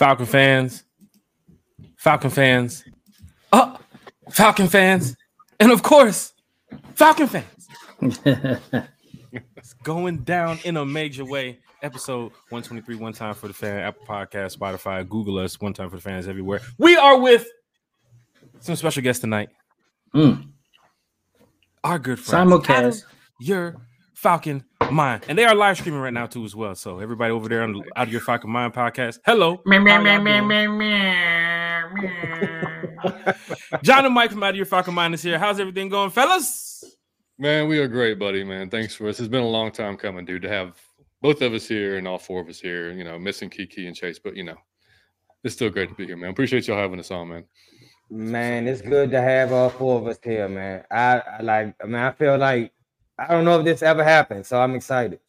[0.00, 0.84] Falcon fans,
[1.98, 2.84] Falcon fans,
[3.52, 3.78] oh,
[4.30, 5.14] Falcon fans,
[5.60, 6.32] and of course,
[6.94, 7.68] Falcon fans.
[8.00, 11.58] it's going down in a major way.
[11.82, 15.96] Episode 123, one time for the fan, Apple Podcast, Spotify, Google us, one time for
[15.96, 16.62] the fans everywhere.
[16.78, 17.46] We are with
[18.60, 19.50] some special guests tonight.
[20.14, 20.48] Mm.
[21.84, 23.04] Our good friend, Simulcast.
[23.38, 23.76] your
[24.20, 26.74] Falcon Mind, and they are live streaming right now too as well.
[26.74, 30.04] So everybody over there on the Out of Your Falcon Mind podcast, hello, How y'all
[30.04, 30.68] doing?
[33.82, 35.38] John and Mike from Out of Your Falcon Mind is here.
[35.38, 36.84] How's everything going, fellas?
[37.38, 38.44] Man, we are great, buddy.
[38.44, 39.18] Man, thanks for us.
[39.20, 40.76] It's been a long time coming, dude, to have
[41.22, 42.92] both of us here and all four of us here.
[42.92, 44.56] You know, missing Kiki and Chase, but you know,
[45.44, 46.28] it's still great to be here, man.
[46.28, 47.44] Appreciate y'all having us on, man.
[48.10, 50.84] Man, it's good to have all four of us here, man.
[50.90, 52.74] I, I like, I mean, I feel like
[53.20, 55.20] I don't know if this ever happened, so I'm excited.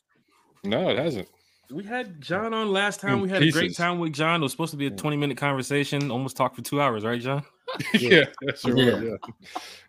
[0.64, 1.28] No, it hasn't.
[1.70, 3.16] We had John on last time.
[3.16, 4.40] In We had a great time with John.
[4.42, 7.22] It was supposed to be a 20 minute conversation, almost talked for two hours, right,
[7.22, 7.44] John?
[7.94, 8.94] yeah, that's sure Yeah.
[8.94, 9.32] was, yeah.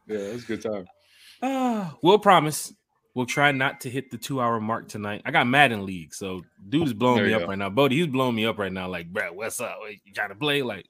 [0.06, 0.86] Yeah, it was a good time.
[1.42, 2.72] Ah, we'll promise.
[3.14, 5.22] We'll try not to hit the two hour mark tonight.
[5.24, 7.48] I got Madden League, so dude is blowing There me up go.
[7.48, 7.68] right now.
[7.68, 8.88] Bodie, he's blowing me up right now.
[8.88, 9.78] Like, bro, what's up?
[9.82, 10.62] Wait, you trying to play?
[10.62, 10.86] Like,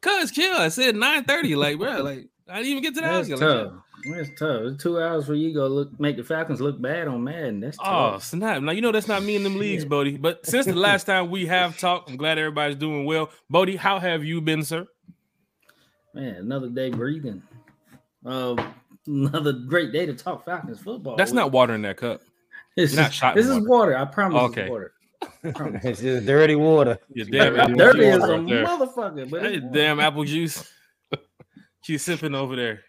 [0.00, 0.56] cuz chill.
[0.56, 1.56] I said 9 30.
[1.56, 3.28] Like, bro, like, I didn't even get to the house.
[3.28, 3.48] That's yet.
[3.48, 3.72] Like, tough.
[4.04, 4.62] That's tough.
[4.62, 7.60] It's two hours for you go look make the Falcons look bad on Madden.
[7.60, 8.24] That's Oh, tough.
[8.24, 8.62] snap.
[8.62, 10.16] Now, you know, that's not me in them leagues, Bodie.
[10.16, 13.30] But since the last time we have talked, I'm glad everybody's doing well.
[13.48, 14.86] Bodie, how have you been, sir?
[16.14, 17.42] Man, another day breathing.
[18.24, 18.56] Uh,
[19.06, 21.16] another great day to talk Falcons football.
[21.16, 22.20] That's not water in that cup.
[22.74, 23.94] It's not shot this in is water.
[23.98, 24.40] I promise.
[24.44, 24.62] Okay.
[24.62, 24.92] It's water.
[25.54, 25.84] Promise.
[25.84, 26.98] It's just dirty water.
[27.12, 28.14] You damn, Yeah, Dirty juice.
[28.16, 28.64] as a right there.
[28.66, 29.30] motherfucker.
[29.30, 30.72] But Hey, damn apple juice.
[31.82, 32.84] She's sipping over there.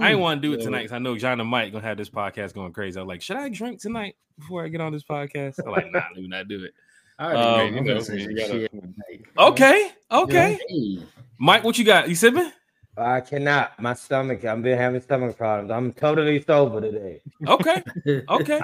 [0.00, 1.98] I ain't want to do it tonight because I know John and Mike gonna have
[1.98, 2.98] this podcast going crazy.
[2.98, 5.58] I'm like, should I drink tonight before I get on this podcast?
[5.64, 6.72] I'm like, nah, do not do it.
[7.18, 7.56] Um, know.
[7.56, 8.66] you I'm know, gonna say you some
[9.36, 10.58] gotta- Okay, okay.
[10.68, 10.98] Hey.
[11.38, 12.08] Mike, what you got?
[12.08, 12.50] You sipping?
[12.96, 13.80] I cannot.
[13.80, 14.44] My stomach.
[14.44, 15.70] I've been having stomach problems.
[15.70, 17.22] I'm totally sober today.
[17.46, 17.82] Okay,
[18.28, 18.60] okay.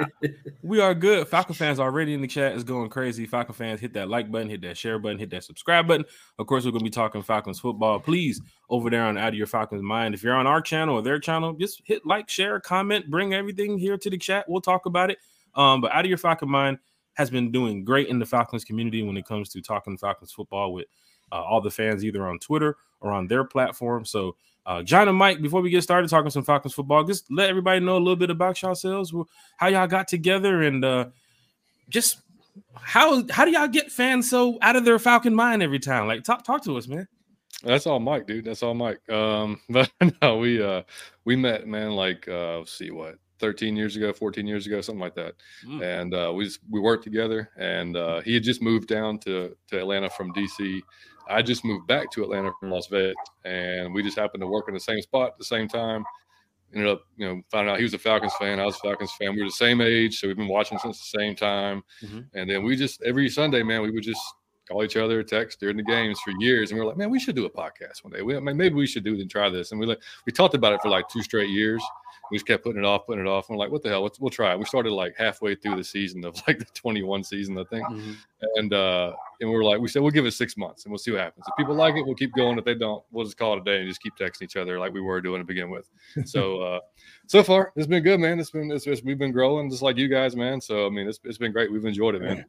[0.62, 1.26] We are good.
[1.28, 3.24] Falcon fans already in the chat is going crazy.
[3.24, 6.04] Falcon fans, hit that like button, hit that share button, hit that subscribe button.
[6.38, 8.00] Of course, we're gonna be talking Falcons football.
[8.00, 11.02] Please, over there on Out of Your Falcons Mind, if you're on our channel or
[11.02, 14.44] their channel, just hit like, share, comment, bring everything here to the chat.
[14.46, 15.18] We'll talk about it.
[15.54, 16.78] Um, but Out of Your Falcon Mind
[17.14, 20.74] has been doing great in the Falcons community when it comes to talking Falcons football
[20.74, 20.86] with
[21.32, 24.04] uh, all the fans, either on Twitter or on their platform.
[24.04, 24.36] So.
[24.66, 27.80] Uh, John and Mike, before we get started talking some Falcons football, just let everybody
[27.80, 29.14] know a little bit about yourselves,
[29.56, 31.06] how y'all got together, and uh,
[31.88, 32.18] just
[32.74, 36.06] how how do y'all get fans so out of their Falcon mind every time?
[36.06, 37.08] Like, talk talk to us, man.
[37.62, 38.44] That's all Mike, dude.
[38.44, 39.00] That's all Mike.
[39.10, 39.90] Um, but
[40.22, 40.82] no, we uh
[41.24, 45.00] we met, man, like uh let's see what 13 years ago, 14 years ago, something
[45.00, 45.34] like that.
[45.66, 45.82] Mm.
[45.82, 49.56] And uh we just we worked together and uh he had just moved down to
[49.68, 50.80] to Atlanta from DC.
[51.28, 54.66] I just moved back to Atlanta from Las Vegas and we just happened to work
[54.68, 56.04] in the same spot at the same time.
[56.74, 58.60] Ended up, you know, finding out he was a Falcons fan.
[58.60, 59.34] I was a Falcons fan.
[59.34, 61.82] We were the same age, so we've been watching since the same time.
[62.02, 62.26] Mhm.
[62.34, 64.20] And then we just every Sunday, man, we would just
[64.68, 67.18] call each other, text during the games for years, and we are like, man, we
[67.18, 68.22] should do a podcast one day.
[68.22, 69.72] We, man, maybe we should do it and try this.
[69.72, 71.82] And we like we talked about it for like two straight years.
[72.30, 73.48] We just kept putting it off, putting it off.
[73.48, 74.02] And we're like, what the hell?
[74.02, 74.58] Let's, we'll try it.
[74.58, 77.86] We started like halfway through the season of like the 21 season, I think.
[77.86, 78.16] Mhm.
[78.56, 80.98] And uh, and we were like, we said we'll give it six months and we'll
[80.98, 81.46] see what happens.
[81.48, 82.58] If people like it, we'll keep going.
[82.58, 84.78] If they don't, we'll just call it a day and just keep texting each other
[84.78, 85.88] like we were doing to begin with.
[86.24, 86.80] So uh,
[87.26, 88.38] so far, it's been good, man.
[88.38, 90.60] It's been it's, it's, we've been growing just like you guys, man.
[90.60, 91.72] So I mean, it's, it's been great.
[91.72, 92.44] We've enjoyed it, man.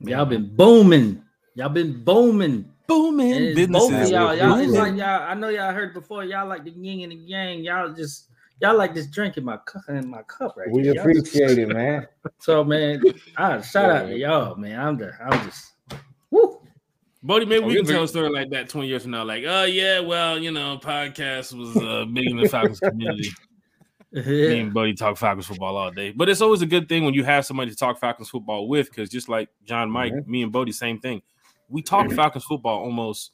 [0.00, 1.22] Y'all been booming.
[1.54, 2.68] Y'all been booming.
[2.86, 4.80] Booming And both of y'all, y'all, it's Booming.
[4.80, 5.22] like y'all.
[5.22, 6.24] I know y'all heard before.
[6.24, 7.62] Y'all like the yin and the yang.
[7.62, 8.28] Y'all just
[8.60, 10.94] y'all like just drinking my cup in my cup right We here.
[10.94, 12.06] Y'all just- appreciate it, man.
[12.38, 13.00] So man,
[13.36, 14.78] I shout out to y'all, man.
[14.80, 15.72] I'm just, I'm just,
[16.30, 16.58] woo.
[17.22, 19.24] Bodie, maybe Oh, we we can tell a story like that 20 years from now.
[19.24, 23.30] Like, oh yeah, well, you know, podcast was uh, big in the Falcons community.
[24.12, 26.10] Me and Buddy talk Falcons football all day.
[26.10, 28.90] But it's always a good thing when you have somebody to talk Falcons football with,
[28.90, 31.22] because just like John, Mike, me and Bodie, same thing.
[31.68, 32.16] We talk mm-hmm.
[32.16, 33.32] Falcons football almost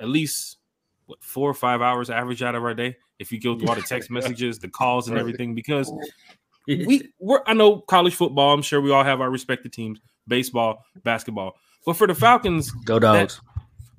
[0.00, 0.58] at least
[1.06, 2.96] what four or five hours average out of our day.
[3.18, 5.92] If you go through all the text messages, the calls, and everything, because
[6.66, 8.52] we we're I know college football.
[8.52, 11.54] I'm sure we all have our respected teams, baseball, basketball.
[11.84, 13.40] But for the Falcons, go dogs.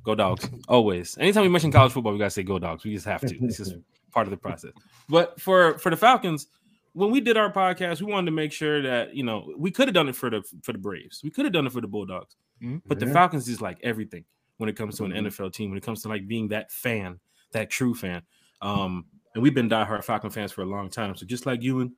[0.03, 0.49] Go dogs.
[0.67, 1.17] Always.
[1.17, 2.83] Anytime we mention college football, we gotta say go dogs.
[2.83, 3.37] We just have to.
[3.39, 3.73] This is
[4.11, 4.71] part of the process.
[5.09, 6.47] But for for the Falcons,
[6.93, 9.87] when we did our podcast, we wanted to make sure that you know we could
[9.87, 11.21] have done it for the for the Braves.
[11.23, 12.35] We could have done it for the Bulldogs.
[12.61, 12.81] Mhm.
[12.85, 13.07] But the.
[13.07, 14.25] Falcons is like everything
[14.57, 15.27] when it comes to an Mhm.
[15.27, 15.69] NFL team.
[15.69, 17.19] When it comes to like being that fan,
[17.51, 18.21] that true fan.
[18.61, 21.15] Um, and we've been diehard Falcon fans for a long time.
[21.15, 21.91] So just like you and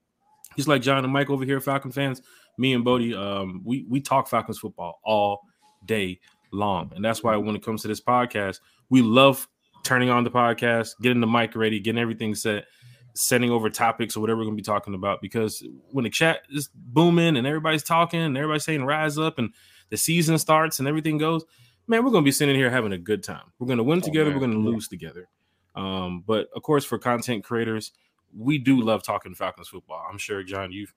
[0.56, 2.22] just like John and Mike over here, Falcon fans,
[2.58, 5.42] me and Bodie, um, we we talk Falcons football all
[5.86, 6.20] day
[6.52, 6.92] long.
[6.96, 8.60] And that's why when it comes to this podcast,
[8.90, 9.48] we love
[9.84, 12.66] turning on the podcast, getting the mic ready, getting everything set,
[13.14, 15.22] sending over topics or whatever we're gonna be talking about.
[15.22, 19.54] Because when the chat is booming and everybody's talking and everybody's saying rise up and
[19.90, 21.44] the season starts and everything goes,
[21.88, 23.52] man, we're gonna be sitting here having a good time.
[23.60, 24.40] We're gonna win Oh, together, man.
[24.40, 25.28] we're gonna lose together.
[25.76, 27.92] Um, but of course, for content creators,
[28.38, 30.06] we do love talking Falcons football.
[30.10, 30.94] I'm sure, John, you've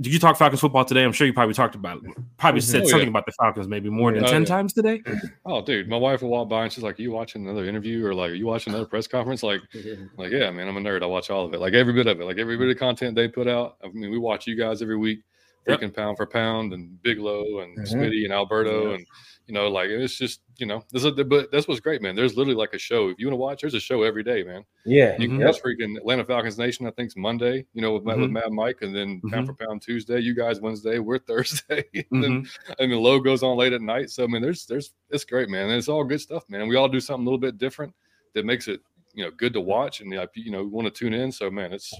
[0.00, 1.04] did you talk Falcons football today?
[1.04, 2.02] I'm sure you probably talked about
[2.38, 2.70] probably mm-hmm.
[2.70, 2.90] said Oh, yeah.
[2.90, 4.46] something about the Falcons maybe more than Oh, 10 yeah.
[4.46, 5.02] times today.
[5.44, 8.04] Oh, dude, my wife will walk by and she's like, Are "You watching another interview
[8.06, 9.60] or like, are you watching another press conference?" Like,
[10.16, 11.02] like, yeah, man, I'm a nerd.
[11.02, 13.14] I watch all of it, like every bit of it, like every bit of content
[13.14, 13.76] they put out.
[13.84, 15.20] I mean, we watch you guys every week,
[15.66, 15.80] Yep.
[15.80, 17.92] freaking pound for pound, and Bigelow and Mhm.
[17.92, 19.06] Smitty and Alberto, and
[19.48, 22.14] you know, like it's just, you know, this is, but that's what's great, man.
[22.14, 23.08] There's literally like a show.
[23.08, 24.64] If you want to watch, there's a show every day, man.
[24.86, 25.16] Yeah.
[25.18, 25.44] You can Mhm.
[25.46, 26.86] watch freaking Atlanta Falcons Nation.
[26.86, 28.34] I think it's Monday, you know, with, Matt with Mhm.
[28.34, 29.56] Matt Mike, and then pound Mhm.
[29.56, 30.20] for pound Tuesday.
[30.20, 31.00] You guys Wednesday.
[31.00, 31.84] We're Thursday.
[32.12, 32.74] and then Mhm.
[32.78, 34.10] and the low goes on late at night.
[34.10, 35.68] So I mean, there's there's it's great, man.
[35.68, 36.60] And it's all good stuff, man.
[36.60, 37.94] And we all do something a little bit different
[38.34, 38.80] that makes it
[39.14, 41.30] you know good to watch and you know want to tune in.
[41.32, 41.92] So man, it's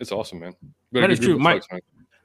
[0.00, 0.54] it's awesome, man.
[0.92, 1.62] We That is true, Mike.
[1.62, 1.80] folks, man.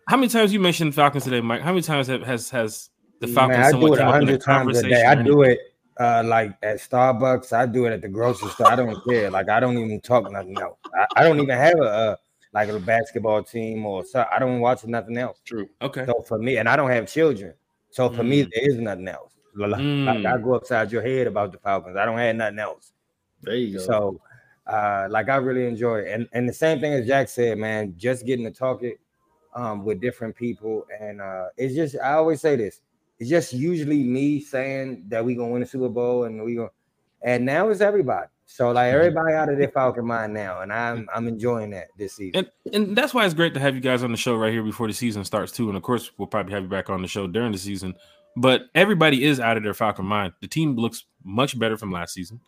[0.10, 1.62] How many times you mentioned Falcons today, Mike?
[1.62, 2.90] How many times have, has has
[3.20, 5.06] the Falcons Man, I do it come a up hundred times a day.
[5.06, 5.60] I do it
[6.00, 7.54] uh, like at Starbucks.
[7.54, 8.72] I do it at the grocery store.
[8.72, 9.30] I don't care.
[9.30, 10.80] Like I don't even talk nothing else.
[10.96, 12.16] I, I don't even have a uh,
[12.54, 14.26] like a basketball team or so.
[14.32, 15.42] I don't watch nothing else.
[15.46, 15.70] True.
[15.80, 16.08] Okay.
[16.08, 17.54] So for me, and I don't have children.
[17.92, 18.50] So for me, Mm.
[18.52, 19.34] there is nothing else.
[19.56, 20.26] Like Mm.
[20.26, 21.98] I go upside your head about the Falcons.
[21.98, 22.94] I don't have nothing else.
[23.44, 23.84] There you go.
[23.86, 24.22] So,
[24.66, 27.94] uh, like I really enjoy it, and and the same thing as Jack said, man,
[27.96, 29.00] just getting to talk it
[29.56, 32.82] um, with different people, and uh, it's just I always say this,
[33.20, 36.70] it's just usually me saying that we're gonna win the Super Bowl and we gonna,
[37.22, 38.28] and now it's everybody.
[38.46, 42.16] So like everybody out of their Falcon mind now, and I'm I'm enjoying that this
[42.16, 42.48] season.
[42.66, 44.64] And and that's why it's great to have you guys on the show right here
[44.64, 45.68] before the season starts too.
[45.68, 47.94] And of course, we'll probably have you back on the show during the season.
[48.36, 50.34] But everybody is out of their Falcon mind.
[50.42, 52.40] The team looks much better from last season.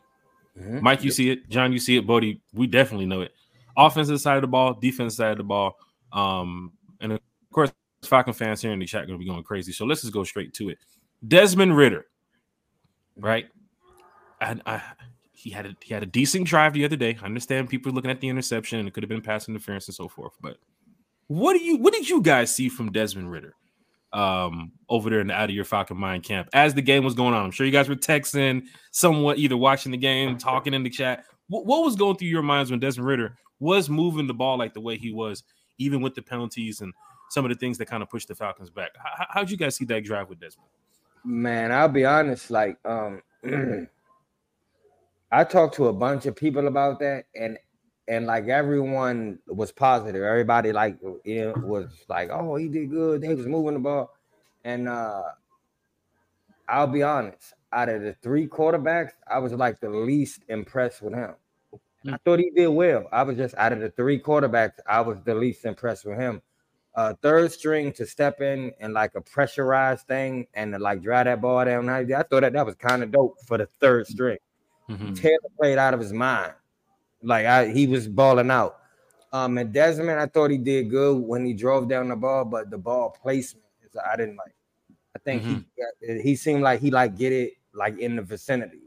[0.59, 0.81] Mhm.
[0.81, 1.50] Mike, you see it.
[1.50, 2.07] John, you see it.
[2.07, 3.33] Bodie, we definitely know it.
[3.77, 5.77] Offensive side of the ball, defense side of the ball.
[6.12, 7.19] Um, and of
[7.51, 7.71] course,
[8.03, 9.71] Falcon fans here in the chat going to be going crazy.
[9.71, 10.77] So let's just go straight to it.
[11.27, 12.06] Desmond Ridder,
[13.15, 13.48] right?
[14.42, 14.81] I,
[15.42, 17.17] he had a he had a decent drive the other day.
[17.22, 19.96] I understand people looking at the interception and it could have been pass interference and
[19.96, 20.34] so forth.
[20.41, 20.58] But
[21.27, 23.55] what do you what did you guys see from Desmond Ridder
[24.13, 27.13] um over there in the out of your Falcon mind camp as the game was
[27.13, 27.46] going on?
[27.46, 31.25] I'm sure you guys were texting, somewhat either watching the game, talking in the chat.
[31.48, 34.74] What, what was going through your minds when Desmond Ridder was moving the ball like
[34.74, 35.43] the way he was,
[35.81, 36.93] even with the penalties and
[37.29, 38.91] some of the things that kind of pushed the Falcons back?
[38.97, 40.67] How, how'd you guys see that drive with Desmond?
[41.23, 42.51] Man, I'll be honest.
[42.51, 43.21] Like, um,
[45.31, 47.57] I talked to a bunch of people about that, and
[48.07, 50.21] and like everyone was positive.
[50.21, 53.21] Everybody like you know, was like, "Oh, he did good.
[53.21, 54.13] They was moving the ball,"
[54.65, 55.23] and uh,
[56.67, 57.53] I'll be honest.
[57.73, 61.35] Out of the three quarterbacks, I was like the least impressed with him.
[62.08, 63.08] I thought he did well.
[63.12, 66.41] I was just out of the three quarterbacks, I was the least impressed with him
[66.96, 71.25] uh third string to step in and like a pressurized thing and to like drive
[71.25, 71.88] that ball down.
[71.89, 74.38] I, I thought that that was kind of dope for the third string.
[74.89, 75.17] Mhm.
[75.20, 76.53] Taylor played out of his mind.
[77.24, 78.79] Like I, he was balling out.
[79.31, 82.70] Um, and Desmond, I thought he did good when he drove down the ball, but
[82.70, 84.53] the ball placement, is I didn't like.
[85.15, 88.80] I think he he seemed like he like get it like in the vicinity,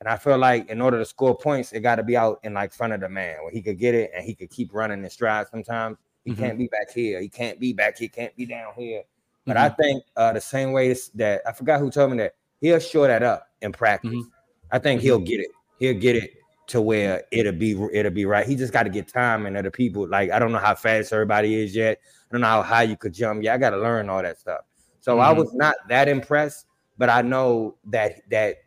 [0.00, 2.54] and I feel like in order to score points, it got to be out in
[2.54, 5.04] like front of the man where he could get it and he could keep running
[5.04, 5.46] in stride.
[5.48, 6.38] Sometimes he Mhm.
[6.38, 9.02] can't be back here, he can't be back here, can't be down here.
[9.46, 12.78] But I think uh, the same way that I forgot who told me that he'll
[12.78, 14.10] show that up in practice.
[14.10, 14.30] Mhm.
[14.70, 15.50] I think he'll get it.
[15.78, 16.32] He'll get it
[16.68, 18.46] to where it'll be it'll be right.
[18.46, 20.06] He just got to get time and other people.
[20.06, 21.98] Like I don't know how fast everybody is yet.
[22.30, 23.42] I don't know how high you could jump.
[23.42, 24.60] Yeah, I got to learn all that stuff.
[25.00, 25.36] So I Mhm.
[25.38, 26.66] was not that impressed,
[26.96, 28.58] but I know that that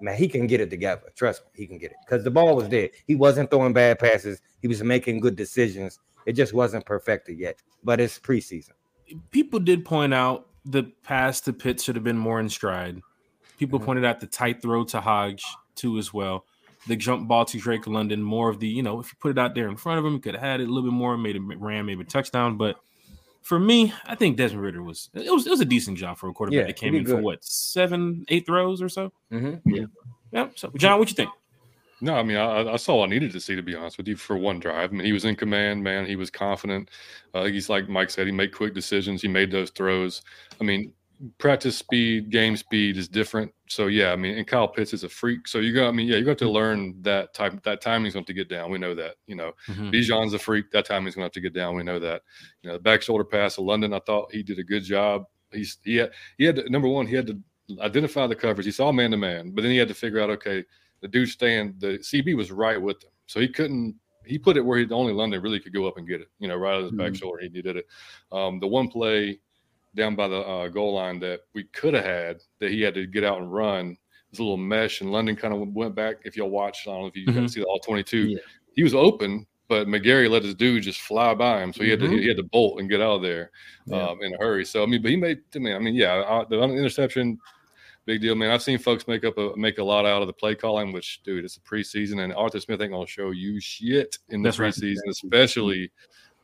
[0.00, 1.10] man he can get it together.
[1.14, 2.90] Trust me, he can get it because the ball was there.
[3.06, 4.40] He wasn't throwing bad passes.
[4.60, 5.98] He was making good decisions.
[6.26, 7.62] It just wasn't perfected yet.
[7.84, 8.72] But it's preseason.
[9.30, 13.00] people did point out the pass to Pitt should have been more in stride.
[13.56, 13.84] People Mhm.
[13.84, 15.44] pointed out the tight throw to Hodge
[15.76, 16.44] too as well.
[16.88, 19.38] The jump ball to Drake London, more of the you know if you put it
[19.38, 21.36] out there in front of him, could have had it a little bit more, made
[21.36, 22.56] it ran maybe a touchdown.
[22.56, 22.76] But
[23.46, 26.28] for me, I think Desmond Ridder was it was it was a decent job for
[26.28, 29.12] a quarterback Yeah, that came did in for what seven, eight throws or so.
[29.32, 29.86] Mm-hmm.
[30.32, 30.48] Yeah.
[30.56, 31.30] So John, what you think?
[32.00, 34.08] No, I mean, I, I saw what I needed to see, to be honest with
[34.08, 34.90] you, for one drive.
[34.90, 36.06] I mean, he was in command, man.
[36.06, 36.90] He was confident.
[37.34, 39.22] Uh, he's like Mike said, he made quick decisions.
[39.22, 40.22] He made those throws.
[40.60, 40.92] I mean,
[41.38, 43.52] practice speed, game speed is different.
[43.68, 45.48] So yeah, I mean, and Kyle Pitts is a freak.
[45.48, 47.62] So you got, I mean, yeah, you got to learn that type.
[47.62, 48.70] That timing's going to get down.
[48.70, 49.16] We know that.
[49.26, 49.92] You know, Mhm.
[49.92, 50.70] Bijan's a freak.
[50.72, 51.74] That timing's going to have to get down.
[51.74, 52.22] We know that.
[52.62, 53.92] You know, the back shoulder pass to London.
[53.94, 55.24] I thought he did a good job.
[55.52, 57.06] He's he had he had to, number one.
[57.06, 57.38] He had to
[57.80, 58.66] identify the coverage.
[58.66, 60.64] He saw man to man, but then he had to figure out, okay,
[61.00, 63.10] the dude staying, the CB was right with him.
[63.26, 66.06] So he couldn't, he put it where he, only London really could go up and
[66.06, 67.18] get it, you know, right on his back Mhm.
[67.18, 67.38] shoulder.
[67.42, 67.86] He did it.
[68.30, 69.40] Um, the one play
[69.96, 73.06] down by the uh, goal line that we could have had that he had to
[73.06, 73.96] get out and run
[74.30, 76.16] was a little mesh, and London kind of went back.
[76.24, 77.34] If y'all watch, I don't know if you Mhm.
[77.34, 78.38] guys see the all 22, Yeah.
[78.74, 81.72] he was open, but McGary let his dude just fly by him.
[81.72, 82.20] So he had to, Mhm.
[82.20, 83.50] he had to bolt and get out of there
[83.86, 84.08] Yeah.
[84.08, 84.64] um, in a hurry.
[84.64, 85.40] So I mean, but he made.
[85.54, 87.38] I mean, I mean, yeah, uh, the interception,
[88.04, 88.50] big deal, man.
[88.50, 91.22] I've seen folks make up a make a lot out of the play calling, which,
[91.22, 94.58] dude, it's a preseason, and Arthur Smith ain't gonna show you shit in the That's
[94.58, 94.72] right.
[94.74, 95.90] preseason, especially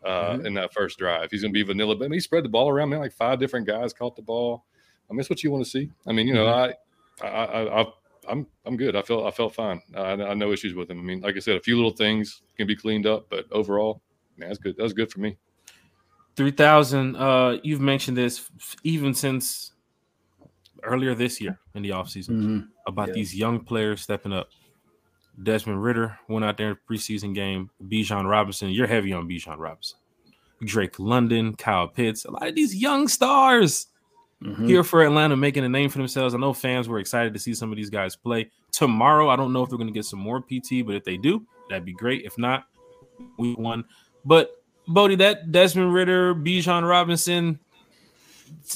[0.04, 0.46] uh, Mhm.
[0.46, 1.30] in that first drive.
[1.30, 2.90] He's gonna be vanilla, but I mean, he spread the ball around.
[2.90, 4.64] Man, like five different guys caught the ball.
[5.08, 5.90] I mean, that's what you want to see.
[6.06, 6.74] I mean, you know, I,
[7.22, 7.86] I, I, I
[8.28, 8.94] I'm I'm good.
[8.96, 9.80] I felt I felt fine.
[9.96, 10.98] I, I no issues with him.
[11.00, 14.00] I mean, like I said, a few little things can be cleaned up, but overall,
[14.36, 14.76] man, that's good.
[14.76, 15.36] That's good for me.
[16.36, 17.16] Three thousand.
[17.16, 18.48] Uh, you've mentioned this
[18.84, 19.72] even since
[20.82, 22.68] earlier this year in the offseason Mhm.
[22.86, 23.14] about Yeah.
[23.14, 24.48] these young players stepping up.
[25.40, 27.70] Desmond Ridder went out there in the preseason game.
[27.88, 29.98] Bijan Robinson, you're heavy on Bijan Robinson.
[30.64, 33.86] Drake London, Kyle Pitts, a lot of these young stars
[34.42, 34.66] Mhm.
[34.66, 36.34] here for Atlanta making a name for themselves.
[36.34, 39.28] I know fans were excited to see some of these guys play tomorrow.
[39.28, 41.44] I don't know if they're going to get some more PT, but if they do,
[41.68, 42.24] that'd be great.
[42.24, 42.64] If not,
[43.38, 43.84] we won.
[44.24, 44.50] But
[44.88, 47.58] Bodie, that Desmond Ridder, Bijan Robinson,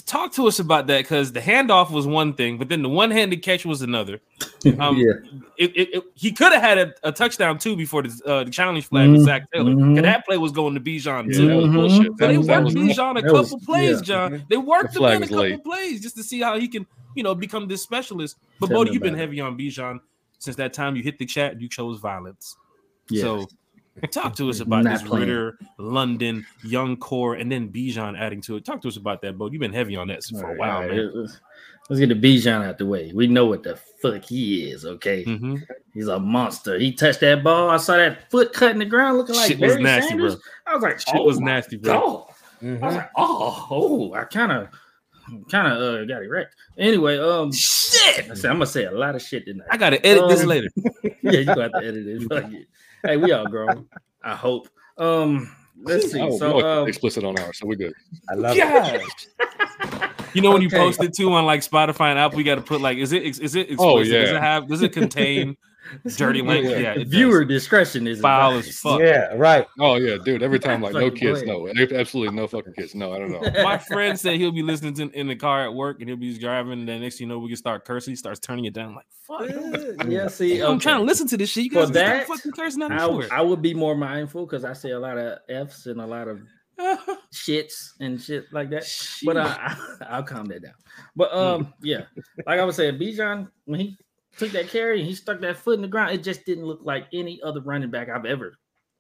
[0.06, 3.42] talk to us about that because the handoff was one thing, but then the one-handed
[3.42, 4.20] catch was another.
[4.80, 5.12] Um, yeah.
[5.58, 8.50] It, it, it- he could have had a, a touchdown too before the, uh, the
[8.50, 9.24] challenge flag with Mhm.
[9.24, 9.72] Zac Taylor.
[9.72, 10.02] 'cause Mhm.
[10.02, 11.46] that play was going to Bijan Yeah, too.
[11.46, 11.72] that was Mhm.
[11.74, 12.16] bullshit.
[12.16, 14.02] That they was, worked was Bijan a couple was- plays, yeah.
[14.02, 14.44] John.
[14.50, 15.64] They worked The him in a couple late.
[15.64, 18.36] plays just to see how he can, you know, become this specialist.
[18.58, 20.00] But Tell Bodie, you've been heavy on Bijan
[20.38, 21.60] since that time you hit the chat.
[21.60, 22.56] You chose violence.
[23.08, 23.22] Yeah.
[23.22, 23.46] So
[24.10, 25.28] talk to us about this playing.
[25.28, 28.64] Ridder, London, young core, and then Bijan adding to it.
[28.64, 29.54] Talk to us about that, Bodie.
[29.54, 30.90] You've been heavy on that for a while, right.
[30.90, 31.10] man.
[31.14, 31.40] Let's-
[31.88, 33.12] Let's get the Bijan out the way.
[33.14, 35.22] We know what the fuck he is, okay?
[35.22, 35.54] hmm
[35.94, 36.80] He's a monster.
[36.80, 37.70] He touched that ball.
[37.70, 40.34] I saw that foot cutting the ground looking like Shit was Barry nasty, Sanders.
[40.34, 40.42] bro.
[40.66, 42.26] I was like, Shit oh was nasty, bro.
[42.60, 42.82] Mhm.
[42.82, 44.68] I was like, oh, oh, I kind of,
[45.48, 46.56] kind of uh, got erect.
[46.76, 48.28] Anyway, um, Shit.
[48.32, 49.68] I said, I'm gonna say a lot of shit tonight.
[49.70, 50.68] I gotta edit this Um, later.
[51.32, 52.22] yeah, you got to edit it.
[52.28, 52.66] Fuck it.
[53.04, 53.88] Hey, we all grown.
[54.22, 54.68] I hope.
[54.98, 56.20] Um, let's see.
[56.20, 57.92] Oh, So, no, um, explicit on ours, so we're good.
[58.30, 59.26] I love it.
[60.34, 62.60] You know when you post it too on like Spotify and Apple, you got to
[62.60, 63.78] put like, is it is it explicit?
[63.78, 64.68] Oh, Does it have?
[64.68, 65.56] Does it contain
[66.16, 66.72] dirty language?
[66.72, 66.78] Yeah.
[66.78, 67.12] Yeah, it does.
[67.12, 69.00] viewer discretion is Foul as fuck.
[69.00, 69.66] Yeah, right.
[69.78, 70.42] Oh yeah, dude.
[70.42, 71.72] Every time, like no Fucking kids, boy.
[71.74, 72.94] no, absolutely no fucking kids.
[72.94, 73.40] No, I don't know.
[73.62, 76.36] My friend said he'll be listening to in the car at work and he'll be
[76.38, 76.72] driving.
[76.72, 78.12] And then next thing you know, we can start cursing.
[78.12, 78.94] He starts turning it down.
[78.94, 79.48] like, fuck.
[80.08, 80.82] yeah, see, I'm okay.
[80.82, 81.64] trying to listen to this shit.
[81.64, 83.96] You For guys can that, stop fucking cursing out I, of I would be more
[83.96, 86.40] mindful because I say a lot of F's and a lot of
[87.32, 88.84] shits and shit like that.
[89.24, 89.76] But uh, I,
[90.08, 90.74] I'll calm that down.
[91.14, 92.02] But um, yeah,
[92.46, 93.98] like I was saying, Bijan when he
[94.38, 96.80] took that carry and he stuck that foot in the ground, it just didn't look
[96.82, 98.54] like any other running back I've ever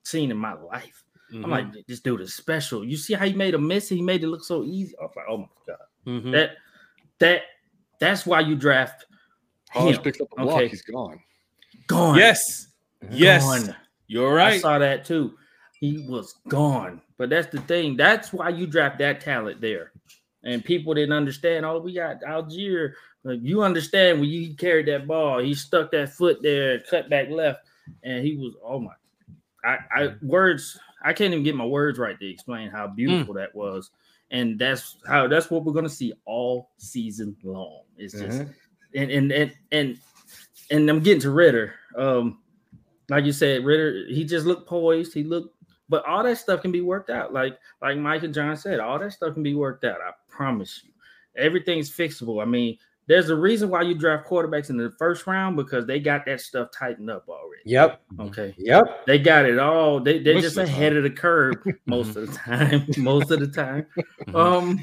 [0.04, 1.02] seen in my life.
[1.32, 1.44] Mhm.
[1.44, 2.84] I'm like, this dude is special.
[2.84, 3.88] You see how he made a miss?
[3.88, 4.94] He made it look so easy.
[4.98, 5.76] I was like, oh my god,
[6.06, 6.32] Mhm.
[6.32, 6.56] that
[7.18, 7.42] that
[7.98, 9.06] that's why you draft
[9.70, 10.02] Hodge him.
[10.02, 10.68] picks up a block, Okay.
[10.68, 11.18] he's gone.
[11.88, 12.16] Gone.
[12.16, 12.68] yes,
[13.10, 13.74] yes, Gone.
[14.06, 14.54] you're right.
[14.54, 15.36] I saw that too.
[15.80, 17.02] He was gone.
[17.18, 17.96] But that's the thing.
[17.96, 19.92] That's why you draft that talent there.
[20.46, 21.66] And people didn't understand.
[21.66, 22.92] Oh, we got Allgeier.
[23.24, 27.28] Like, you understand when you carried that ball, he stuck that foot there, cut back
[27.28, 27.66] left,
[28.04, 28.92] and he was oh my.
[29.64, 30.78] I, I words.
[31.02, 33.90] I can't even get my words right to explain how beautiful that was.
[34.30, 37.80] And that's how that's what we're gonna see all season long.
[37.96, 38.54] It's just Mhm.
[38.94, 39.98] and and and and
[40.70, 41.74] and I'm getting to Ridder.
[41.96, 42.38] Um,
[43.08, 45.14] like you said, Ridder, he just looked poised.
[45.14, 45.54] He looked,
[45.88, 47.32] but all that stuff can be worked out.
[47.32, 50.00] Like like Mike and John said, all that stuff can be worked out.
[50.00, 50.90] I promise you,
[51.36, 52.42] everything's fixable.
[52.42, 52.76] I mean,
[53.08, 56.40] there's a reason why you draft quarterbacks in the first round because they got that
[56.40, 57.62] stuff tightened up already.
[57.64, 58.02] Yep.
[58.20, 59.06] Okay, Yep.
[59.06, 60.00] they got it all.
[60.00, 61.54] They they're Most just of the ahead of the curve
[61.86, 62.84] most of the time.
[62.98, 63.86] most of the time.
[64.34, 64.80] Um,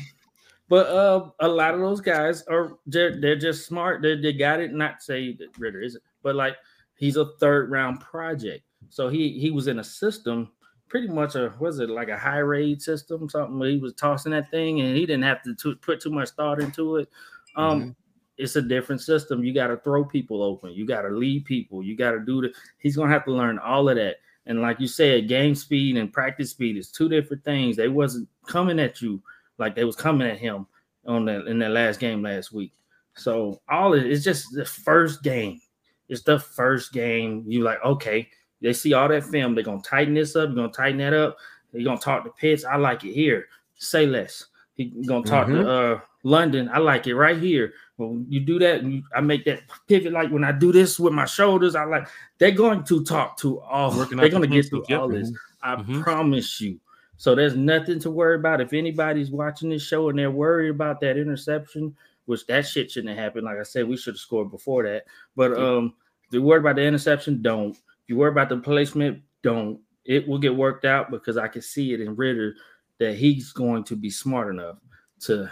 [0.69, 4.01] but uh, a lot of those guys are they're, they're just smart.
[4.01, 4.73] They, they got it.
[4.73, 6.55] Not say that Ridder isn't, but like
[6.95, 8.63] he's a third round project.
[8.89, 10.49] So he he was in a system,
[10.93, 14.31] pretty much a was it like a Air Raid system, something where he was tossing
[14.33, 17.09] that thing and he didn't have to to put too much thought into it.
[17.55, 17.95] Um,
[18.37, 19.43] it's a different system.
[19.43, 20.71] You got to throw people open.
[20.73, 21.81] You got to lead people.
[21.81, 22.53] You got to do the.
[22.77, 24.17] He's gonna have to learn all of that.
[24.45, 27.75] And like you said, game speed and practice speed is two different things.
[27.75, 29.19] They wasn't coming at you
[29.57, 30.67] like they was coming at him
[31.07, 32.71] on that in that last game last week.
[33.15, 35.59] So all it is just the first game.
[36.07, 37.45] It's the first game.
[37.47, 38.29] You like okay.
[38.63, 39.53] They see all that film.
[39.53, 40.49] They're gonna tighten this up.
[40.49, 41.37] You're gonna tighten that up.
[41.71, 42.65] They're gonna talk to Pitts.
[42.65, 43.45] I like it here.
[43.75, 44.45] Say less.
[44.73, 47.73] He gonna talk to uh London, I like it right here.
[47.97, 48.81] When you do that,
[49.13, 50.13] I make that pivot.
[50.13, 53.59] Like when I do this with my shoulders, I like they're going to talk to
[53.59, 53.95] all.
[53.95, 55.31] Working they're going to get through all this.
[55.61, 56.01] I mm-hmm.
[56.01, 56.79] promise you.
[57.17, 58.61] So there's nothing to worry about.
[58.61, 63.15] If anybody's watching this show and they're worried about that interception, which that shit shouldn't
[63.15, 63.45] have happened.
[63.45, 65.03] Like I said, we should have scored before that.
[65.35, 65.93] But um,
[66.27, 67.77] if you're worried about the interception, don't.
[68.13, 69.79] You worry about the placement, don't.
[70.05, 72.53] It will get worked out because I can see it in Ridder
[72.99, 74.77] that he's going to be smart enough
[75.21, 75.51] to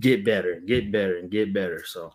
[0.00, 1.84] get better, and get better, and get better.
[1.84, 2.14] So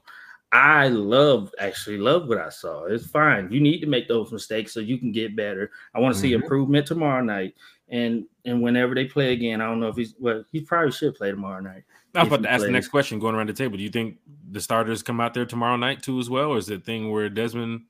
[0.51, 2.85] I love actually love what I saw.
[2.85, 3.51] It's fine.
[3.51, 5.69] You need to make those mistakes so you can get better.
[5.93, 6.29] I want to mm-hmm.
[6.29, 7.53] see improvement tomorrow night.
[7.89, 11.13] And and whenever they play again, I don't know if he's well, he probably should
[11.13, 11.83] play tomorrow night.
[12.15, 12.69] I'm about to ask plays.
[12.69, 13.77] the next question going around the table.
[13.77, 14.17] Do you think
[14.49, 16.49] the starters come out there tomorrow night too as well?
[16.49, 17.83] Or is it a thing where Desmond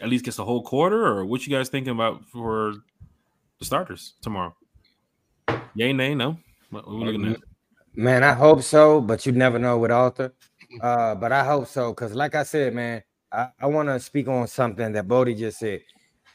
[0.00, 1.06] at least gets a whole quarter?
[1.06, 2.74] Or what you guys thinking about for
[3.58, 4.54] the starters tomorrow?
[5.74, 6.38] Yay, nay, no.
[6.70, 7.40] What, what looking at?
[7.94, 10.32] Man, I hope so, but you never know with Arthur.
[10.82, 14.28] Uh, but I hope so, because like I said, man, I, I want to speak
[14.28, 15.80] on something that Bodie just said.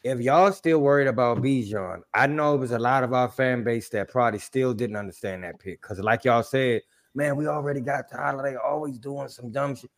[0.03, 3.63] If y'all still worried about Bijan, I know it was a lot of our fan
[3.63, 5.79] base that probably still didn't understand that pick.
[5.79, 6.81] Because like y'all said,
[7.13, 8.41] man, we already got Tyler.
[8.41, 9.91] They always doing some dumb shit.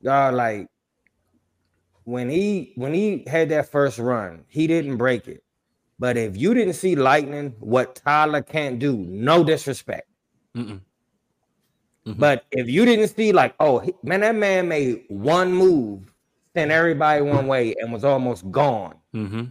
[0.00, 0.68] Y'all like
[2.04, 5.42] when he when he had that first run, he didn't break it.
[5.98, 10.08] But if you didn't see lightning, what Tyler can't do, no disrespect.
[10.56, 10.80] Mm-mm.
[12.06, 12.18] Mm-hmm.
[12.18, 16.12] But if you didn't see, like, oh man, that man made one move,
[16.54, 18.96] sent everybody one way, and was almost gone.
[19.14, 19.44] Mm-hmm.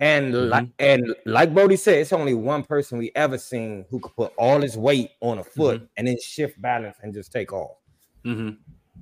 [0.00, 0.48] And mm-hmm.
[0.48, 4.32] like and like Bodie said, it's only one person we ever seen who could put
[4.36, 5.92] all his weight on a foot mm-hmm.
[5.96, 7.76] and then shift balance and just take off.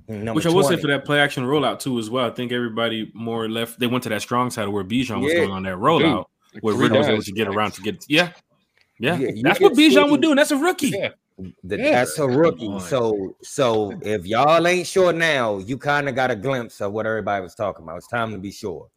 [0.09, 0.33] Mm-hmm.
[0.33, 2.25] Which I will say for that play action rollout too as well.
[2.25, 5.33] I think everybody more left they went to that strong side of where Bijan was
[5.33, 8.31] going on that rollout, Dude, where Ridder was able to get around to get yeah,
[8.97, 9.17] yeah.
[9.17, 10.31] yeah that's what Bijan would do.
[10.31, 10.89] And that's a rookie.
[10.89, 11.09] Yeah.
[11.63, 11.91] The, yeah.
[11.91, 12.79] That's a rookie.
[12.79, 17.05] So so if y'all ain't sure now, you kind of got a glimpse of what
[17.05, 17.97] everybody was talking about.
[17.97, 18.89] It's time to be sure.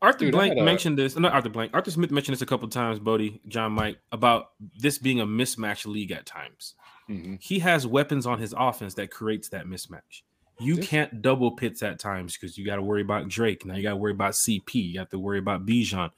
[0.00, 1.16] Arthur Dude, Blank mentioned this.
[1.18, 1.72] Not Arthur Blank.
[1.74, 2.98] Arthur Smith mentioned this a couple times.
[2.98, 6.74] Bodie, John, Mike about this being a mismatch league at times.
[7.08, 7.36] Mm-hmm.
[7.40, 10.22] He has weapons on his offense that creates that mismatch.
[10.60, 13.66] You can't double Pitts at times because you got to worry about Drake.
[13.66, 14.74] Now you got to worry about CP.
[14.74, 16.10] You have to worry about Bijan,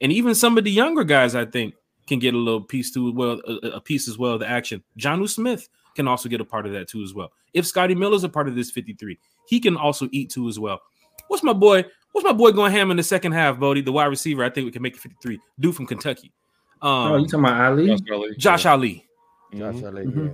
[0.00, 1.34] and even some of the younger guys.
[1.34, 1.74] I think
[2.06, 4.82] can get a little piece to well a, a piece as well of the action.
[4.98, 7.32] Jonnu Smith can also get a part of that too as well.
[7.54, 10.80] If Scotty Miller's a part of this 53, he can also eat too as well.
[11.28, 11.84] What's my boy?
[12.12, 13.82] What's my boy going ham in the second half, Bodie?
[13.82, 15.38] The wide receiver, I think we can make it 53.
[15.58, 16.32] Dude from Kentucky.
[16.80, 17.86] Um, oh, you talking about Ali?
[17.88, 18.34] Josh Ali.
[18.36, 18.70] Josh yeah.
[18.70, 19.06] Ali.
[19.52, 19.86] Josh mm-hmm.
[19.86, 20.04] Ali.
[20.04, 20.26] Mm-hmm.
[20.26, 20.32] Yeah.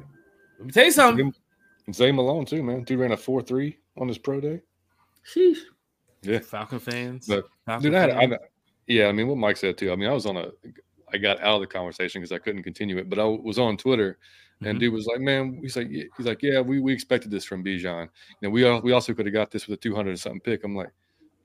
[0.59, 1.35] Let me tell you something.
[1.93, 2.85] Zay Malone too, man.
[2.85, 4.61] Dude ran a four three on his pro day.
[5.35, 5.59] Sheesh.
[6.23, 6.39] Yeah.
[6.39, 7.27] Falcon fans.
[7.27, 8.39] But, Falcon dude, I, had, I,
[8.87, 9.93] yeah, I mean, what Mike said too.
[9.93, 10.51] I mean, I was on a
[11.13, 13.11] I got out of the conversation because I couldn't continue it.
[13.11, 14.19] But I was on Twitter,
[14.61, 14.79] and mm-hmm.
[14.79, 18.09] dude was like, "Man," he's like, "He's like, yeah, we, we expected this from Bijan.
[18.41, 20.41] You we all, we also could have got this with a two hundred and something
[20.41, 20.91] pick." I'm like,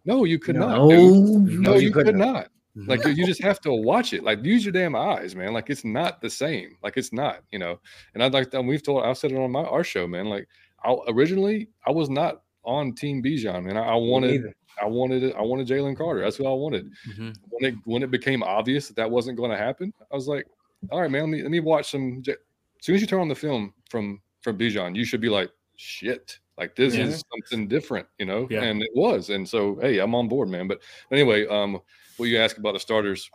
[0.06, 0.68] "No, you could no.
[0.68, 0.90] not.
[0.90, 1.60] Dude.
[1.60, 2.50] No, you, you could not.
[2.86, 4.24] Like you just have to watch it.
[4.24, 5.54] Like use your damn eyes, man.
[5.54, 6.78] Like it's not the same.
[6.84, 7.80] Like it's not, you know.
[8.14, 10.28] And I'd like we've told I've said it on my our show, man.
[10.28, 10.48] Like
[10.84, 13.78] I originally I was not on Team Bijan, man.
[13.78, 15.36] I, I wanted I wanted it.
[15.36, 16.22] I wanted Jalen Carter.
[16.22, 16.92] That's what I wanted.
[17.10, 17.32] Mm-hmm.
[17.50, 20.46] When it when it became obvious that that wasn't going to happen, I was like,
[20.92, 21.22] all right, man.
[21.24, 22.22] Let me let me watch some.
[22.28, 22.36] As
[22.82, 26.40] soon as you turn on the film from from Bijan, you should be like, shit.
[26.58, 27.06] Like this yeah.
[27.06, 28.64] is something different, you know, yeah.
[28.64, 30.68] and it was, and so hey, I'm on board, man.
[30.68, 31.80] But anyway, um,
[32.18, 33.30] what you ask about the starters?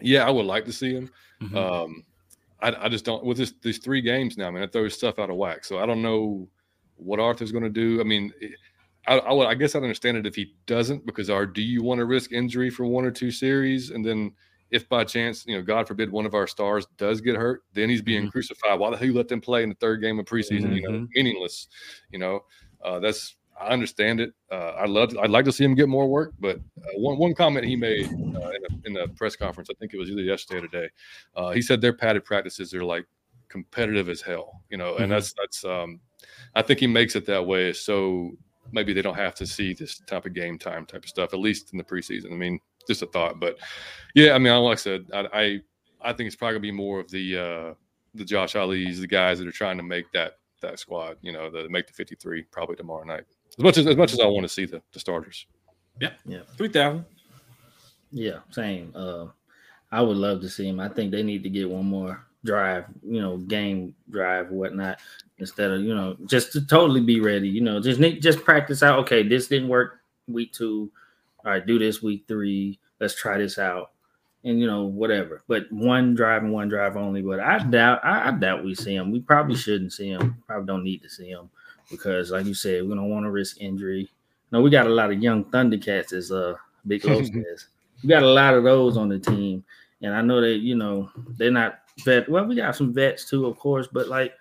[0.00, 1.10] Yeah, I would like to see him.
[1.42, 1.56] Mm-hmm.
[1.56, 2.04] Um,
[2.60, 4.62] I, I, just don't with this these three games now, man.
[4.62, 5.64] It throws stuff out of whack.
[5.64, 6.48] So I don't know
[6.96, 8.00] what Arthur's going to do.
[8.00, 8.32] I mean,
[9.06, 11.82] I, I, would, I guess I'd understand it if he doesn't, because our do you
[11.82, 14.32] want to risk injury for one or two series, and then
[14.70, 17.88] if by chance, you know, God forbid, one of our stars does get hurt, then
[17.88, 18.30] he's being mm-hmm.
[18.30, 18.78] crucified.
[18.78, 20.64] Why the hell you let them play in the third game of preseason?
[20.64, 20.72] Mm-hmm.
[20.72, 21.04] You know, mm-hmm.
[21.14, 21.68] meaningless.
[22.10, 22.40] You know,
[22.84, 24.32] uh, that's I understand it.
[24.50, 25.16] Uh, I love.
[25.18, 28.06] I'd like to see him get more work, but uh, one one comment he made
[28.06, 30.88] uh, in, a, in, the press conference, I think it was either yesterday or today,
[31.36, 33.06] uh, he said their padded practices are like
[33.48, 34.62] competitive as hell.
[34.70, 35.12] You know, and mm-hmm.
[35.12, 35.64] that's that's.
[35.64, 36.00] Um,
[36.54, 38.32] I think he makes it that way so
[38.72, 41.38] maybe they don't have to see this type of game time type of stuff at
[41.40, 42.32] least in the preseason.
[42.32, 43.56] I mean, just a thought, but
[44.14, 45.60] yeah, I mean, like I said, I I,
[46.02, 47.74] I think it's probably gonna be more of the uh,
[48.14, 51.50] the Josh Ali's, the guys that are trying to make that that squad, you know,
[51.50, 53.24] the make the 53 probably tomorrow night.
[53.58, 55.46] As much as as much as I want to see the, the starters.
[56.00, 57.06] Yeah, yeah, three thousand.
[58.10, 58.92] Yeah, same.
[58.94, 59.26] Uh,
[59.90, 60.80] I would love to see him.
[60.80, 64.98] I think they need to get one more drive, you know, game drive, whatnot
[65.38, 67.48] instead of you know just to totally be ready.
[67.48, 68.98] You know, just need just practice out.
[69.00, 70.90] Okay, this didn't work week two.
[71.44, 72.78] All right, do this week three.
[73.00, 73.92] Let's try this out
[74.44, 75.42] and you know whatever.
[75.48, 77.22] But one drive and one drive only.
[77.22, 79.10] But I doubt I, I doubt we see him.
[79.10, 80.42] We probably shouldn't see him.
[80.46, 81.48] Probably don't need to see him
[81.90, 84.10] because, like you said, we don't want to risk injury.
[84.52, 86.54] No, we got a lot of young Thundercats, as uh
[86.86, 87.66] Big Low says.
[88.02, 89.64] We got a lot of those on the team,
[90.02, 92.28] and I know that you know they're not vet.
[92.28, 94.34] Well, we got some vets too, of course, but like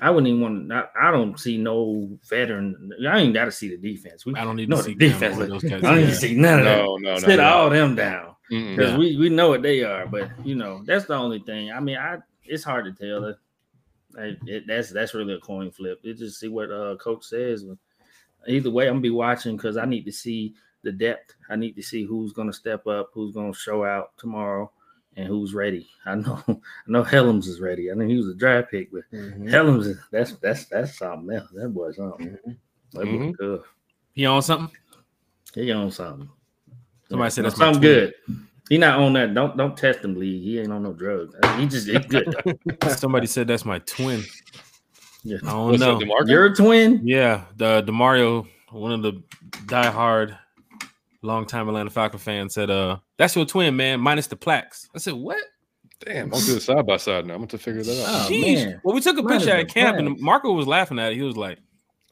[0.00, 0.88] I wouldn't even want to.
[0.96, 2.90] I, I don't see no veteran.
[3.08, 4.26] I ain't got to see the defense.
[4.26, 5.36] We, I don't need no to see defense.
[5.36, 6.10] Cameron with those I don't need Yeah.
[6.10, 6.78] to see none of that.
[6.78, 7.18] No, no, no.
[7.20, 7.44] Sit no.
[7.44, 8.98] all them down because Yeah.
[8.98, 10.06] we we know what they are.
[10.06, 11.70] But you know that's the only thing.
[11.70, 13.34] I mean, I it's hard to tell.
[14.18, 16.00] It, it, it- that's that's really a coin flip.
[16.04, 17.64] It just see what uh coach says.
[18.48, 21.34] Either way, I'm gonna be watching because I need to see the depth.
[21.48, 24.70] I need to see who's gonna step up, who's gonna show out tomorrow,
[25.16, 25.86] and who's ready.
[26.06, 26.56] I know I
[26.88, 27.90] know Hellams is ready.
[27.90, 29.48] I know he was a draft pick, but Mhm.
[29.48, 31.50] Hellams is that's that's that's something else.
[31.52, 32.36] That boy something.
[32.44, 32.56] That
[32.94, 33.32] boy Mhm.
[33.36, 33.62] good.
[34.12, 34.76] He on something?
[35.54, 36.28] He on something.
[37.08, 37.92] Somebody said that's something twin.
[37.92, 38.14] good.
[38.72, 39.34] He not on that.
[39.34, 40.42] Don't don't test him, Lee.
[40.42, 41.34] He ain't on no drugs.
[41.58, 42.34] He just he good.
[42.96, 44.24] Somebody said that's my twin.
[45.22, 45.36] Yeah.
[45.42, 45.98] I don't What's know.
[45.98, 47.02] that, You're a twin.
[47.06, 49.22] Yeah, the Demario, one of the
[49.66, 50.38] diehard,
[51.20, 55.12] longtime Atlanta Falcon fans said, "Uh, that's your twin, man, minus the plaques." I said,
[55.12, 55.42] "What?"
[56.00, 57.34] Damn, I'm doing side by side now.
[57.34, 58.08] I'm going to figure that out.
[58.08, 58.54] Oh, Sheesh.
[58.54, 58.80] man.
[58.84, 60.18] Well, we took a Minus picture at camp, and.
[60.18, 61.16] Marco was laughing at it.
[61.16, 61.58] He was like,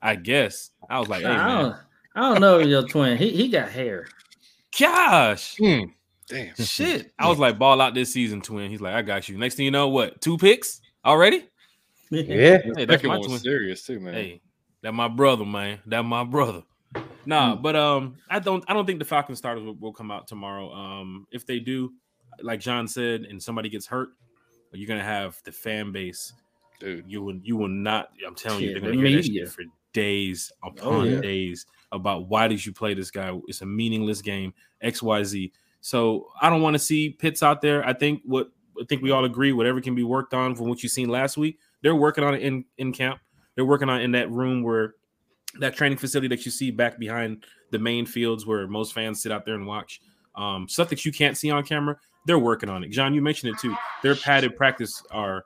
[0.03, 1.77] "I guess." I was like, "Hey, I man, don't.
[2.17, 3.17] I don't know your twin.
[3.17, 4.09] He he got hair.
[4.79, 5.85] gosh." Hmm.
[6.31, 6.55] Damn.
[6.65, 7.13] Shit.
[7.19, 8.71] I was like, ball out this season, twin.
[8.71, 9.37] He's like, I got you.
[9.37, 10.21] Next thing you know, what?
[10.23, 11.47] Two picks already?
[12.11, 12.59] Yeah.
[12.77, 13.39] Hey, that's Second my twin.
[13.39, 14.15] serious too, man.
[14.15, 14.41] Hey,
[14.83, 15.81] that my brother, man.
[15.87, 16.63] That my brother.
[17.27, 20.27] Nah, but um, I don't I don't think the Falcon starters will, will come out
[20.27, 20.73] tomorrow.
[20.73, 21.93] Um, if they do,
[22.43, 24.09] like John said, and somebody gets hurt,
[24.73, 26.33] you're gonna have the fan base.
[26.81, 27.05] Dude.
[27.07, 28.09] You will you will not.
[28.27, 29.47] I'm telling you, they're gonna hear that media.
[29.47, 29.63] for
[29.93, 31.21] days Oh, upon yeah.
[31.21, 33.39] days about why did you play this guy?
[33.47, 34.53] It's a meaningless game.
[34.81, 35.53] X Y Z.
[35.81, 37.87] So I don't want to see Pitts out there.
[37.87, 40.83] I think what I think we all agree, whatever can be worked on from what
[40.83, 43.21] you've seen last week, they're working on it in in camp.
[43.55, 44.95] They're working on it in that room where
[45.59, 49.33] that training facility that you see back behind the main fields where most fans sit
[49.33, 50.01] out there and watch.
[50.37, 52.91] Um, stuff that you can't see on camera, they're working on it.
[52.91, 53.75] John, you mentioned it too.
[54.03, 55.45] Their padded practice are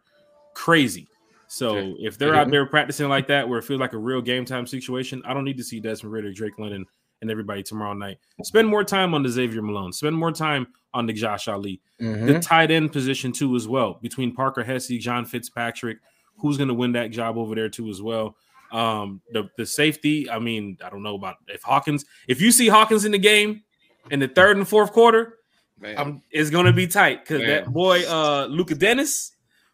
[0.53, 1.09] crazy.
[1.47, 2.09] So Yeah.
[2.09, 2.51] if they're out Mhm.
[2.51, 5.45] there practicing like that, where it feels like a real game time situation, I don't
[5.45, 6.85] need to see Desmond Ridder, Drake London,
[7.23, 8.19] and everybody tomorrow night.
[8.43, 9.93] Spend more time on the Xavier Malone.
[9.93, 11.81] Spend more time on the Josh Ali.
[12.01, 12.27] Mhm.
[12.27, 15.99] The tight end position too, as well, between Parker Hesse, John Fitzpatrick.
[16.39, 18.37] Who's going to win that job over there too, as well?
[18.73, 20.29] Um, the the safety.
[20.29, 22.05] I mean, I don't know about if Hawkins.
[22.29, 23.63] If you see Hawkins in the game
[24.11, 25.39] in the third and fourth quarter,
[25.79, 25.97] Man.
[25.99, 29.31] um, it's going to be tight because that boy, uh, Lukas Denis,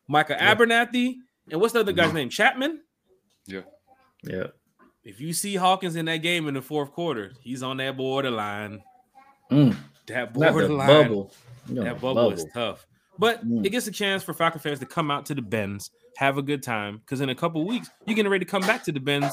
[0.06, 0.54] Micah Yeah.
[0.54, 1.14] Abernathy,
[1.50, 2.28] and what's the other guy's name?
[2.28, 2.82] Chapman.
[3.46, 3.62] Yeah.
[4.22, 4.48] Yeah.
[5.04, 8.82] If you see Hawkins in that game in the fourth quarter, he's on that borderline.
[9.50, 9.74] Mm,
[10.06, 10.86] That borderline.
[10.86, 11.32] bubble.
[11.68, 12.86] Know, That bubble, is tough.
[13.18, 13.64] But Mm.
[13.64, 16.42] it gets a chance for Falcon fans to come out to the Benz, have a
[16.42, 19.00] good time, because in a couple weeks, you're getting ready to come back to the
[19.00, 19.32] Benz,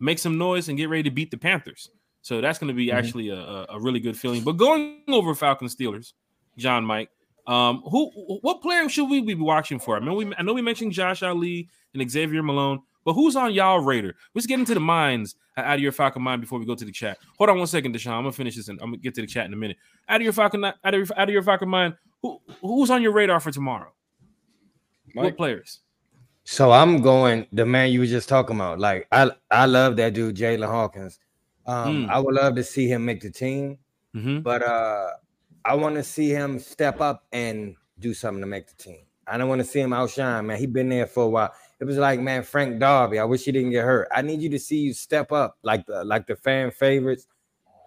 [0.00, 1.90] make some noise, and get ready to beat the Panthers.
[2.22, 2.94] So that's going to be Mhm.
[2.94, 4.42] actually a, a, a really good feeling.
[4.42, 6.12] But going over Falcon Steelers,
[6.56, 7.10] John Mike,
[7.46, 8.10] um, who
[8.42, 9.96] what player should we be watching for?
[9.96, 13.54] I mean, we I know we mentioned Josh Ali and Xavier Malone, but who's on
[13.54, 14.12] y'all radar?
[14.34, 16.84] Let's get into the minds uh, out of your Falcon mind before we go to
[16.84, 17.16] the chat.
[17.38, 18.12] Hold on one second, Deshaun.
[18.12, 19.78] I'm gonna finish this and I'm gonna get to the chat in a minute.
[20.08, 23.00] Out of your Falcon, out of your, out of your Falcon mind, who who's on
[23.00, 23.92] your radar for tomorrow?
[25.14, 25.80] What players?
[26.44, 28.78] So I'm going the man you were just talking about.
[28.78, 31.18] Like I I love that dude, Jaylinn Hawkins.
[31.66, 32.10] Um, Mm.
[32.10, 33.78] I would love to see him make the team,
[34.14, 34.40] Mm-hmm.
[34.40, 35.08] but uh
[35.64, 39.00] I want to see him step up and do something to make the team.
[39.26, 40.58] I don't want to see him outshine, man.
[40.58, 41.52] He been there for a while.
[41.78, 43.18] It was like, man, Frank Darby.
[43.18, 44.08] I wish he didn't get hurt.
[44.14, 47.26] I need you to see you step up like the like the fan favorites.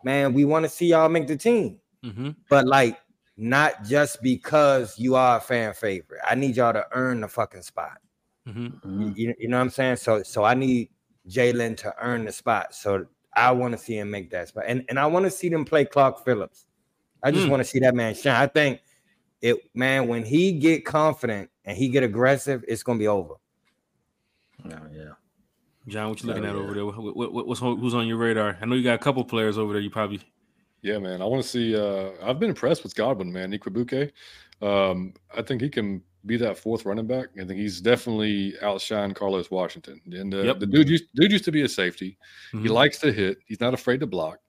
[0.04, 2.30] Man, we want to see y'all make the team, Mm-hmm.
[2.50, 3.00] but like
[3.36, 6.22] not just because you are a fan favorite.
[6.30, 7.98] I need y'all to earn the fucking spot.
[8.48, 8.68] Mm-hmm.
[8.88, 9.18] Mhm.
[9.18, 9.96] You, you know what I'm saying?
[9.98, 10.90] So so I need
[11.28, 12.74] Jaylinn to earn the spot.
[12.76, 14.66] So I want to see him make that spot.
[14.68, 16.66] And and I want to see them play Clark Phillips.
[17.24, 17.50] I just Mm.
[17.50, 18.36] want to see that man shine.
[18.36, 18.82] I think
[19.42, 23.36] it man, when he get confident and he get aggressive, it's gonna be over.
[24.66, 25.12] Oh, yeah.
[25.88, 26.62] John, what you looking Oh, at yeah.
[26.62, 26.86] over there?
[26.86, 28.58] What, what, what- what's on, who's on your radar?
[28.62, 29.82] I know you got a couple players over there.
[29.82, 30.22] You probably
[30.82, 31.22] Yeah, man.
[31.22, 31.76] I want to see.
[31.76, 33.52] Uh, I've been impressed with Godwin, man.
[33.52, 34.12] Igwebuike.
[34.62, 37.28] Um, I think he can be that fourth running back.
[37.40, 40.02] I think he's definitely outshined Carlos Washington.
[40.12, 40.60] And uh, Yep.
[40.60, 42.18] the dude used dude used to be a safety.
[42.52, 42.70] He Mhm.
[42.70, 43.38] likes to hit.
[43.46, 44.40] He's not afraid to block.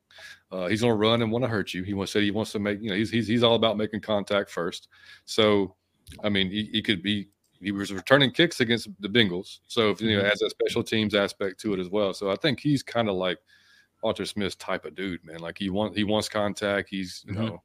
[0.53, 1.85] Uh, he's gonna run and want to hurt you.
[1.85, 2.21] He wants to.
[2.21, 2.83] He wants to make.
[2.83, 4.89] You know, he's he's he's all about making contact first.
[5.25, 5.77] So,
[6.25, 7.29] I mean, he, he could be.
[7.61, 9.61] He was returning kicks against the Bengals.
[9.67, 10.29] So, if, you know, Mhm.
[10.29, 12.15] has that special teams aspect to it as well.
[12.15, 13.39] So, I think he's kind of like
[14.05, 15.41] Arthur Smith's type of dude, man.
[15.41, 16.89] Like he wants he wants contact.
[16.91, 17.47] He's you Mhm.
[17.47, 17.63] know,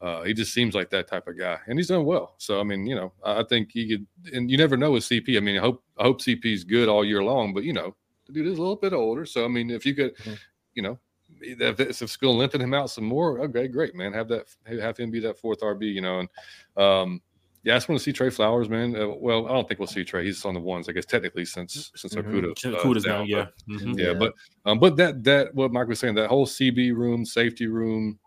[0.00, 2.36] uh, he just seems like that type of guy, and he's done well.
[2.38, 4.06] So I mean, you know, I think he could.
[4.34, 5.36] And you never know with CP.
[5.36, 7.96] I mean, I hope I hope CP is good all year long, but you know,
[8.26, 9.26] the dude is a little bit older.
[9.26, 10.38] So I mean, if you could, Mhm.
[10.74, 10.98] you know.
[11.40, 14.12] If it's if to lengthen him out some more, okay, great, man.
[14.14, 16.20] Have that, have him be that fourth RB, you know.
[16.20, 16.28] And
[16.76, 17.22] um,
[17.64, 18.94] yeah, I just want to see Tre Flowers, man.
[18.94, 20.24] Uh, well, I don't think we'll see Trey.
[20.24, 22.24] He's on the ones, I guess, technically since since Mhm.
[22.54, 22.74] Okudah.
[22.74, 23.46] uh, down, down, yeah.
[23.66, 23.98] but- Mhm.
[23.98, 24.14] yeah, Yeah.
[24.14, 24.34] but
[24.66, 28.18] um, but that that what Mike was saying, that whole CB room, safety room,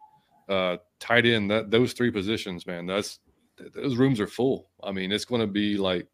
[0.50, 3.20] uh, tight end, that those three positions, man, that's
[3.74, 4.70] those rooms are full.
[4.84, 6.08] I mean, it's going to be like,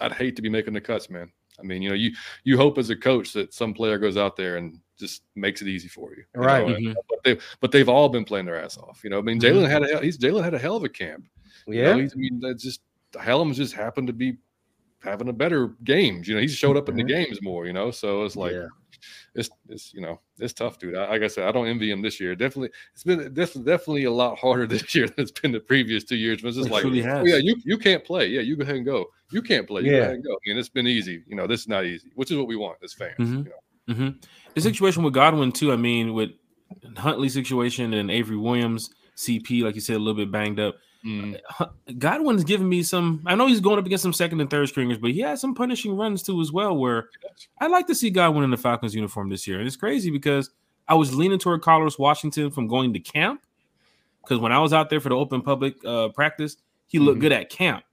[0.00, 1.30] I'd hate to be making the cuts, man.
[1.58, 2.12] I mean, you know, you
[2.44, 5.68] you hope as a coach that some player goes out there and just makes it
[5.68, 6.66] easy for you, you Right.
[6.66, 6.94] know, Mhm.
[7.08, 9.00] But they but they've all been playing their ass off.
[9.04, 9.42] You know, I mean, Mhm.
[9.64, 11.24] Jaylinn had a he's Jaylinn had a hell of a camp.
[11.66, 12.02] You know, Yeah.
[12.02, 12.80] he's, I mean, that's just
[13.12, 14.38] Hellams just happened to be
[15.02, 16.28] having a better games.
[16.28, 17.08] You know, he's showed up in the Mhm.
[17.08, 17.66] games more.
[17.66, 18.66] You know, so it's like Yeah.
[19.34, 20.94] it's it's you know it's tough, dude.
[20.94, 22.34] I, like I said, I don't envy him this year.
[22.34, 26.04] Definitely, it's been definitely definitely a lot harder this year than it's been the previous
[26.04, 26.42] two years.
[26.42, 27.22] But it's just It like, has.
[27.22, 28.28] oh, yeah, you you can't play.
[28.28, 29.06] Yeah, you go ahead and go.
[29.32, 29.82] You can't play.
[29.82, 30.02] You go Yeah.
[30.02, 30.32] ahead and go.
[30.34, 31.22] I mean, it's been easy.
[31.26, 33.14] You know, this is not easy, which is what we want as fans.
[33.18, 33.44] Mhm.
[33.46, 33.94] You know?
[33.94, 34.08] hmm
[34.54, 35.72] The situation with Godwin too.
[35.72, 36.30] I mean, with
[36.96, 40.76] Huntley situation and Avery Williams, CP, like you said, a little bit banged up.
[41.04, 41.40] Mm.
[41.98, 43.22] Godwin's giving me some.
[43.26, 45.54] I know he's going up against some second and third stringers, but he has some
[45.54, 46.76] punishing runs too as well.
[46.76, 47.08] Where
[47.60, 50.50] I'd like to see Godwin in the Falcons uniform this year, and it's crazy because
[50.88, 53.40] I was leaning toward Carlos Washington from going to camp
[54.22, 57.22] because when I was out there for the open public uh, practice, he looked Mhm.
[57.22, 57.84] good at camp.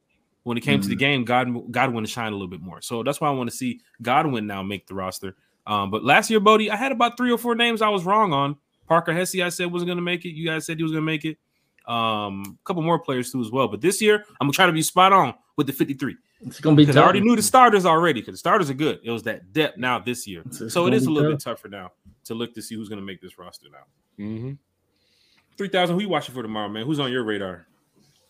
[0.43, 2.81] When it came to the game, Godwin, Godwin shined a little bit more.
[2.81, 5.35] So that's why I want to see Godwin now make the roster.
[5.65, 8.31] Um, but last year, Bodie, I had about three or four names I was wrong
[8.31, 8.55] on.
[8.87, 10.29] Parker Hesse, I said wasn't going to make it.
[10.29, 11.37] You guys said he was going to make it.
[11.87, 13.67] Um, a couple more players too as well.
[13.67, 16.75] But this year, I'm gonna try to be spot on with the 53 It's gonna
[16.75, 17.01] be because tough.
[17.01, 18.99] I already knew the starters already because the starters are good.
[19.03, 21.31] It was that depth now this year, It's- it's so it a little tough.
[21.31, 21.91] bit tougher now
[22.25, 23.85] to look to see who's gonna make this roster now.
[24.23, 24.51] hmm
[25.57, 25.95] Three thousand.
[25.95, 26.85] Who you watching for tomorrow, man?
[26.85, 27.65] Who's on your radar?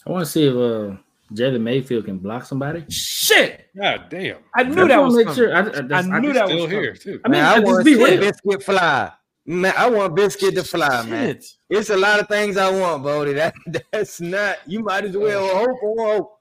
[0.06, 0.96] I want to see if uh,
[1.34, 2.86] Jalen Mayfield can block somebody.
[2.90, 5.36] Shit, God damn, I knew Just that was make coming.
[5.36, 5.54] sure.
[5.54, 6.70] I, I, I knew that was still coming.
[6.70, 7.20] here too.
[7.26, 8.20] I mean, Man, I I just want be to see real.
[8.22, 9.12] biscuit fly.
[9.50, 11.40] Man, I want biscuit to fly, man.
[11.70, 13.34] It's a lot of things I want, Bodie.
[13.36, 13.54] That
[13.92, 14.58] that's not.
[14.68, 15.58] You might as well oh.
[15.60, 16.40] hope or hope.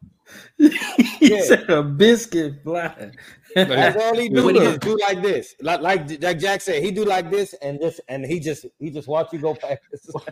[1.20, 3.12] he said a biscuit fly.
[3.54, 4.44] That's all he do.
[4.44, 6.82] What do Is do like this, like like like Jack said.
[6.82, 9.82] He do like this, and just and he just he just watch you go past.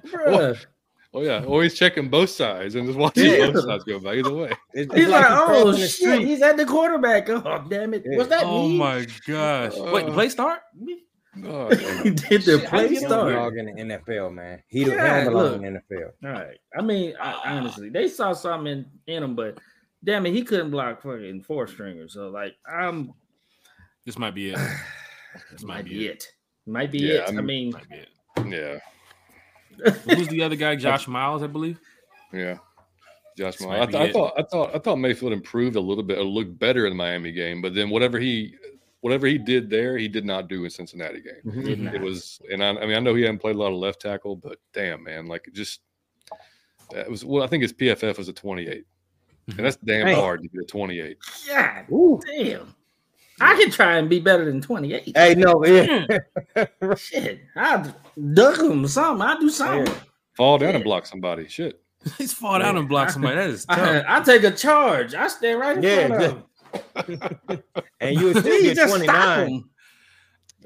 [0.09, 0.59] Bruh.
[1.17, 3.53] Oh yeah, always checking both sides and just watching Yeah.
[3.53, 4.17] both sides go by.
[4.17, 6.27] Either way, It's, He's it's like, oh shit, street.
[6.27, 7.31] he's at the quarterback.
[7.31, 8.03] Oh damn it!
[8.05, 8.17] Yeah.
[8.17, 8.79] What's that Oh mean?
[8.79, 9.79] my gosh!
[9.79, 10.59] Uh, Wait, the play start?
[10.83, 10.95] Uh,
[11.47, 11.69] oh,
[12.03, 13.29] he did the Shit, how play you He don't start.
[13.33, 14.63] belong in the NFL, man.
[14.69, 15.63] He don't, he Yeah, don't belong look.
[15.63, 16.11] in the NFL.
[16.25, 16.59] All right.
[16.79, 19.59] I mean, I, honestly, they saw something in, in him, but
[20.05, 22.13] damn it, he couldn't block fucking four stringers.
[22.15, 23.13] So like, I'm
[24.05, 24.59] This might be it.
[25.51, 26.29] This might be it.
[26.67, 27.21] Might be Yeah, it.
[27.23, 28.09] I I'm- mean, Might be it.
[28.47, 30.77] yeah, Who's the other guy?
[30.77, 31.79] Josh Miles, I believe.
[32.33, 32.59] yeah.
[33.37, 33.89] Josh, Miles.
[33.89, 36.57] I, th- I thought I thought I thought Mayfield improved a little bit, or looked
[36.57, 38.55] better in the Miami game, but then whatever he
[39.05, 41.35] whatever he did there, he did not do in Cincinnati game.
[41.45, 41.65] Mm-hmm.
[41.67, 41.95] did not.
[41.95, 44.01] It was, and I, I mean, I know he hadn't played a lot of left
[44.01, 45.81] tackle, but damn, man, like it just
[46.91, 47.23] it was.
[47.23, 48.73] Well, I think his PFF was a 28,
[49.47, 49.63] and mm-hmm.
[49.63, 50.15] that's damn Hey.
[50.15, 51.19] hard to get a 28.
[51.47, 52.19] God Ooh.
[52.27, 52.75] damn.
[53.43, 55.13] I can try and be better than 28.
[55.15, 56.07] Hey, no, yeah.
[56.97, 57.41] Shit.
[57.57, 57.95] I'll
[58.33, 59.21] duck him or something.
[59.21, 59.95] I'll do something.
[60.35, 61.47] Fall down and block somebody.
[61.47, 61.83] Shit.
[62.19, 63.37] He's fall down and block somebody.
[63.37, 63.79] That is tough.
[63.79, 65.15] I, I take a charge.
[65.15, 66.43] I stand right in Yeah, front of him.
[68.01, 69.49] and you would still Please get just stop 29.
[69.49, 69.71] him.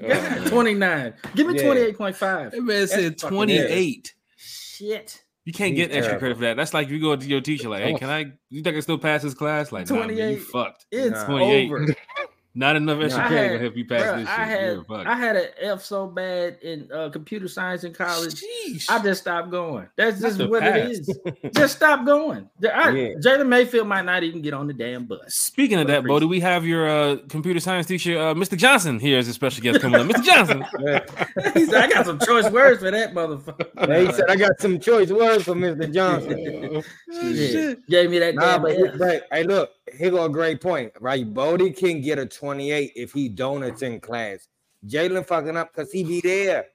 [0.01, 0.09] Oh, God,
[0.41, 0.47] man.
[0.49, 1.13] 29.
[1.35, 1.63] Give me Yeah.
[1.63, 2.51] 28.5.
[2.51, 4.13] That man said 28.
[4.37, 5.23] Shit.
[5.45, 6.19] You can't He's get extra terrible.
[6.19, 6.57] credit for that.
[6.57, 7.97] That's like if you go to your teacher, like, hey, oh.
[7.97, 8.25] can I?
[8.49, 9.71] You think I still pass this class?
[9.71, 10.41] Like, nah, man, you 28.
[10.43, 10.85] fucked.
[10.91, 11.25] It's Nah.
[11.25, 11.71] 28.
[12.51, 12.59] over.
[12.59, 13.29] Not enough extra Nah.
[13.29, 14.59] I to help you pass Bruh, this I shit.
[14.59, 15.07] had You're.
[15.07, 18.41] I had an F so bad in uh, computer science in college.
[18.41, 18.89] Sheesh.
[18.89, 19.87] I just stopped going.
[19.95, 21.05] That's That's just the what it
[21.43, 21.53] past.
[21.55, 22.49] just stop going.
[22.59, 23.13] The- I- Yeah.
[23.15, 25.19] Jalen Mayfield might not even get on the damn bus.
[25.35, 28.57] Speaking of that, the Bo, do we have your uh, computer science teacher, uh, Mr.
[28.57, 30.07] Johnson, here as a special guest coming up?
[30.07, 30.23] Mr.
[30.23, 30.65] Johnson.
[31.53, 33.67] He said, I got some choice words for that motherfucker.
[33.87, 35.91] Yeah, he said, I got some choice words for Mr.
[35.93, 36.83] Johnson.
[37.11, 37.73] Yeah.
[37.89, 38.97] Gave me that Nah, damn but, F.
[38.97, 41.31] but hey, look, here go a great point, right?
[41.31, 44.47] Bodie can get a 28 if he donuts in class.
[44.87, 46.67] Jalen fucking up because he be there.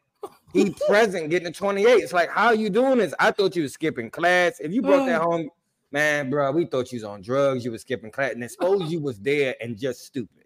[0.53, 1.87] He present getting a 28.
[1.87, 3.15] It's like, how you doing this?
[3.19, 4.61] I thought you was skipping class.
[4.61, 5.25] If you brought that mm.
[5.25, 5.51] home,
[5.91, 7.65] man, bro, we thought you was on drugs.
[7.65, 10.45] You was skipping class, and then suppose you was there and just stupid.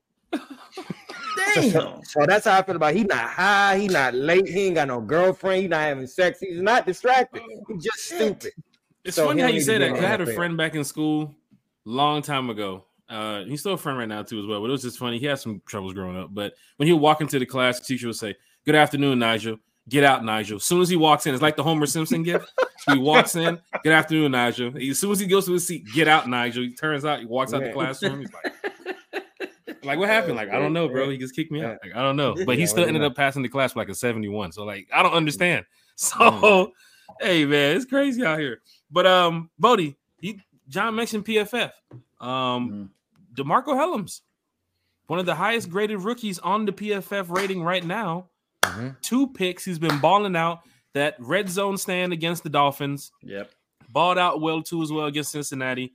[1.54, 2.02] Damn.
[2.04, 2.94] So that's how I feel about.
[2.94, 3.78] He not high.
[3.78, 4.48] He not late.
[4.48, 5.62] He ain't got no girlfriend.
[5.62, 6.40] He not having sex.
[6.40, 7.42] He's not distracted.
[7.68, 8.52] He just stupid.
[9.04, 9.88] It's So funny how you say that.
[9.88, 11.34] be 'cause I had a friend back in school
[11.90, 12.84] long time ago.
[13.08, 14.60] Uh, he's still a friend right now too, as well.
[14.60, 15.18] But it was just funny.
[15.18, 16.28] He had some troubles growing up.
[16.34, 19.56] But when he would walk into the class, the teacher would say, "Good afternoon, Nigel.
[19.88, 20.56] get out, Nigel.
[20.56, 22.52] As soon as he walks in, it's like the Homer Simpson gift.
[22.92, 24.72] He walks in, good afternoon, Nigel.
[24.76, 26.62] As soon as he goes to his seat, get out, Nigel.
[26.64, 28.20] He turns out, he walks out the classroom.
[28.20, 28.54] He's like,
[29.84, 30.36] like what happened?
[30.36, 31.08] Like, I don't know, bro.
[31.08, 31.78] He just kicked me out.
[31.82, 32.34] Like, I don't know.
[32.44, 34.52] But he still ended up passing the class for like a 71.
[34.52, 35.64] So, like, I don't understand.
[35.96, 36.70] So, Mm.
[37.20, 38.60] hey man, it's crazy out here.
[38.90, 41.72] But um, Bodie, he John mentioned PFF.
[42.20, 42.90] Um,
[43.34, 44.20] DeMarcco Hellams,
[45.06, 48.28] one of the highest graded rookies on the PFF rating right now.
[48.62, 49.00] Mhm.
[49.00, 49.64] Two picks.
[49.64, 50.60] He's been balling out.
[50.94, 53.50] That red zone stand against the Dolphins, Yep.
[53.90, 55.94] balled out well too as well against Cincinnati.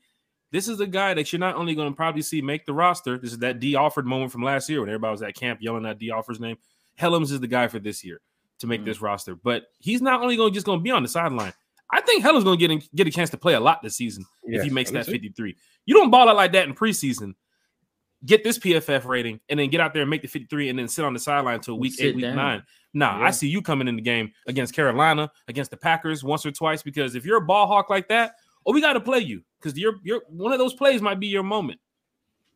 [0.52, 3.18] This is a guy that you're not only going to probably see make the roster.
[3.18, 5.86] This is that Dee Alford moment from last year when everybody was at camp yelling
[5.86, 6.58] at Dee Alford's name.
[7.00, 8.22] Hellams is the guy for this year
[8.60, 8.86] to make Mm.
[8.86, 9.36] this roster.
[9.36, 11.54] But he's not only going just going to be on the sideline.
[11.96, 13.96] I think Hellams going to get in, get a chance to play a lot this
[13.96, 15.12] season if he makes I do that too.
[15.14, 15.56] 53.
[15.86, 17.34] You don't ball out like that in preseason.
[18.26, 20.88] Get this PFF rating and then get out there and make the 53 and then
[20.88, 22.36] sit on the sideline until week Sit eight, week down.
[22.38, 22.64] nine.
[22.94, 23.26] Nah, Yeah.
[23.26, 26.82] I see you coming in the game against Carolina, against the Packers once or twice
[26.82, 29.78] because if you're a ball hawk like that, oh, we got to play you because
[29.78, 31.80] you're you're one of those plays might be your moment.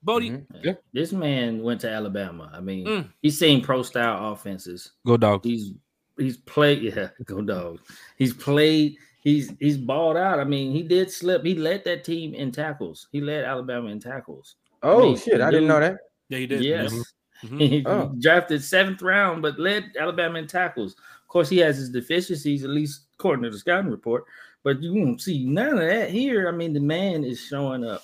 [0.03, 0.77] Bodie, Mhm.
[0.93, 2.49] This man went to Alabama.
[2.53, 3.09] I mean, Mm.
[3.21, 4.93] he's seen pro style offenses.
[5.05, 5.43] go dog.
[5.43, 5.73] He's
[6.17, 6.81] he's played.
[6.95, 7.81] Yeah, go dogs.
[8.17, 8.95] He's played.
[9.23, 10.39] He's he's balled out.
[10.39, 11.43] I mean, he did slip.
[11.43, 13.07] He led that team in tackles.
[13.11, 14.55] He led Alabama in tackles.
[14.83, 15.41] Oh mean, shit!
[15.41, 15.97] I didn't know that.
[16.29, 16.63] Yeah, he did.
[16.63, 16.93] Yes.
[16.93, 17.03] Mhm.
[17.43, 17.59] Mhm.
[17.69, 18.11] He Oh.
[18.19, 20.93] drafted seventh round, but led Alabama in tackles.
[20.93, 24.25] Of course, he has his deficiencies, at least according to the scouting report.
[24.63, 26.47] But you won't see none of that here.
[26.47, 28.03] I mean, the man is showing up.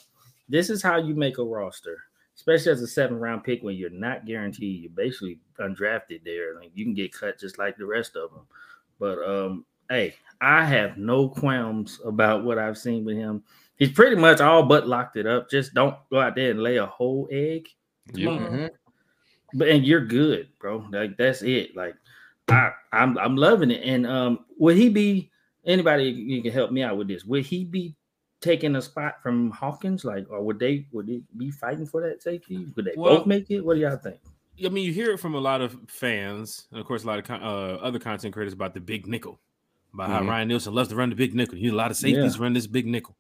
[0.50, 1.98] This is how you make a roster,
[2.36, 4.84] especially as a seventh round pick when you're not guaranteed.
[4.84, 6.54] You're basically undrafted there.
[6.56, 8.46] Like you can get cut just like the rest of them.
[9.00, 13.44] But um, hey, I have no qualms about what I've seen with him.
[13.78, 15.50] He's pretty much all but locked it up.
[15.50, 17.68] Just don't go out there and lay a whole egg.
[18.14, 18.30] Yep.
[18.30, 18.40] on.
[18.52, 18.70] Mhm.
[19.56, 20.86] But and you're good, bro.
[20.92, 21.76] Like that's it.
[21.76, 21.96] Like
[22.50, 23.82] I, I'm I'm loving it.
[23.84, 25.32] And um, would he be
[25.66, 27.24] anybody you can help me out with this?
[27.26, 27.96] Would he be
[28.42, 30.04] taking a spot from Hawkins?
[30.04, 32.66] Like, or would they would they be fighting for that safety?
[32.76, 33.62] Would they Well- both make it?
[33.62, 34.18] What do y'all think?
[34.64, 37.18] I mean, you hear it from a lot of fans, and of course, a lot
[37.18, 39.40] of con- uh, other content creators about the big nickel,
[39.94, 40.14] about Mhm.
[40.14, 41.56] how Ryan Nielsen loves to run the big nickel.
[41.58, 42.38] You need a lot of safeties Yeah.
[42.38, 43.16] to run this big nickel.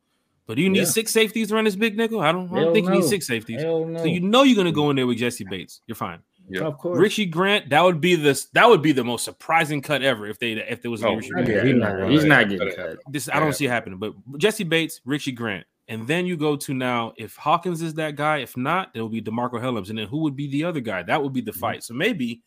[0.45, 0.85] But do you need Yeah.
[0.85, 2.19] six safeties to run this big nickel?
[2.19, 3.61] I don't, I don't Hell think you need six safeties.
[3.63, 3.95] No.
[3.97, 5.81] So you know you're gonna go in there with Jessie Bates.
[5.87, 6.19] You're fine.
[6.49, 6.63] Yeah.
[6.63, 6.99] of course.
[6.99, 8.47] Richie Grant, that would be this.
[8.47, 11.15] that would be the most surprising cut ever if they if there was a Oh,
[11.15, 11.47] Richie Grant.
[11.47, 12.97] Yeah, he's not, not he's not getting cut.
[13.09, 13.51] This I don't Yeah.
[13.53, 13.97] see it happening.
[13.97, 18.17] But Jessie Bates, Richie Grant, and then you go to now if Hawkins is that
[18.17, 18.39] guy.
[18.39, 21.01] If not, it will be DeMarcco Hellams, and then who would be the other guy?
[21.03, 21.81] That would be the fight.
[21.85, 22.41] So maybe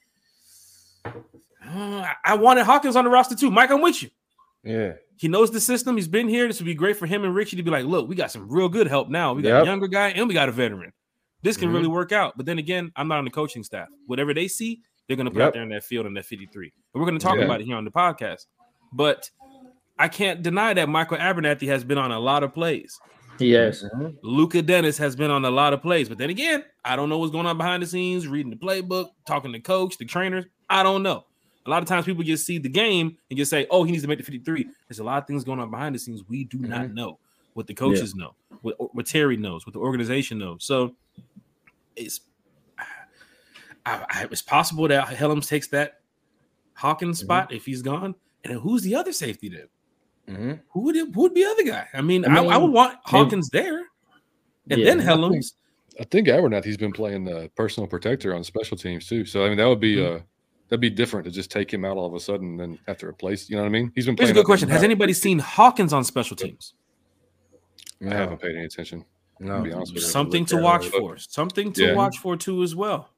[1.07, 1.11] uh,
[1.67, 3.51] I- I wanted Hawkins on the roster too.
[3.51, 4.11] Mike, I'm with you.
[4.67, 4.93] Yeah.
[5.17, 5.97] He knows the system.
[5.97, 6.47] He's been here.
[6.47, 8.49] This would be great for him and Richie to be like, look, we got some
[8.51, 9.33] real good help now.
[9.33, 10.93] We got a younger guy and we got a veteran.
[11.43, 11.75] This can Mhm.
[11.75, 12.37] really work out.
[12.37, 13.89] But then again, I'm not on the coaching staff.
[14.07, 15.47] Whatever they see, they're going to put Yep.
[15.49, 16.73] out there in that field in that 53.
[16.93, 17.45] And we're going to talk Yeah.
[17.45, 18.47] about it here on the podcast.
[18.93, 19.31] But
[19.99, 22.99] I can't deny that Micah Abernathy has been on a lot of plays.
[23.39, 23.85] Yes.
[23.95, 24.17] Mhm.
[24.23, 26.09] Lukas Denis has been on a lot of plays.
[26.09, 29.11] But then again, I don't know what's going on behind the scenes, reading the playbook,
[29.27, 30.45] talking to coach, the trainers.
[30.69, 31.25] I don't know.
[31.67, 34.03] A lot of times people just see the game and just say, oh, he needs
[34.05, 34.67] to make the 53.
[34.89, 37.19] There's a lot of things going on behind the scenes we do not know
[37.55, 40.65] what the coaches know, what, what Terry knows, what the organization knows.
[40.65, 40.95] So
[41.97, 42.21] it's
[43.85, 46.01] I, I, it's possible that Hellams takes that
[46.75, 48.15] Hawkins spot if he's gone.
[48.45, 49.69] And then who's the other safety then?
[50.37, 50.61] Mhm.
[50.73, 51.87] Who would it, who would be the other guy?
[51.95, 53.79] I mean, I I, I would want Hawkins there,
[54.71, 54.85] and Yeah.
[54.87, 55.53] then Hellams.
[55.99, 59.25] I think Abernathy's been playing the personal protector on special teams too.
[59.25, 60.17] So I mean, that would be Mm-hmm.
[60.17, 60.21] uh
[60.69, 63.07] that'd be different to just take him out all of a sudden and have to
[63.07, 63.49] replace.
[63.51, 63.93] You know what I mean?
[63.95, 64.31] He's been Here's playing.
[64.33, 64.85] a good question: Has down.
[64.91, 66.75] anybody seen Hawkins on special teams?
[68.07, 69.05] I haven't paid any attention.
[69.41, 69.59] No.
[69.59, 70.03] To be honest with.
[70.05, 70.93] Something to watch up.
[70.93, 71.17] for.
[71.19, 71.95] Something to Yeah.
[71.95, 73.11] watch for too as well.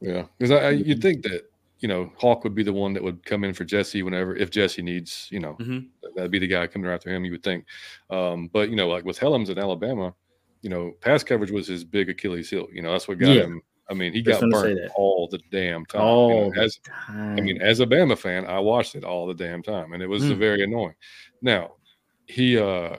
[0.00, 1.42] Yeah, because I, I you'd think that
[1.80, 4.50] you know Hawk would be the one that would come in for Jesse whenever if
[4.50, 5.86] Jesse needs you know Mhm.
[6.14, 7.24] that'd be the guy coming after him.
[7.24, 7.64] You would think,
[8.10, 10.14] um, but you know like with Hellams in Alabama,
[10.62, 12.68] you know pass coverage was his big Achilles heel.
[12.72, 13.42] You know that's what got Yeah.
[13.44, 13.62] him.
[13.90, 16.00] I mean he Just got gonna burnt all the damn time.
[16.02, 16.06] you
[16.36, 17.38] know, the as time.
[17.38, 20.06] I mean, as a Bama fan, I watched it all the damn time, and it
[20.06, 20.36] was Mm.
[20.38, 20.94] very annoying.
[21.42, 21.74] Now,
[22.26, 22.96] he uh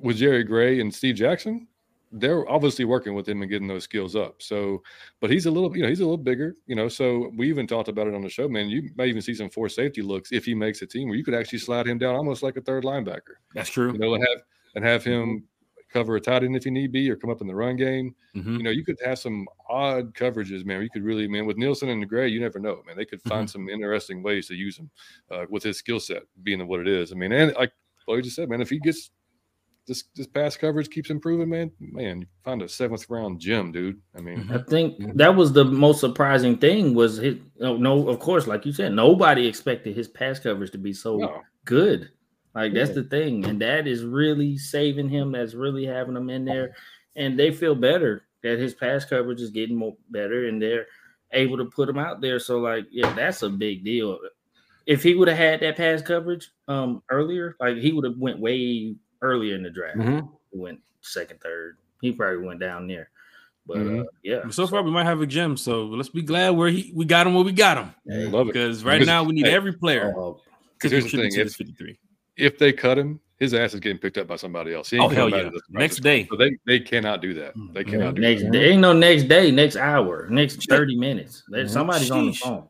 [0.00, 1.66] with Jerry Gray and Steve Jackson,
[2.12, 4.40] they're obviously working with him and getting those skills up.
[4.42, 4.82] So,
[5.20, 6.86] but he's a little, you know, he's a little bigger, you know.
[6.88, 8.68] So we even talked about it on the show, man.
[8.68, 11.24] You may even see some four safety looks if he makes a team where you
[11.24, 13.92] could actually slide him down almost like a third linebacker, That's true.
[13.92, 14.42] you know, and have
[14.76, 15.44] and have him
[15.92, 18.14] cover a tight end if you need be, or come up in the run game
[18.34, 18.56] Mhm.
[18.56, 20.82] you know, you could have some odd coverages, man.
[20.82, 22.96] You could really, man, with Nielsen and the Gray, you never know, man.
[22.96, 24.90] They could find some interesting ways to use him
[25.30, 27.12] uh, with his skill set being what it is.
[27.12, 27.72] I mean, and like
[28.04, 29.10] Chloe just said, man, if he gets
[29.86, 34.00] this this pass coverage keeps improving, man, man, you find a seventh round gem, dude.
[34.16, 38.18] I mean, I think that was the most surprising thing was his no, no of
[38.20, 41.42] course, like you said, nobody expected his pass coverage to be so no.
[41.64, 42.10] good.
[42.54, 45.32] Like that's the thing, and that is really saving him.
[45.32, 46.74] That's really having him in there,
[47.16, 50.86] and they feel better that his pass coverage is getting more better, and they're
[51.32, 52.38] able to put him out there.
[52.38, 54.18] So, like, yeah, that's a big deal.
[54.84, 58.38] If he would have had that pass coverage um earlier, like he would have went
[58.38, 59.98] way earlier in the draft.
[59.98, 60.28] Mhm.
[60.52, 61.78] Went second, third.
[62.02, 63.08] He probably went down there.
[63.64, 64.04] But uh, Mhm.
[64.24, 65.56] yeah, So far, we might have a gem.
[65.56, 67.94] So let's be glad where he we got him where we got him.
[68.06, 68.52] Hey, love it.
[68.54, 70.32] Because right now we need hey, every player uh,
[70.80, 71.98] to here's the thing, if- 53.
[72.36, 74.90] If they cut him, his ass is getting picked up by somebody else.
[74.90, 75.36] He ain't Oh hell yeah!
[75.36, 76.26] back to this Next day.
[76.30, 77.54] So they they cannot do that.
[77.72, 78.52] They cannot do next that.
[78.52, 81.42] day, ain't no next day, next hour, next 30 minutes.
[81.48, 81.74] There's Mhm.
[81.74, 82.38] somebody's on the Sheesh.
[82.38, 82.68] phone.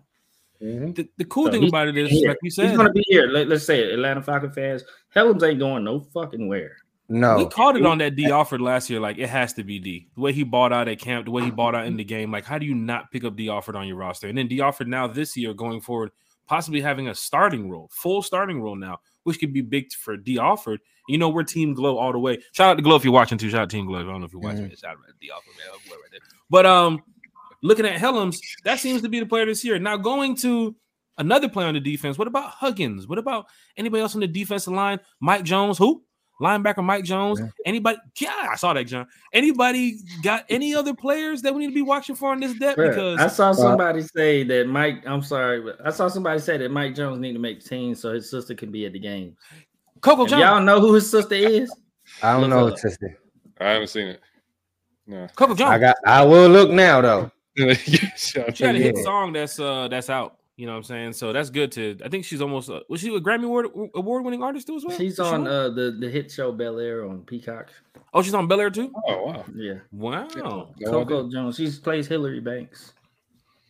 [0.62, 0.94] Mhm.
[0.94, 2.28] The, the cool So thing about it is, here.
[2.28, 3.26] like you He's gonna be here.
[3.26, 4.84] Let, us say it, Atlanta Falcon fans.
[5.14, 6.76] Hellams ain't going no fucking where.
[7.08, 8.98] No, we No, called it on that Dee Alford last year.
[9.00, 10.08] Like it has to be D.
[10.14, 12.30] The way he bought out at camp, the way he bought out in the game.
[12.30, 14.28] Like how do you not pick up Dee Alford on your roster?
[14.28, 16.12] And then Dee Alford now this year going forward,
[16.46, 20.38] possibly having a starting role, full starting role now, which could be big for Dee
[20.38, 20.80] Alford.
[21.08, 22.38] You know, we're Team Glow all the way.
[22.52, 23.50] Shout out to Glow if you're watching too.
[23.50, 24.00] Shout out to Team Glow.
[24.00, 24.78] I don't know if you're watching it.
[24.78, 25.80] Shout out to Dee Alford, man.
[25.86, 26.20] Glow right there.
[26.48, 27.02] But um,
[27.62, 29.78] looking at Hellams, that seems to be the player this year.
[29.78, 30.76] Now going to
[31.18, 32.18] another player on the defense.
[32.18, 33.06] What about Huggins?
[33.08, 35.00] What about anybody else on the defensive line?
[35.20, 36.04] Mike Jones, who?
[36.40, 37.38] Linebacker Mike Jones.
[37.40, 37.48] Yeah.
[37.66, 37.98] Anybody?
[38.18, 39.06] Yeah, I saw that, John.
[39.32, 42.78] Anybody got any other players that we need to be watching for on this depth?
[42.78, 45.02] Bruh, Because I saw somebody say that Mike.
[45.06, 48.12] I'm sorry, but I saw somebody say that Mike Jones need to make team so
[48.12, 49.36] his sister can be at the game.
[50.00, 51.72] Coco If John, y'all know who his sister is,
[52.22, 52.78] I don't Look know, up.
[52.78, 53.16] sister.
[53.60, 54.20] I haven't seen it.
[55.06, 55.28] No.
[55.36, 55.72] Coco John.
[55.72, 55.96] I got.
[56.06, 57.30] I will look now though.
[57.56, 59.02] Yes, I she had a hit Yeah.
[59.02, 60.38] song that's uh that's out.
[60.56, 61.12] You know what I'm saying?
[61.14, 61.96] So that's good to.
[62.04, 62.68] I think she's almost.
[62.70, 64.96] Uh, was she a Grammy award award winning artist too as well?
[64.96, 67.70] she's Is she on uh, the the hit show Bel Air on Peacock.
[68.12, 68.92] oh, she's on Bel Air too.
[69.08, 69.44] Oh wow.
[69.54, 70.28] Yeah, Wow.
[70.36, 71.30] No Coco idea.
[71.32, 71.56] Jones.
[71.56, 72.92] She plays Hillary Banks.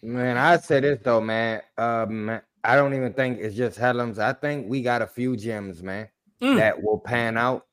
[0.02, 1.62] Man, I'd say this though, man.
[1.78, 4.18] Um, I don't even think it's just Hellams.
[4.18, 6.08] I think we got a few gems, man,
[6.42, 6.56] Mm.
[6.56, 7.66] that will pan out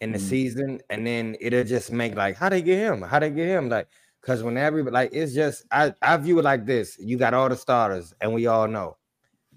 [0.00, 0.28] in the Mm.
[0.28, 3.02] season, and then it'll just make like, how they get him?
[3.02, 3.68] How they get him?
[3.68, 3.88] Like,
[4.22, 7.50] because when everybody like, it's just I I view it like this: you got all
[7.50, 8.96] the starters, and we all know,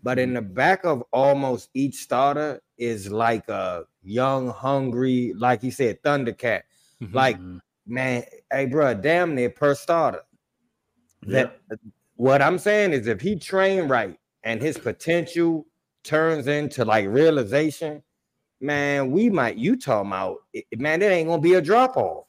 [0.03, 5.71] but in the back of almost each starter is like a young, hungry, like you
[5.71, 6.63] said, Thundercat.
[7.01, 7.13] Mhm.
[7.13, 7.61] Like, Mhm.
[7.87, 10.23] man, hey, bro, damn near per starter
[11.27, 11.51] Yeah.
[11.69, 11.79] that
[12.17, 15.67] what I'm saying is if he trained right and his potential
[16.03, 18.03] turns into like realization,
[18.61, 20.39] man, we might you talking about
[20.77, 22.24] man, it ain't gonna be a drop off.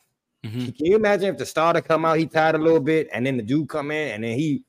[0.47, 0.77] Mhm.
[0.77, 3.37] Can you imagine if the starter come out, he tired a little bit, and then
[3.37, 4.63] the dude come in and then he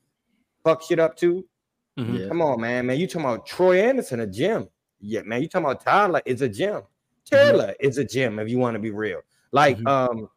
[0.64, 1.46] fuck shit up too?
[1.98, 2.18] Mhm.
[2.20, 2.28] Yeah.
[2.28, 2.98] Come on, man, man.
[2.98, 4.68] You talking about Troy Anderson, a gym.
[5.00, 5.42] Yeah, man.
[5.42, 6.82] You talking about Tyler It's a gym.
[7.24, 9.20] Taylor is a gym if you want to be real.
[9.52, 9.86] Like, Mhm.
[9.88, 10.30] um,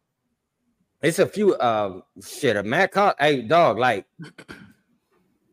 [1.02, 2.56] it's a few um shit.
[2.56, 4.06] A Matt Col- hey dog, like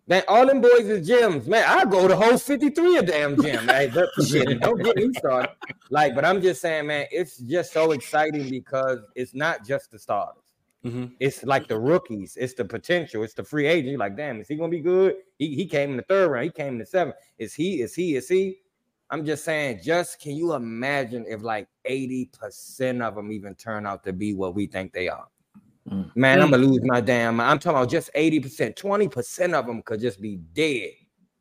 [0.10, 1.64] man, all them boys is gyms, man.
[1.66, 3.68] I go to whole 53 a damn gym.
[3.68, 5.52] Hey, but shit, don't get me started.
[5.90, 10.00] Like, but I'm just saying, man, it's just so exciting because it's not just the
[10.00, 10.44] starters.
[10.84, 11.12] Mhm.
[11.20, 13.90] It's like the rookies, it's the potential, it's the free agent.
[13.90, 15.16] You're like, damn, is he gonna be good?
[15.38, 17.16] He, he came in the third round, he came in the seventh.
[17.38, 18.60] Is he, is he, is he?
[19.12, 24.04] I'm just saying, just can you imagine if like 80% of them even turn out
[24.06, 25.28] to be what we think they are?
[25.90, 26.12] Mm.
[26.16, 27.50] Man, I'm gonna lose my damn mind.
[27.52, 30.92] I'm talking about just 80%, 20% of them could just be dead.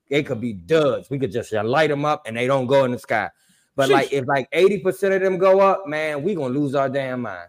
[0.09, 1.11] They could be duds.
[1.11, 3.31] We could just light them up and they don't go in the sky.
[3.77, 7.23] But like if like 80% of them go up, man, we gonna lose our damn
[7.23, 7.49] mind.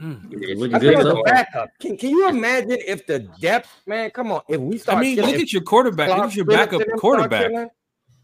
[0.00, 0.56] Mm.
[0.58, 1.68] Looking I good think the backup.
[1.80, 4.10] Can, can you imagine if the depth, man?
[4.10, 4.98] Come on, if we start.
[4.98, 6.08] I mean, killing- look at your quarterback.
[6.08, 7.70] Look at your backup and them start quarterback.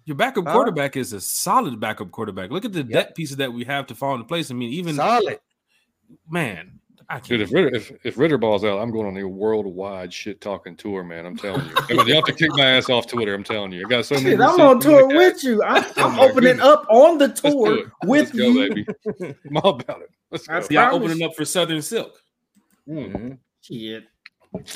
[0.05, 0.53] Your backup Huh?
[0.53, 2.51] quarterback is a solid backup quarterback.
[2.51, 4.51] Look at the depth pieces that we have to fall into place.
[4.51, 5.39] I mean, even solid.
[6.28, 6.78] man,
[7.11, 7.42] I Dude, can't.
[7.42, 11.02] if Ridder, if, if Ridder balls out, I'm going on a worldwide shit talking tour,
[11.02, 11.24] man.
[11.24, 11.72] I'm telling you.
[11.76, 13.32] I mean, you have to kick my ass off Twitter.
[13.34, 13.80] I'm telling you.
[13.86, 14.30] I got so many.
[14.32, 15.62] Shit, I'm receipts on tour with you.
[15.62, 16.66] I'm, Oh I'm opening goodness.
[16.66, 17.86] up on the Let's do tour it.
[18.04, 18.68] with Let's go, you.
[18.68, 18.86] baby.
[19.48, 20.11] I'm all about it.
[20.30, 20.54] Let's go.
[20.59, 22.20] I Y'all opening up for Southern Silk,
[22.86, 23.38] Mhm.
[23.62, 24.04] Shit.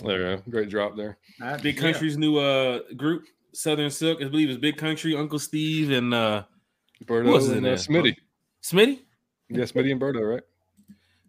[0.03, 0.43] There you go.
[0.51, 1.19] Great drop there.
[1.41, 1.83] I- Big yeah.
[1.83, 4.23] Country's new uh group, Southern Silk.
[4.23, 6.45] I believe it's Big Country, Uncle Steve, and uh
[7.05, 7.77] Berto Who else is in and uh, there?
[7.77, 8.17] Smitty.
[8.63, 9.01] Smitty.
[9.51, 10.43] Yeah, Smitty and Berto, right?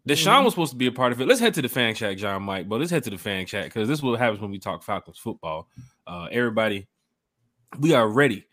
[0.08, 1.28] Deshaun was supposed to be a part of it.
[1.28, 2.68] Let's head to the fan chat, John Mike.
[2.68, 4.84] But let's head to the fan chat because this is what happens when we talk
[4.84, 5.70] Falcons football.
[6.06, 6.88] Uh, everybody,
[7.80, 8.46] we are ready.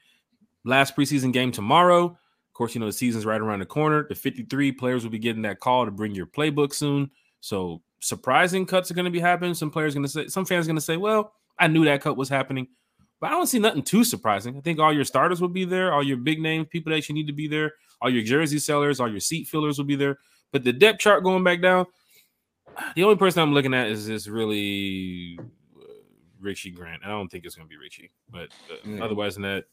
[0.65, 2.05] Last preseason game tomorrow.
[2.05, 4.07] Of course, you know the season's right around the corner.
[4.09, 7.11] The 53 players will be getting that call to bring your playbook soon.
[7.41, 9.55] So surprising cuts are going to be happening.
[9.55, 12.17] Some players going to say, some fans going to say, "Well, I knew that cut
[12.17, 12.69] was happening."
[13.21, 14.57] But I don't see nothing too surprising.
[14.57, 17.15] I think all your starters will be there, all your big name people that you
[17.15, 20.19] need to be there, all your jersey sellers, all your seat fillers will be there.
[20.53, 21.87] But the depth chart going back down,
[22.97, 25.39] the only person I'm looking at is this really
[25.77, 25.83] uh,
[26.41, 27.03] Richie Grant.
[27.05, 29.05] I don't think it's going to be Richie, but uh, Yeah.
[29.05, 29.65] otherwise than that,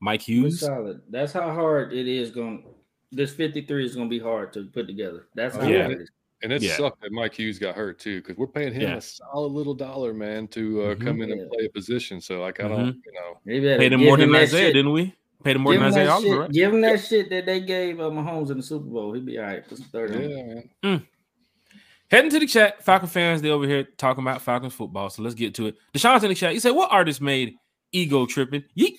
[0.00, 0.60] Mike Hughes.
[0.60, 1.02] solid.
[1.10, 2.64] That's how hard it is going.
[3.12, 5.26] This 53 is going to be hard to put together.
[5.34, 5.82] That's how Yeah.
[5.82, 6.10] hard it is.
[6.42, 6.76] And it Yeah.
[6.78, 8.96] sucked that Mike Hughes got hurt too, because we're paying him Yeah.
[8.96, 11.00] a solid little dollar, man, to uh, Mhm.
[11.04, 11.34] come in Yeah.
[11.36, 12.20] and play a position.
[12.20, 14.92] So like I don't, you know, They better Paid him give more than Isaiah, didn't
[14.92, 15.14] we?
[15.42, 16.52] Paid him more Give than Isaiah Oliver, shit, right?
[16.52, 19.12] give him that shit that they gave uh, Mahomes in the Super Bowl.
[19.14, 19.66] He'd be all right.
[19.66, 21.06] Put some third yeah, man.
[22.10, 25.10] Heading to the chat, Falcon fans, they over here talking about Falcons football.
[25.10, 25.76] So let's get to it.
[25.94, 26.52] Deshaun's in the chat.
[26.52, 27.54] He said, What artist made
[27.92, 28.64] ego tripping?
[28.76, 28.96] Yeet.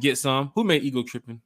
[0.00, 0.52] Get some.
[0.54, 1.40] Who made ego tripping?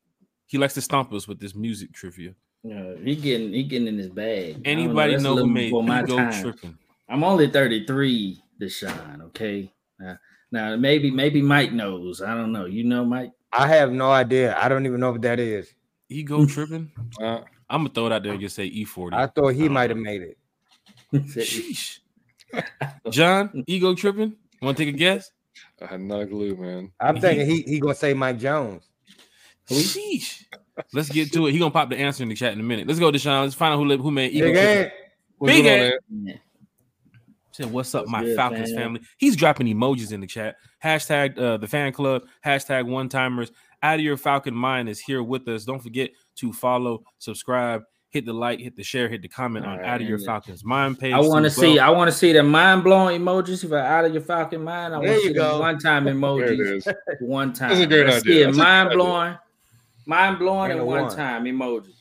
[0.46, 2.34] He likes to stomp us with this music trivia.
[2.62, 4.62] Yeah, he getting he getting in his bag.
[4.64, 6.42] Anybody that's a know who made before my ego time.
[6.42, 6.78] tripping?
[7.08, 9.22] I'm only 33, Deshaun.
[9.26, 9.70] Okay.
[10.00, 10.18] Now,
[10.50, 12.22] now maybe maybe Mike knows.
[12.22, 12.64] I don't know.
[12.64, 13.32] You know, Mike.
[13.56, 14.56] I have no idea.
[14.58, 15.72] I don't even know what that is.
[16.08, 16.90] Ego tripping?
[17.20, 17.40] Uh,
[17.70, 19.14] I'm gonna throw it out there and just say E40.
[19.14, 20.38] I thought he might have made it.
[21.12, 22.00] Sheesh.
[23.10, 24.36] John, ego tripping?
[24.60, 25.30] Want to take a guess?
[25.80, 26.92] I had not a clue, man.
[27.00, 28.88] I'm thinking he he gonna say Mike Jones.
[29.70, 30.44] Sheesh.
[30.92, 31.52] Let's get to it.
[31.52, 32.86] He gonna pop the answer in the chat in a minute.
[32.86, 33.42] Let's go, Deshaun.
[33.42, 34.82] Let's find out who who made ego Big tripping.
[34.82, 34.92] Ant.
[35.44, 35.94] Big going on, Ant.
[35.94, 36.02] Ant?
[36.10, 36.34] Yeah.
[37.54, 38.78] Said, "What's up, What's my good, Falcons fam?
[38.80, 40.56] family?" He's dropping emojis in the chat.
[40.82, 42.22] Hashtag uh, the fan club.
[42.44, 43.52] Hashtag one timers.
[43.82, 45.64] Out of your Falcon mind is here with us.
[45.64, 49.72] Don't forget to follow, subscribe, hit the like, hit the share, hit the comment on
[49.74, 51.12] Alright, Out of Your Falcons mind page.
[51.12, 51.76] I want to see.
[51.76, 51.86] well.
[51.86, 53.62] I want to see the mind blowing emojis.
[53.62, 55.54] If I out of your Falcon mind, I want There to you see go.
[55.54, 56.92] the one time emojis.
[57.20, 57.68] One time.
[57.70, 58.32] That's a great Let's idea.
[58.34, 58.46] see it.
[58.46, 58.98] That's a mind idea.
[58.98, 59.38] blowing,
[60.06, 61.14] mind blowing, And and one one.
[61.16, 61.93] time emoji.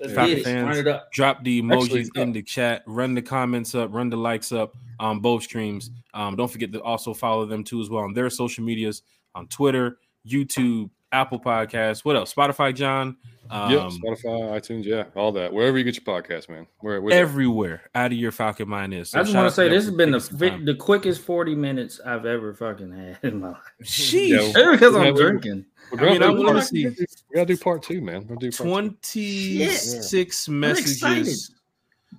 [0.00, 0.44] Let's Falcon get it.
[0.44, 1.12] fans, Run it up.
[1.12, 4.74] drop the emojis Actually, in the chat, run the comments up, run the likes up
[4.98, 5.90] on both streams.
[6.14, 9.02] Um, don't forget to also follow them too as well on their social medias
[9.34, 12.04] on Twitter, YouTube, Apple Podcasts.
[12.04, 12.32] What else?
[12.32, 13.16] Spotify, John.
[13.50, 15.52] Um, yep, Spotify, iTunes, yeah, all that.
[15.52, 16.68] Wherever you get your podcast, man.
[16.78, 19.10] Where, where everywhere out of your Falcon mind is.
[19.10, 20.64] So I just want to say this has been the taking some fi- time.
[20.66, 23.58] the quickest forty minutes I've ever fucking had in my life.
[23.82, 24.54] Sheesh.
[24.56, 25.66] Yeah, because I'm we- drinking.
[25.92, 26.94] We're I mean, gonna I do wanna see- We
[27.34, 28.26] gotta do part two, man.
[28.28, 31.54] We'll do part 26 I'm messages.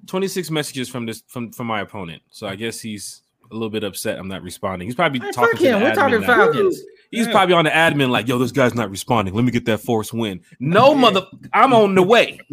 [0.07, 2.21] 26 messages from this from from my opponent.
[2.31, 4.87] So i guess he's a little bit upset i'm not responding.
[4.87, 5.81] He's probably Hey, talking fuck to the him.
[5.83, 6.27] We're admin talking now.
[6.27, 6.81] Falcons.
[7.11, 7.31] he's Yeah.
[7.33, 9.33] probably on the admin like yo this guy's not responding.
[9.33, 10.41] Let me get that force win.
[10.59, 12.39] No mother i'm on the way.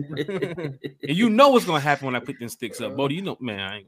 [1.08, 2.96] And you know what's gonna happen when i put them sticks up.
[2.96, 3.84] Bodie, you know man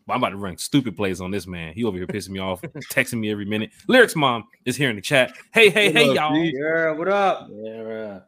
[0.00, 0.08] I ain't...
[0.08, 1.74] Well, I'm about to run stupid plays on this man.
[1.74, 3.70] He over here pissing me off, texting me every minute.
[3.88, 5.32] Lyrics mom is here in the chat.
[5.52, 6.36] Hey, hey, hey, up, y'all.
[6.36, 7.48] Yeah, what up?
[7.50, 8.22] Yeah, right.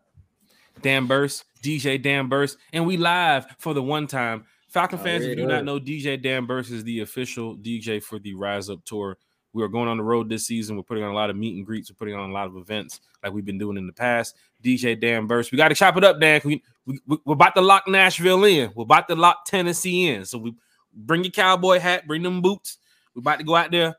[0.83, 4.45] Dan Burst, DJ Dan Burst, and we live for the one time.
[4.69, 5.49] Falcon fans, if you do yeah.
[5.49, 9.19] not know, DJ Dan Burst is the official DJ for the Rise Up Tour.
[9.53, 10.77] We are going on the road this season.
[10.77, 11.91] We're putting on a lot of meet and greets.
[11.91, 14.35] We're putting on a lot of events like we've been doing in the past.
[14.65, 16.41] DJ Dan Burst, we got to chop it up, Dan.
[16.43, 18.73] We, we, we're about to lock Nashville in.
[18.75, 20.25] We're about to lock Tennessee in.
[20.25, 20.55] So we
[20.95, 22.79] bring your cowboy hat, bring them boots.
[23.15, 23.97] We're about to go out there,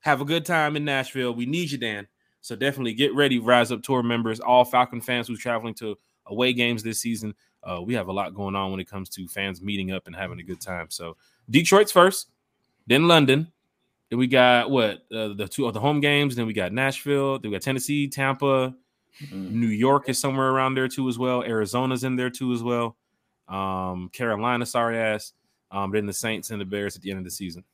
[0.00, 1.32] have a good time in Nashville.
[1.34, 2.06] We need you, Dan.
[2.40, 6.52] So definitely get ready, Rise Up Tour members, all Falcon fans who's traveling to away
[6.52, 7.34] games this season.
[7.62, 10.16] Uh, we have a lot going on when it comes to fans meeting up and
[10.16, 10.86] having a good time.
[10.88, 11.16] So
[11.50, 12.30] Detroit's first,
[12.86, 13.52] then London.
[14.08, 16.34] Then we got what uh, the two of the home games.
[16.34, 17.38] Then we got Nashville.
[17.38, 18.74] Then we got Tennessee, Tampa,
[19.28, 19.50] Mm.
[19.52, 21.42] New York is somewhere around there too as well.
[21.42, 22.96] Arizona's in there too as well.
[23.48, 25.32] Um, Carolina, sorry ass.
[25.70, 27.64] Um, then the Saints and the Bears at the end of the season.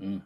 [0.00, 0.22] Mm.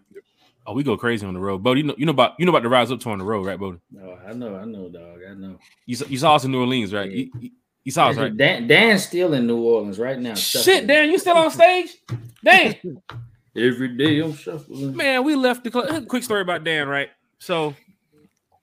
[0.67, 1.81] Oh, we go crazy on the road, Bodie.
[1.81, 3.47] You know, you know about you know about the rise up tour on the road,
[3.47, 3.79] right, Bodie?
[4.03, 5.21] Oh, I know, I know, dog.
[5.29, 5.59] I know.
[5.87, 7.11] You, saw- you saw us in New Orleans, right?
[7.11, 7.51] You, you-
[7.85, 8.37] you saw us, right?
[8.37, 10.35] Dan, Dan's still in New Orleans right now.
[10.35, 10.87] Shit.
[10.87, 11.97] Dan, you still on stage?
[12.45, 12.75] Dan,
[13.57, 14.95] Every day I'm shuffling.
[14.95, 16.07] man, we left the club.
[16.07, 17.09] Quick story about Dan, right?
[17.39, 17.75] So,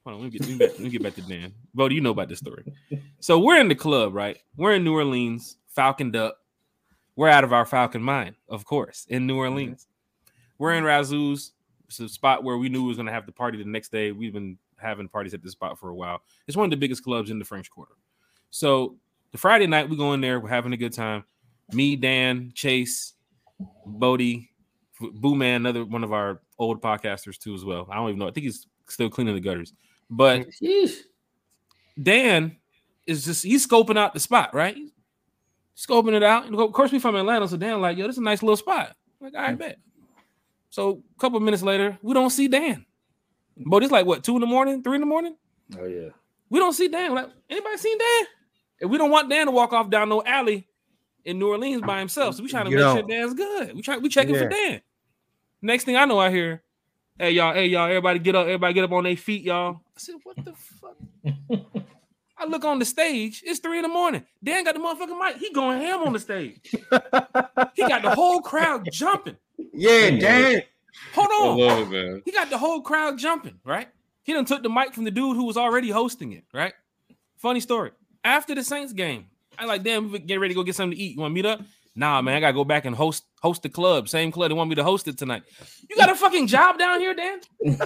[0.03, 1.53] hold on, let me get, let me back- let me get back to Dan.
[1.73, 2.65] Bodie, you know about this story.
[3.19, 4.37] So we're in the club, right?
[4.57, 6.37] We're in New Orleans, falconed up.
[7.16, 9.88] We're out of our falcon mind, of course, in New Orleans.
[10.57, 11.53] We're in Razoo's.
[11.88, 14.11] It's a spot where we knew we was gonna have the party the next day.
[14.11, 16.22] We've been having parties at this spot for a while.
[16.47, 17.93] It's one of the biggest clubs in the French Quarter.
[18.49, 18.97] So
[19.32, 21.24] the Friday night, we go in there, we're having a good time.
[21.72, 23.13] Me, Dan, Chase,
[23.86, 24.49] Bodie,
[24.99, 27.88] Boo Man, another one of our old podcasters too, as well.
[27.89, 28.28] I don't even know.
[28.28, 29.74] I think he's still cleaning the gutters.
[30.09, 30.97] But Sheesh.
[32.01, 32.57] Dan
[33.07, 34.78] is just he's scoping out the spot, right?
[35.76, 36.45] Scoping it out.
[36.45, 38.57] And of course, we from Atlanta, so Dan like, yo, this is a nice little
[38.57, 38.95] spot.
[39.19, 39.59] I'm like, all right, mm.
[39.59, 39.78] bet.
[40.69, 42.86] So a couple minutes later, we don't see Dan.
[43.57, 45.36] But it's like what two in the morning, three in the morning.
[45.80, 46.09] Oh yeah.
[46.49, 47.15] We don't see Dan.
[47.15, 48.28] Like, anybody seen Dan?
[48.82, 50.67] And we don't want Dan to walk off down no alley
[51.23, 52.36] in New Orleans by himself.
[52.36, 53.03] So we trying to You make sure.
[53.03, 53.73] Dan's good.
[53.73, 54.82] We try we checking for Dan.
[55.61, 56.61] Next thing I know, I hear
[57.17, 59.80] Hey y'all, hey y'all, everybody get up, everybody get up on their feet, y'all.
[59.95, 60.97] I said, what the fuck?
[62.38, 64.25] I look on the stage, it's three in the morning.
[64.43, 65.38] Dan got the motherfucking mic.
[65.38, 66.59] He going ham on the stage.
[67.73, 69.38] he got the whole crowd jumping.
[69.73, 70.61] Yeah, Dan.
[71.13, 71.57] Hold on.
[71.57, 72.21] love it, man.
[72.25, 73.88] He got the whole crowd jumping, right?
[74.23, 76.73] He done took the mic from the dude who was already hosting it, right?
[77.38, 77.91] Funny story.
[78.23, 79.27] After the Saints game,
[79.57, 81.15] I like, damn, we get ready to go get something to eat.
[81.15, 81.61] You want to meet up?
[81.95, 84.09] Nah, man, I gotta go back and host host the club.
[84.09, 85.43] Same club they want me to host it tonight.
[85.89, 87.39] You got a fucking job down here, Dan?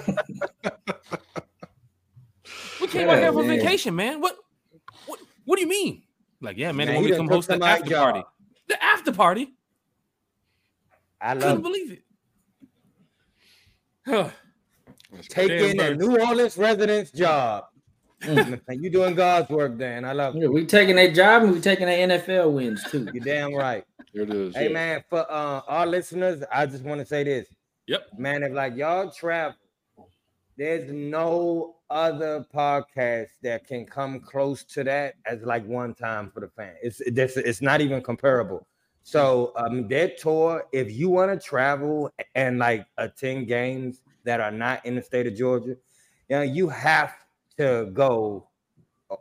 [2.81, 3.57] we came out here for man.
[3.57, 4.21] vacation, man.
[4.21, 4.35] What,
[5.05, 6.03] what what do you mean?
[6.41, 7.89] Like, yeah, man, they Man, want he me to done come host the somebody's after
[7.89, 8.13] job.
[8.13, 8.27] party.
[8.67, 9.53] The after party.
[11.21, 12.03] I Couldn't love believe it.
[14.05, 14.29] Huh.
[15.27, 17.65] Taking a New Orleans resident's job.
[18.21, 18.61] Mm.
[18.81, 20.05] you doing God's work, Dan.
[20.05, 20.41] I love it.
[20.41, 23.07] Yeah, we taking that job and we taking that NFL wins too.
[23.13, 23.83] You're damn right.
[24.13, 24.55] There it is.
[24.55, 27.47] Hey man, for uh, our listeners, I just want to say this.
[27.87, 28.07] Yep.
[28.17, 29.55] Man, if like y'all travel,
[30.59, 36.41] there's no other podcast that can come close to that as like one time for
[36.41, 36.73] the fan.
[36.83, 38.67] It's it's, not even comparable.
[39.03, 44.51] So um their tour, if you want to travel and like attend games that are
[44.51, 45.77] not in the state of Georgia,
[46.27, 47.13] you know, you have
[47.57, 48.49] to go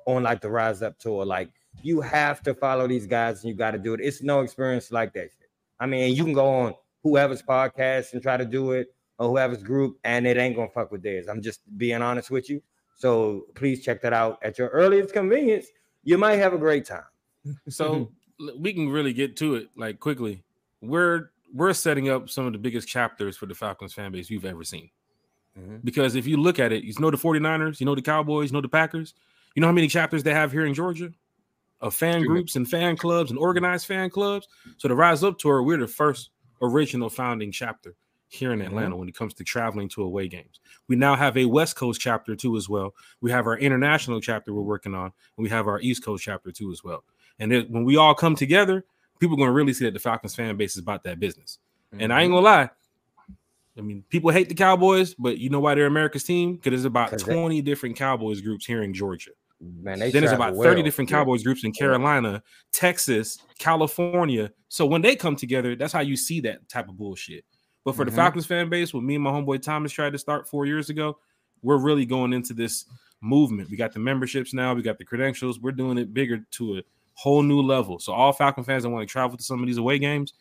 [0.09, 1.25] on like the Rise Up tour.
[1.25, 1.51] Like
[1.83, 4.01] you have to follow these guys and you got to do it.
[4.03, 5.51] It's no experience like that shit.
[5.79, 6.75] I mean, you can go on
[7.05, 8.89] whoever's podcast and try to do it
[9.19, 11.29] or whoever's group, and it ain't gonna fuck with theirs.
[11.29, 12.63] I'm just being honest with you.
[12.97, 15.67] So please check that out at your earliest convenience.
[16.05, 17.05] You might have a great time.
[17.69, 18.11] So
[18.59, 20.43] we can really get to it like quickly.
[20.81, 24.45] We're we're setting up some of the biggest chapters for the Falcons fan base you've
[24.45, 24.91] ever seen.
[25.59, 25.83] Mhm.
[25.83, 28.55] Because if you look at it, you know the 49ers, you know the Cowboys, you
[28.55, 29.15] know the Packers.
[29.55, 31.11] You know how many chapters they have here in Georgia
[31.81, 34.47] of fan groups and fan clubs and organized fan clubs.
[34.77, 37.95] So the Rise Up Tour, we're the first original founding chapter
[38.29, 38.69] here in mm-hmm.
[38.69, 40.61] Atlanta when it comes to traveling to away games.
[40.87, 42.95] We now have a West Coast chapter too as well.
[43.21, 46.53] We have our international chapter we're working on, and we have our East Coast chapter
[46.53, 47.05] too as well.
[47.39, 48.85] And it, when we all come together,
[49.19, 51.59] people are going to really see that the Falcons fan base is about that business.
[51.99, 52.45] And I ain't mm-hmm.
[52.45, 52.71] gonna lie.
[53.77, 56.57] I mean, people hate the Cowboys, but you know why they're America's team?
[56.57, 59.31] Because there's about 'Cause they- 20 different Cowboys groups here in Georgia.
[59.61, 60.83] man, they then there's about 30 well.
[60.83, 64.53] different Cowboys groups in Carolina, Texas, California.
[64.69, 67.45] So when they come together, that's how you see that type of bullshit.
[67.85, 68.11] But for Mhm.
[68.11, 70.91] the Falcons fan base, what me and my homeboy Thomas tried to start four years
[70.91, 71.19] ago,
[71.63, 72.85] we're really going into this
[73.21, 73.71] movement.
[73.71, 75.59] We got the memberships now, we got the credentials.
[75.59, 76.83] We're doing it bigger to a
[77.15, 77.99] whole new level.
[77.99, 80.35] So all Falcon fans that want to travel to some of these away games,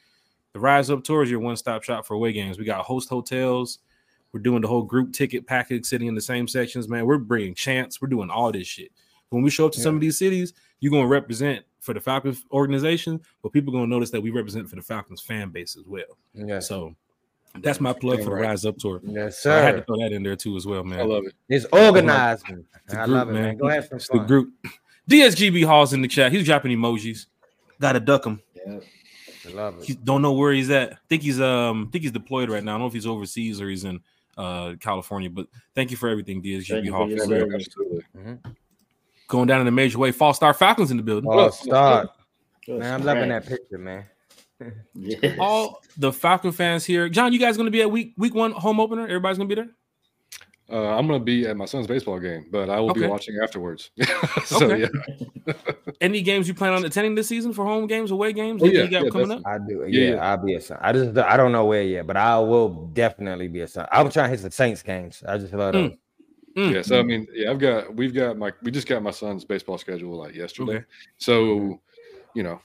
[0.53, 2.59] the Rise Up Tour is your one-stop shop for away games.
[2.59, 3.79] We got host hotels.
[4.31, 6.87] We're doing the whole group ticket package, sitting in the same sections.
[6.87, 8.01] Man, we're bringing chants.
[8.01, 8.91] We're doing all this shit.
[9.29, 12.43] When we show up to some of these cities, you're gonna represent for the Falcons
[12.51, 16.17] organization, but people gonna notice that we represent for the Falcons fan base as well.
[16.33, 16.95] Yes, So
[17.61, 18.41] that's my plug for the.
[18.41, 19.01] Rise Up Tour.
[19.03, 20.99] yes, So I had to throw that in there too as well, man.
[20.99, 21.33] I love it.
[21.49, 22.47] It's organized.
[22.49, 22.65] man.
[22.87, 23.41] the I love it, man.
[23.43, 23.57] man.
[23.57, 24.53] Go have some It's the group.
[25.09, 26.31] DSGB Hall's in the chat.
[26.31, 27.27] He's dropping emojis.
[27.79, 28.41] Gotta duck him.
[28.55, 28.79] Yeah.
[29.47, 30.03] I love He it.
[30.03, 30.97] don't know where he's at.
[31.07, 32.71] think he's um think he's deployed right now.
[32.71, 34.01] I don't know if he's overseas or he's in
[34.37, 35.29] uh California.
[35.29, 37.09] But thank you for everything, Thank DSGB you for Hall.
[37.09, 37.47] your for Yeah, real.
[37.47, 38.03] man, absolutely.
[39.27, 40.11] Going down in a major way.
[40.11, 41.29] False Star Falcons in the building.
[41.31, 42.09] Oh, start.
[42.67, 44.05] That's Man, I'm loving that picture, man.
[44.95, 45.35] Yeah.
[45.39, 47.09] All the Falcon fans here.
[47.09, 49.03] John, you guys gonna be at week week one home opener?
[49.03, 49.69] Everybody's gonna be there?
[50.69, 53.01] Uh, I'm going to be at my son's baseball game, but I will Okay.
[53.03, 53.89] be watching afterwards.
[54.43, 54.89] so Okay.
[55.47, 55.53] yeah,
[56.01, 58.61] Any games you plan on attending this season for home games, away games?
[58.61, 59.43] Oh, yeah, you got yeah, coming up?
[59.45, 59.85] I do.
[59.87, 60.29] Yeah, Yeah, yeah.
[60.29, 60.77] I'll be a son.
[60.81, 63.87] I just I don't know where yet, but I will definitely be a son.
[63.93, 65.23] I'm trying to hit the Saints games.
[65.25, 65.91] I just love those.
[66.57, 66.73] Mm.
[66.73, 66.81] yeah.
[66.81, 69.77] So I mean, yeah, I've got we've got my we just got my son's baseball
[69.77, 70.73] schedule like yesterday.
[70.73, 70.85] Okay.
[71.17, 71.79] So
[72.35, 72.59] you know,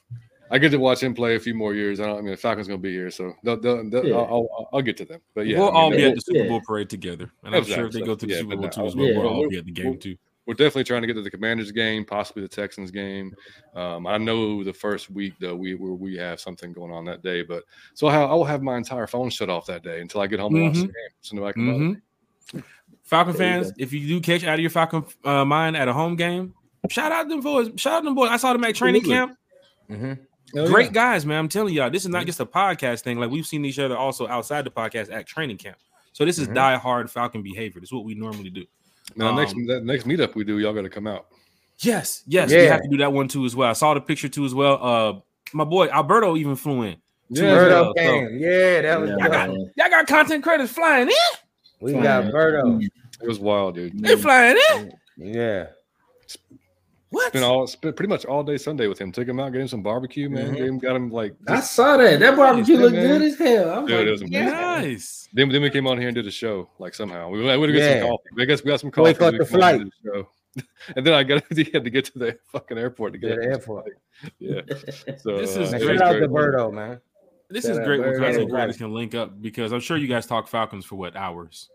[0.53, 1.99] I get to watch him play a few more years.
[1.99, 2.19] I don't.
[2.19, 4.17] I mean, the Falcons going to be here, so they'll, they'll, they'll, Yeah.
[4.17, 5.21] I'll, I'll, I'll get to them.
[5.35, 6.49] But yeah, we'll I mean, all be at the Super Yeah.
[6.49, 8.71] Bowl parade together, and I'm sure if they go to the Yeah, Super but Bowl
[8.71, 9.19] too as well, yeah.
[9.19, 10.17] we'll all We're- be at the game we're- too.
[10.47, 13.35] we're definitely trying to get to the Commanders game, possibly the Texans game.
[13.75, 17.23] Um, I know the first week though we we we have something going on that
[17.23, 20.21] day, but so I, I will have my entire phone shut off that day until
[20.21, 20.87] I get home and watch the Mhm.
[20.87, 21.11] game.
[21.23, 21.97] So nobody can bother me.
[23.05, 25.89] Falcon There you fans, if you do catch out of your Falcon uh, mind at
[25.89, 26.55] a home game,
[26.91, 27.71] shout out them boys.
[27.77, 28.29] Shout out them boys.
[28.31, 29.27] I saw them at training Absolutely.
[29.27, 29.39] camp.
[29.91, 30.19] Mhm.
[30.55, 30.93] Hell Great yeah.
[30.93, 31.39] guys, man.
[31.39, 33.19] I'm telling y'all, this is not just a podcast thing.
[33.19, 35.77] Like we've seen each other also outside the podcast at training camp.
[36.13, 36.55] So this is Mhm.
[36.55, 37.81] die hard Falcon behavior.
[37.81, 38.65] This is what we normally do.
[39.17, 41.27] Now, next Um, that next meetup we do, y'all got to come out.
[41.79, 43.69] Yes, yes, we have to do that one too as well.
[43.71, 44.79] I saw the picture too as well.
[44.83, 45.21] Uh,
[45.53, 46.97] my boy Alberto even flew in.
[47.29, 50.73] Yeah, as Birdo well, so- Yeah, that was Yeah, I got, y'all got content credits
[50.73, 51.15] flying in.
[51.81, 52.83] We got Birdo.
[52.83, 53.99] It was wild, dude.
[54.03, 54.93] They flying in.
[55.17, 55.67] Yeah.
[57.13, 57.29] What?
[57.29, 59.13] Spent all spent pretty much all day Sunday with him.
[59.13, 60.51] Took him out, gave him some barbecue, man.
[60.53, 60.57] Mhm.
[60.57, 61.35] Gave him, got him like.
[61.47, 62.19] I just- saw that.
[62.21, 63.07] That barbecue Yeah, looked man.
[63.07, 63.71] good as hell.
[63.71, 64.47] I'm Dude, like, it was amazing.
[64.47, 65.29] nice.
[65.35, 67.29] then, then we came on here and did a show like somehow.
[67.29, 68.01] We went to get Yeah.
[68.01, 68.43] some coffee.
[68.43, 69.19] I guess we got some So we coffee.
[69.19, 69.81] caught we the and flight.
[70.05, 70.27] the
[70.97, 73.35] and then I got he had to get to the fucking airport to get To
[73.37, 73.47] the it.
[73.47, 73.87] airport.
[74.39, 74.61] Yeah.
[75.19, 75.93] So This uh, is Man, it great.
[75.93, 76.21] was shout out great.
[76.21, 77.01] to Birdo, man.
[77.51, 78.23] This Shout is great when Bird.
[78.23, 78.73] content Yeah.
[78.79, 81.69] can link up because I'm sure you guys talk Falcons for what hours.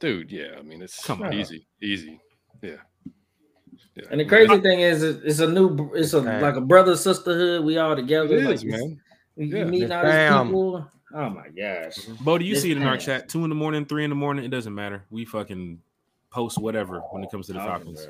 [0.00, 0.30] dude.
[0.32, 1.34] Yeah, I mean it's Come on.
[1.34, 2.18] easy, easy.
[2.62, 2.76] Yeah.
[3.94, 4.04] Yeah.
[4.10, 6.42] And the crazy thing is, it's a new, it's a Man.
[6.42, 7.64] like a brother sisterhood.
[7.64, 8.36] We all together.
[8.36, 9.00] It like, is, man.
[9.36, 9.64] You Yeah.
[9.64, 10.90] meeting all these people.
[11.14, 11.96] Oh my gosh.
[11.96, 12.24] Mm-hmm.
[12.24, 13.04] Bodie, you This see it in our pass.
[13.04, 14.44] chat, two in the morning, three in the morning.
[14.44, 15.04] It doesn't matter.
[15.10, 15.80] We fucking
[16.30, 18.06] post whatever when it comes to the Falcons.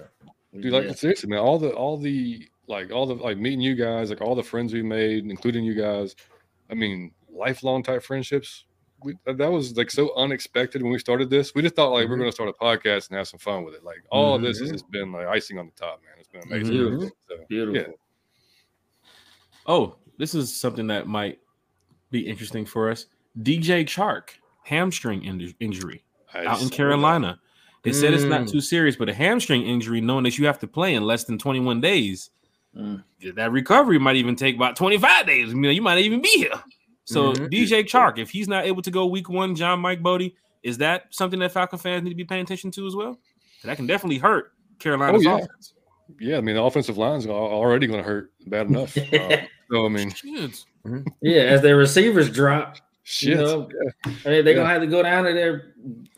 [0.58, 4.08] Dude, like seriously, man, all the all the like all the like meeting you guys,
[4.08, 6.16] like all the friends we made, including you guys.
[6.70, 8.64] I mean, lifelong type friendships.
[9.04, 11.54] We, that that was like so unexpected when we started this.
[11.54, 12.20] We just thought like we're Mhm.
[12.20, 13.84] going to start a podcast and have some fun with it.
[13.84, 14.72] Like all of this has Mhm.
[14.72, 16.14] just been like icing on the top, man.
[16.18, 16.72] It's been amazing.
[16.74, 17.10] Beautiful.
[17.28, 17.80] So, beautiful.
[17.92, 17.96] yeah.
[19.66, 21.38] Oh, this is something that might
[22.10, 23.06] be interesting for us.
[23.42, 24.30] DJ Chark,
[24.62, 27.40] hamstring in- injury I out in Carolina.
[27.82, 28.50] They said it's not Mm.
[28.52, 31.36] too serious, but a hamstring injury, knowing that you have to play in less than
[31.38, 32.30] 21 days,
[32.74, 33.04] Mm.
[33.34, 35.50] that recovery might even take about 25 days.
[35.50, 36.62] I mean, you might even be here.
[37.04, 37.50] So Mhm.
[37.50, 41.04] DJ Chark, if he's not able to go week one, John Mike Bodie, is that
[41.10, 43.18] something that Falcon fans need to be paying attention to as well?
[43.64, 45.36] That can definitely hurt Carolina's Oh, yeah.
[45.44, 45.74] offense.
[46.20, 48.96] Yeah, I mean the offensive line's already going to hurt bad enough.
[49.12, 49.36] Uh,
[49.70, 50.64] so I mean, Shit.
[51.22, 53.30] Yeah, as their receivers drop, shit.
[53.30, 53.68] you know,
[54.04, 55.74] I mean, they're gonna have to go down to their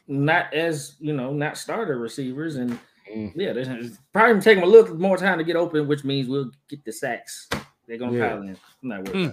[0.09, 2.79] not as you know, not starter receivers, and
[3.15, 3.33] Mm.
[3.37, 6.03] yeah, they it's probably gonna take them a little more time to get open, which
[6.05, 7.49] means we'll get the sacks.
[7.87, 8.29] They're gonna Yeah.
[8.31, 8.49] pile in.
[8.51, 9.33] I'm not worried Mm.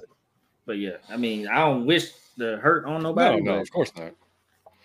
[0.65, 1.01] About it.
[1.01, 3.41] But yeah, I mean, I don't wish the hurt on nobody.
[3.41, 4.13] no, but of course not.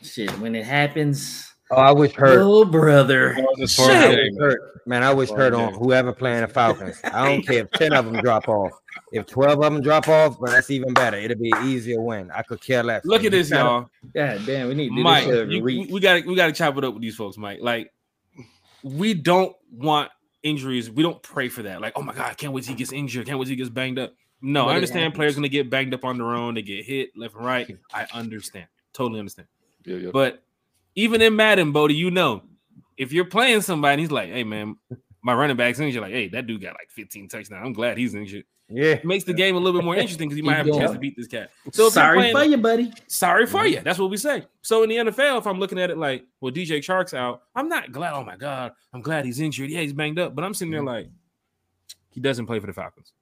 [0.03, 2.41] shit, when it happens, Oh, I wish hurt.
[2.43, 3.76] oh brother, Shit.
[3.76, 4.37] part of the I man.
[4.41, 4.61] hurt.
[4.87, 6.99] Man, I wish Part hurt on whoever playing the Falcons.
[7.05, 8.72] I don't care if 10 of them drop off.
[9.12, 11.18] If 12 of them drop off, but that's even better.
[11.18, 12.31] It'll be an easier win.
[12.31, 13.05] I could care less.
[13.05, 13.91] Look at this, y'all.
[14.14, 16.53] god damn, we need to do Mike, this you- we, we got we got to
[16.53, 17.59] chop it up with these folks, Mike.
[17.61, 17.93] Like,
[18.83, 20.11] we don't want
[20.43, 20.91] injuries.
[20.91, 21.83] We don't pray for that.
[21.83, 23.26] Like, oh my god, I can't wait till he gets injured.
[23.26, 24.14] Can't wait till he gets banged up.
[24.41, 25.16] No, But I understand happens.
[25.16, 26.55] players gonna get banged up on their own.
[26.55, 27.78] They get hit left and right.
[27.93, 29.49] I understand, totally understand.
[29.84, 30.11] Yeah, yeah.
[30.12, 30.43] But
[30.95, 32.43] even in Madden, Bodie, you know,
[32.97, 34.76] if you're playing somebody, and he's like, "Hey, man,
[35.22, 37.64] my running back's injured." Like, "Hey, that dude got like 15 touchdowns.
[37.66, 38.93] I'm glad he's injured." Yeah.
[38.93, 40.78] It makes the game a little bit more interesting because you might have Keep a
[40.78, 41.51] chance to beat this cat.
[41.72, 42.93] So if Sorry you're for you, buddy.
[43.07, 43.80] sorry for you.
[43.80, 44.45] That's what we say.
[44.61, 47.68] So in the NFL, if I'm looking at it like, well, DJ Chark's out, I'm
[47.70, 48.12] not glad.
[48.12, 49.70] Oh my god, I'm glad he's injured.
[49.70, 51.09] Yeah, he's banged up, but I'm sitting there like,
[52.11, 53.12] he doesn't play for the Falcons,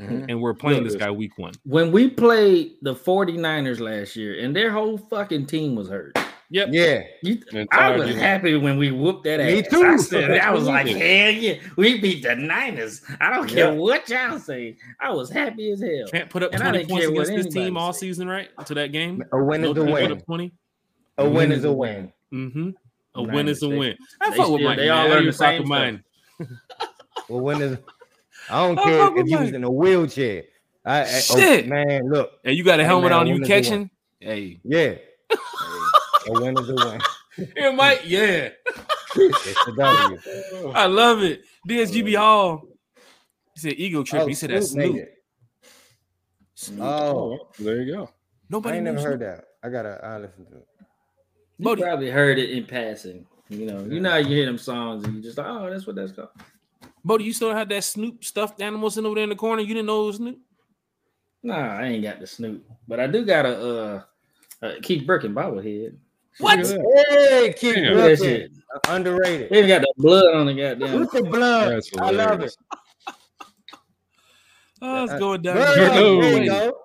[0.00, 0.26] Mhm.
[0.28, 1.52] and we're playing this guy week one.
[1.64, 6.16] When we played the 49ers last year, and their whole fucking team was hurt.
[6.50, 6.68] Yep.
[6.70, 7.02] Yeah.
[7.22, 7.42] You,
[7.72, 9.50] I was you happy when we whooped that ass.
[9.50, 9.82] Me too.
[9.84, 11.08] I, said, I was like, Absolutely.
[11.18, 13.02] hell yeah, we beat the Niners.
[13.20, 13.78] I don't care Yeah.
[13.78, 14.76] what y'all say.
[15.00, 16.06] I was happy as hell.
[16.12, 18.48] Can't put up And 20 didn't points against this team anybody all season, right?
[18.66, 19.24] To that game.
[19.32, 20.20] A win No is a win.
[20.20, 20.52] 20.
[21.18, 22.12] A win is a win.
[22.32, 22.70] Mm-hmm.
[23.16, 23.96] A Niners, win is a they- win.
[24.20, 24.76] I they fuck with still- Mike.
[24.78, 24.98] they man.
[24.98, 26.04] all I learn the same fuck with mine.
[27.28, 27.78] A win is.
[28.48, 30.44] I don't care fuck if you was in a wheelchair.
[30.84, 31.66] I, I- oh, Shit.
[31.68, 32.30] man, look.
[32.44, 33.62] Hey, you got a Hey, helmet man, on, you win is a win.
[33.64, 33.90] catching?
[34.20, 34.94] Hey, Yeah.
[36.28, 37.00] a win is a win.
[37.56, 38.02] yeah, Mike.
[38.04, 38.50] Yeah,
[39.16, 40.18] It's a W.
[40.74, 41.42] I love it.
[41.68, 42.62] DSGB Hall.
[43.54, 44.22] He said ego trip.
[44.22, 45.08] Oh, he said that's made Snoop.
[46.54, 46.80] Snoop.
[46.82, 47.38] Oh.
[47.40, 48.04] oh, There you go.
[48.04, 48.08] I
[48.50, 49.36] Nobody ain't never knows heard Snoop.
[49.36, 49.44] that.
[49.64, 50.00] I gotta.
[50.04, 50.66] I listen to it.
[51.58, 51.82] You Bodie.
[51.82, 53.26] probably heard it in passing.
[53.48, 55.86] You know, you know how you hear them songs and you just like, oh, that's
[55.86, 56.28] what that's called.
[57.06, 59.62] Bodie, you still have that Snoop stuffed animal sitting over there in the corner.
[59.62, 60.38] You didn't know it was Snoop.
[61.44, 64.02] Nah, I ain't got the Snoop, but I do got a uh,
[64.60, 65.94] uh Keith Brooking bobblehead.
[66.40, 66.58] What?
[66.58, 67.28] Look at that.
[67.30, 67.94] Hey, keep Damn.
[67.94, 68.24] Look at that looking.
[68.24, 68.50] shit.
[68.88, 69.50] Underrated.
[69.50, 70.98] They even got the blood on the goddamn.
[70.98, 71.70] With the blood.
[71.70, 72.20] That's I love it.
[72.20, 72.56] hilarious.
[74.82, 75.56] Oh, it's going down.
[75.56, 76.78] Blood, There there we you go.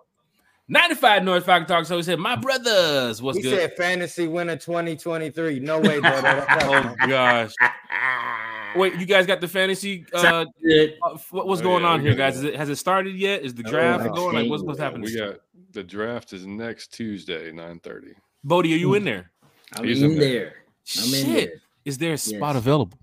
[0.68, 1.86] 95 North Falcon Talk.
[1.86, 3.54] So he said, My brothers, what's He good?
[3.54, 5.60] He said fantasy winner 2023.
[5.62, 6.46] No way, brother.
[6.62, 7.54] Oh gosh.
[8.76, 10.98] Wait, you guys got the fantasy uh Shit.
[11.04, 12.38] uh, what, what's Oh, going yeah, on here, guys?
[12.38, 13.44] Is it has it started yet?
[13.44, 14.14] Is the Oh, draft no.
[14.14, 14.36] going?
[14.36, 15.04] Like what's what's Yeah, happening?
[15.04, 15.40] We got
[15.72, 18.14] the draft is next Tuesday, 9:30.
[18.44, 19.32] Bodie, are you in there?
[19.74, 20.54] I'm He's in in there.
[20.98, 21.62] I'm in Shit.
[21.86, 22.64] Is there a spot Yes.
[22.64, 22.98] available?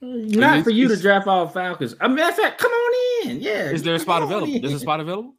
[0.00, 1.94] Not for you to draft all Falcons.
[2.00, 3.40] I mean, matter of fact, come on in.
[3.40, 3.70] Yeah.
[3.70, 4.60] Is there a spot come on available?
[4.60, 5.34] There's a spot available?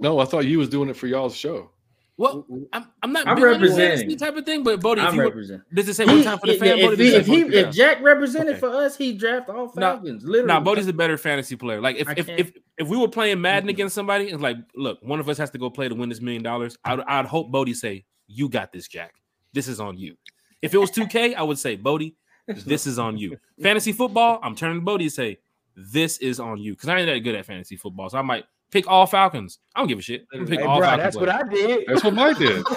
[0.00, 1.70] No, I thought you was doing it for y'all's show.
[2.16, 3.98] Well, I'm, I'm not I'm the representing.
[3.98, 5.62] fantasy type of thing, but Bodie, if I'm you were, representing.
[5.74, 6.78] does it say one time for the He- fan?
[6.78, 8.60] if, Bodie, he, if, he, for if Jack represented Okay.
[8.60, 10.24] for us, he draft all Nah, Falcons.
[10.24, 10.46] literally.
[10.46, 11.80] Nah, Bodie's a better fantasy player.
[11.80, 13.72] Like if if, if if we were playing Madden Mhm.
[13.72, 16.20] against somebody, it's like, look, one of us has to go play to win this
[16.20, 16.76] million dollars.
[16.84, 19.14] I'd I'd hope Bodie say, "You got this, Jack.
[19.52, 20.16] This is on you."
[20.62, 22.14] If it was 2K, I would say, Bodie,
[22.46, 23.36] this is on you.
[23.60, 25.38] Fantasy football, I'm turning to Bodie and say,
[25.76, 26.72] this is on you.
[26.74, 28.08] Because I ain't that good at fantasy football.
[28.08, 29.58] So I might pick all Falcons.
[29.74, 30.28] I don't give a shit.
[30.30, 31.04] Pick Hey, all bro, Falcons.
[31.04, 31.84] that's what I did.
[31.86, 32.64] That's what Mike did.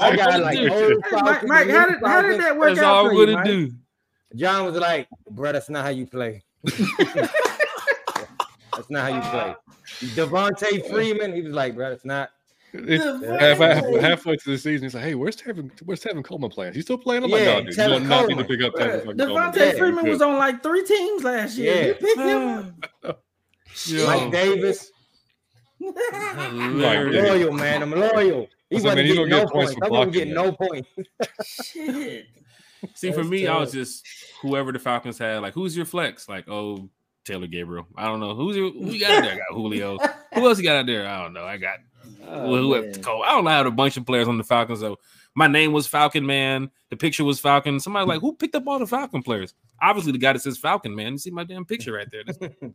[0.00, 2.94] I got like old Hey, Mike, Mike, how did how did that work That's out
[2.94, 3.44] all for I'm you, gonna Mike?
[3.46, 3.72] do.
[4.36, 6.42] John was like, bro, that's not how you play.
[6.64, 6.80] that's
[8.90, 9.54] not how you play.
[10.14, 12.30] Devonta Freeman, he was like, bro, that's not.
[12.72, 15.70] It- half, half, halfway to the season, he's like, "Hey, where's Tevin?
[15.84, 16.74] Where's Tevin Coleman playing?
[16.74, 18.72] He's still playing." I'm Yeah, like, "No, dude, you Tevin not need to pick up
[18.74, 21.72] Tevin fucking Coleman." Devontae Yeah, Freeman was on like three teams last year.
[21.76, 21.86] Yeah.
[21.86, 22.74] You picked him
[23.04, 23.22] up.
[23.86, 24.90] Yo, Mike Davis.
[25.78, 27.12] hilarious.
[27.12, 27.30] Davis.
[27.30, 27.82] loyal, man.
[27.82, 28.48] I'm loyal.
[28.70, 29.86] He I said, wasn't man, getting no get points points.
[29.86, 30.88] I wasn't getting no points.
[31.44, 32.26] Shit.
[32.94, 34.06] See, for That's me, I was just
[34.42, 35.40] whoever the Falcons had.
[35.40, 36.28] Like, who's your flex?
[36.28, 36.90] Like, oh,
[37.24, 37.86] Taylor Gabriel.
[37.96, 39.32] I don't know who's your, who you got out there.
[39.32, 39.98] I got Julio.
[40.34, 41.08] Who else you got out there?
[41.08, 41.44] I don't know.
[41.44, 41.78] I got
[42.26, 42.92] Oh, well, who.
[43.00, 43.22] Cole.
[43.22, 43.50] I don't know.
[43.50, 44.80] I had a bunch of players on the Falcons.
[44.80, 44.98] So
[45.34, 46.70] my name was Falcon Man.
[46.90, 47.80] The picture was Falcon.
[47.80, 49.54] Somebody like, who picked up all the Falcon players?
[49.80, 51.12] Obviously, the guy that says Falcon Man.
[51.12, 52.24] You see my damn picture right there.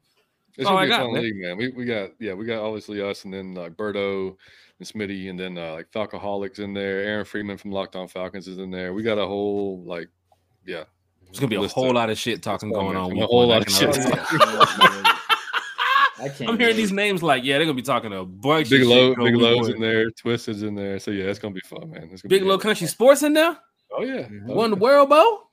[0.57, 1.23] That's- It's all gonna I be a fun man.
[1.23, 1.57] league, man.
[1.57, 4.35] We, we got yeah, we got obviously us, and then like Berto
[4.79, 6.99] and Smitty, and then uh, like Falcoholics in there.
[6.99, 8.93] Aaron Freeman from Locked On Falcons is in there.
[8.93, 10.09] We got a whole like
[10.65, 10.83] yeah,
[11.25, 13.03] There's gonna be a whole of- lot of shit talking fun, going man.
[13.03, 13.17] on.
[13.23, 13.95] A whole lot of shit.
[16.21, 18.69] I can't I'm hearing these names like, yeah, they're gonna be talking a bunch.
[18.69, 20.99] Big of Low, shit Big week Low's in there, Twisted's in there.
[20.99, 22.09] So yeah, it's gonna be fun, man.
[22.11, 22.63] It's gonna Big be Low good.
[22.63, 23.57] Country Sports in there.
[23.97, 24.47] Oh yeah, Mhm.
[24.49, 24.75] Oh, Won the.
[24.75, 25.48] World Bowl.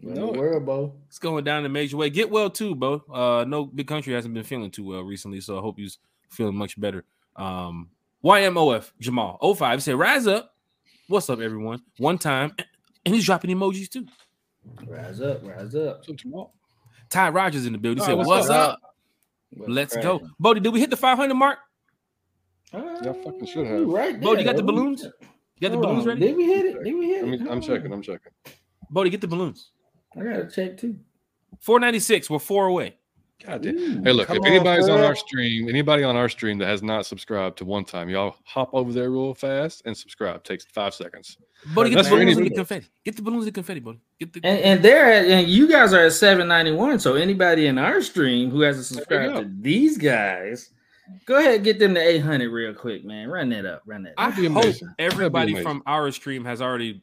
[0.00, 0.38] Well, know it.
[0.38, 0.94] world, Bo.
[1.08, 2.10] It's going down in a major way.
[2.10, 3.04] Get well too, Bo.
[3.12, 5.98] Uh, no, Big Country hasn't been feeling too well recently, so I hope he's
[6.30, 7.04] feeling much better.
[7.36, 7.90] Um,
[8.24, 10.54] YMOF Jamal 05 said, "Rise up."
[11.08, 11.82] What's up, everyone?
[11.98, 12.52] One time,
[13.06, 14.06] and he's dropping emojis too.
[14.86, 16.04] Rise up, rise up.
[16.04, 16.50] So tomorrow-
[17.10, 18.02] Ty Rogers in the building.
[18.02, 18.74] He said, what's "What's up?
[18.74, 18.80] up?
[19.50, 20.18] What's Let's cracking?
[20.18, 21.58] go." Bodie, did we hit the 500 mark?
[22.72, 23.86] Uh, fucking should have.
[23.86, 25.02] Right Bo, there, you got the balloons?
[25.02, 26.08] You got the balloons on.
[26.08, 26.20] ready?
[26.28, 26.82] Did we hit it?
[26.84, 27.30] Did we hit I it?
[27.40, 27.92] mean, I'm checking.
[27.92, 28.32] I'm checking.
[28.90, 29.70] Bodie, get the balloons.
[30.18, 30.96] I gotta check too.
[31.60, 32.28] 496.
[32.30, 32.96] We're four away.
[33.44, 33.76] God damn.
[33.76, 35.06] Ooh, Hey, look, come if anybody's on Phil.
[35.06, 38.70] our stream, anybody on our stream that has not subscribed to one time, y'all hop
[38.72, 40.44] over there real fast and subscribe.
[40.44, 41.36] Takes five seconds.
[41.74, 42.86] Buddy, get That's the balloons and the confetti.
[43.04, 44.00] Get the balloons and confetti, Bodie.
[44.18, 44.40] Get the.
[44.44, 47.00] And, and they're at, and you guys are at 791.
[47.00, 50.70] So anybody in our stream who hasn't subscribed to these guys,
[51.26, 53.28] go ahead and get them to 800 real quick, man.
[53.28, 53.82] Run that up.
[53.86, 54.34] Run that I up.
[54.34, 54.88] That'd hope amazing.
[54.88, 57.02] That'd be everybody from our stream has already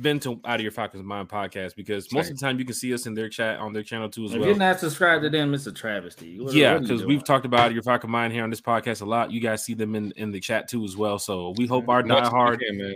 [0.00, 2.74] been to Out of Your Falcons Mind podcast because most of the time you can
[2.74, 4.48] see us in their chat on their channel too as if well.
[4.48, 6.40] you're not subscribed to them, it's a travesty.
[6.40, 8.42] What- yeah, what are you because we've talked about Out of Your Falcon Mind here
[8.42, 9.30] on this podcast a lot.
[9.30, 11.18] You guys see them in, in the chat too as well.
[11.18, 12.94] So we hope our diehard can, man.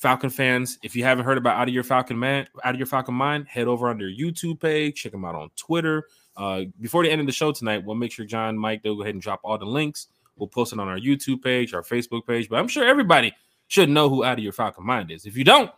[0.00, 2.86] Falcon fans, if you haven't heard about Out of Your Falcon Man, Out of Your
[2.86, 6.06] Falcon Mind, head over on their YouTube page, check them out on Twitter.
[6.36, 9.02] Uh, before the end of the show tonight, we'll make sure John, Mike, they'll go
[9.02, 10.06] ahead and drop all the links.
[10.36, 12.48] We'll post it on our YouTube page, our Facebook page.
[12.48, 13.34] But I'm sure everybody
[13.68, 15.26] should know who Out of Your Falcon Mind is.
[15.26, 15.70] If you don't,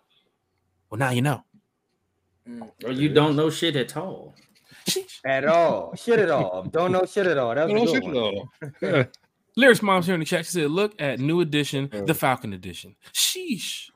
[0.93, 1.43] well, now you know.
[2.47, 2.69] Mm.
[2.85, 4.35] or you don't know shit at all.
[5.25, 5.95] At all.
[5.97, 6.65] Shit at all.
[6.65, 7.55] Don't know shit at all.
[7.55, 8.17] That's No, a no good shit one.
[8.17, 8.49] at all.
[8.83, 9.05] Yeah.
[9.57, 10.45] Lyrics Mom's here in the chat.
[10.45, 12.03] She said, look at new edition, Yeah.
[12.03, 12.95] the Falcon edition.
[13.15, 13.89] Sheesh.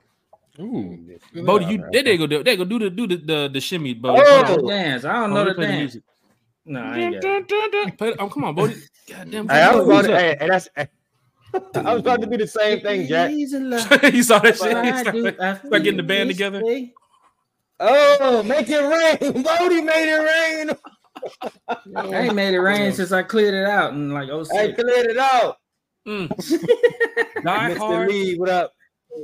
[0.59, 1.19] Ooh.
[1.35, 3.61] look Bodie, you they, they go do they go do the do the the, the
[3.61, 4.23] shimmy, Bodie.
[4.25, 4.57] Oh!
[4.57, 5.05] The dance.
[5.05, 5.77] I don't Oh, know the dance.
[5.79, 6.03] music.
[6.65, 7.99] No, I ain't got it.
[7.99, 8.77] Play- oh, come on, Bodie.
[9.09, 9.49] Goddamn.
[9.49, 10.11] Hey, I was come about on.
[10.11, 10.69] to, hey, and that's,
[11.75, 13.31] I was about to do the same thing, Jack.
[13.31, 13.89] He's in love.
[14.15, 14.73] you saw that shit.
[14.73, 16.63] But He I started- do- I start getting the band together.
[16.65, 16.93] way.
[17.79, 19.43] Oh, make it rain.
[19.43, 20.71] Bodie made it rain.
[21.97, 25.07] I ain't made it rain since I cleared it out and like oh I cleared
[25.11, 25.59] it out.
[26.07, 26.29] Mm.
[26.29, 27.77] Mr.
[27.79, 28.73] hard Lee, what up?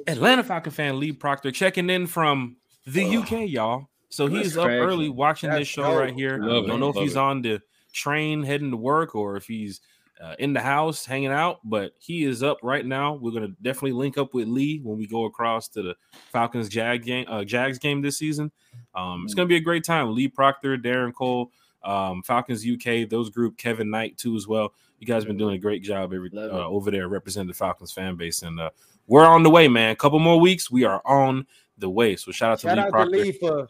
[0.07, 2.57] Atlanta Falcon fan Lee Proctor checking in from
[2.87, 3.89] the UK, y'all.
[4.09, 4.79] So That's he's up crazy.
[4.81, 5.99] early watching That's this show dope.
[6.01, 6.39] right here.
[6.39, 7.19] Love Don't it, know if he's it.
[7.19, 7.61] on the
[7.93, 9.81] train heading to work or if he's
[10.23, 13.15] uh, in the house hanging out, but he is up right now.
[13.15, 15.97] We're gonna definitely link up with Lee when we go across to the
[16.31, 18.53] Falcons Jag game, uh, Jags game this season.
[18.95, 20.15] Um, it's gonna be a great time.
[20.15, 21.51] Lee Proctor, Darren Cole,
[21.83, 24.73] um, Falcons UK, those group, Kevin Knight too as well.
[25.01, 27.93] You guys have been doing a great job every uh, over there representing the Falcons
[27.93, 28.71] fan base, and uh,
[29.09, 29.97] we're on the way, man.
[29.97, 31.47] couple more weeks, we are on
[31.79, 32.15] the way.
[32.15, 33.11] So shout out to Shout Lee out to Proctor.
[33.11, 33.69] Lee for,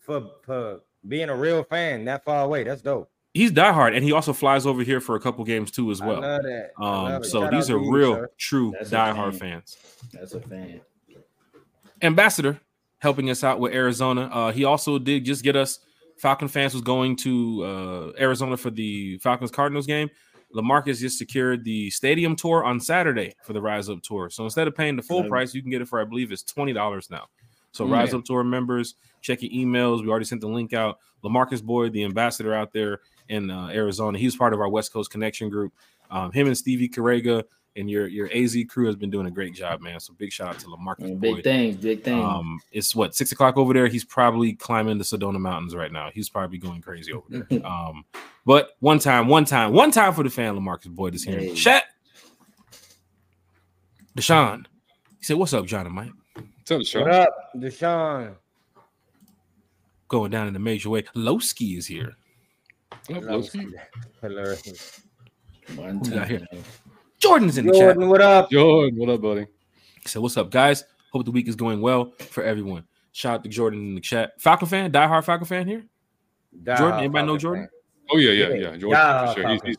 [0.00, 2.64] for for being a real fan that far away.
[2.64, 3.10] That's dope.
[3.34, 6.06] He's diehard, and he also flies over here for a couple games too as I
[6.06, 6.20] well.
[6.20, 6.70] love that.
[6.78, 8.30] I Um, so Shout these are real, sir.
[8.38, 9.76] true That's diehard fans.
[10.12, 10.80] That's a fan.
[12.00, 12.60] Ambassador
[12.98, 14.30] helping us out with Arizona.
[14.32, 15.80] Uh, he also did just get us
[16.16, 20.08] Falcon fans was going to uh, Arizona for the Falcons Cardinals game.
[20.54, 24.30] Lamarcus just secured the stadium tour on Saturday for the Rise Up tour.
[24.30, 26.44] So instead of paying the full price, you can get it for I believe it's
[26.44, 27.26] twenty dollars now.
[27.72, 27.84] So.
[27.86, 30.02] Rise Up tour members, check your emails.
[30.02, 31.00] We already sent the link out.
[31.24, 35.10] Lamarcus Boyd, the ambassador out there in uh, Arizona, he's part of our West Coast
[35.10, 35.72] Connection group.
[36.10, 37.44] Um, him and Stevie Carrega
[37.76, 39.98] and your your AZ crew has been doing a great job, man.
[39.98, 41.20] So big shout out to Lamarcus Boyd.
[41.20, 42.24] Big things, big things.
[42.24, 43.88] Um, it's what six o'clock over there.
[43.88, 46.10] He's probably climbing the Sedona Mountains right now.
[46.12, 47.60] He's probably going crazy over there.
[47.64, 48.04] Um,
[48.46, 51.38] but one time, one time, one time for the fan, Lamarcus Boyd is here.
[51.38, 51.54] Hey.
[51.54, 51.84] Chat.
[54.16, 54.66] Deshaun.
[55.18, 56.12] He said, What's up, John and Mike?
[56.64, 57.04] Tell the What show.
[57.04, 58.34] up, Deshaun?
[60.08, 61.02] Going down in a major way.
[61.16, 62.16] Lowski is here.
[63.08, 63.44] What up,
[64.22, 65.00] Hilarious.
[65.76, 66.28] One Who we got time.
[66.28, 66.46] here?
[67.18, 67.80] Jordan's in the chat.
[67.80, 68.50] Jordan, what up?
[68.50, 69.46] Jordan, what up, buddy?
[70.06, 70.84] So What's up, guys?
[71.12, 72.84] Hope the week is going well for everyone.
[73.12, 74.40] Shout out to Jordan in the chat.
[74.40, 75.84] Falcon fan, diehard Falcon fan here.
[76.62, 77.68] Die Jordan, hard anybody know Falcon Jordan?
[78.10, 78.76] Oh yeah, yeah, yeah.
[78.76, 79.48] Jordan Die for sure.
[79.50, 79.76] He's, he's,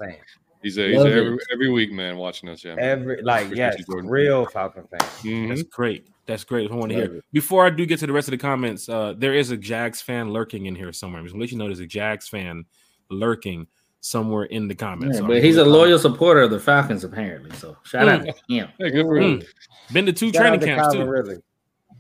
[0.64, 2.64] he's a, he's a every, every week man watching us.
[2.64, 2.76] Yeah.
[2.78, 4.10] Every like Appreciate yes, Jordan.
[4.10, 5.00] real Falcon fan.
[5.24, 5.50] Mhm.
[5.50, 6.08] That's great.
[6.26, 6.72] That's great.
[6.72, 7.18] I want to Love hear.
[7.20, 7.26] it.
[7.34, 10.02] Before I do get to the rest of the comments, uh, there is a Jags
[10.02, 11.20] fan lurking in here somewhere.
[11.20, 12.66] I'm just gonna let you know there's a Jags fan
[13.10, 13.68] lurking
[14.02, 15.20] somewhere in the comments.
[15.20, 17.52] Yeah, but he's a loyal supporter of the Falcons, apparently.
[17.58, 18.68] So shout out to him.
[18.78, 19.40] Hey, good for him.
[19.40, 19.46] Mm.
[19.94, 21.12] Been to two Shout out training to camps Calvin too.
[21.12, 21.38] Ridley.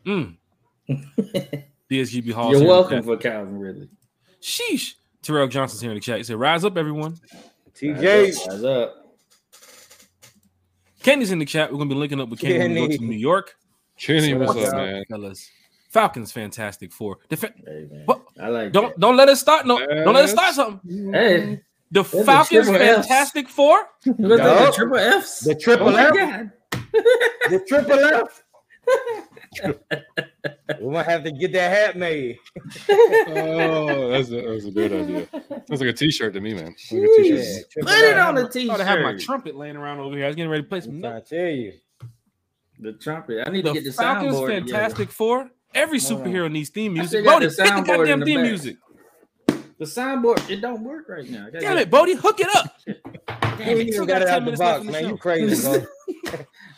[0.05, 0.37] Mm.
[1.91, 2.51] DSGB Hall.
[2.51, 3.89] You're welcome for Calvin Ridley.
[4.41, 4.93] Sheesh.
[5.21, 6.17] Terrell Johnson's here in the chat.
[6.17, 7.17] He said, "Rise up, everyone."
[7.75, 9.05] TJ, Rise up.
[11.01, 11.71] Kenny's in the chat.
[11.71, 13.55] We're gonna be linking up with Kenny when we go to New York.
[13.99, 14.79] Kenny, So what's what's up, up?
[14.81, 15.03] man?
[15.09, 15.49] Fellas,
[15.95, 17.19] Falcons, fantastic four.
[17.29, 18.03] Def- Hey, man.
[18.05, 18.21] What?
[18.37, 19.65] I like don't don't let us start.
[19.65, 21.13] No, don't let us start something.
[21.13, 23.07] Hey, The a Falcons, triple Fs.
[23.07, 23.77] fantastic four.
[24.05, 24.65] look at Yup.
[24.67, 25.39] the triple Fs.
[25.39, 26.11] the triple oh F,
[27.49, 28.43] the triple F.
[30.81, 32.37] we might have to get that hat made.
[32.89, 35.27] Oh, that's a, that's a good idea.
[35.67, 36.65] Sounds like a T-shirt to me, man.
[36.65, 37.71] Like a Yeah, T-shirt.
[37.71, 40.25] triple Put it on a I thought I had my trumpet laying around over here.
[40.25, 41.29] I was getting ready to play some I'm notes.
[41.29, 41.73] trying to tell you.
[42.79, 43.47] The trumpet.
[43.47, 44.47] I need to get the Falcons, soundboard.
[44.49, 45.49] Fantastic Four.
[45.75, 47.19] Every superhero needs theme music.
[47.21, 48.47] still Bodie, the hit the goddamn the theme back.
[48.47, 48.77] music.
[49.77, 51.47] The soundboard, it don't work right now.
[51.47, 52.73] I Damn get- it, Bodie, hook it up.
[53.55, 54.85] You Damn it, even still got got it 10 out the minutes left box, in
[54.87, 55.01] the man.
[55.03, 55.07] show.
[55.07, 55.85] You crazy, bro.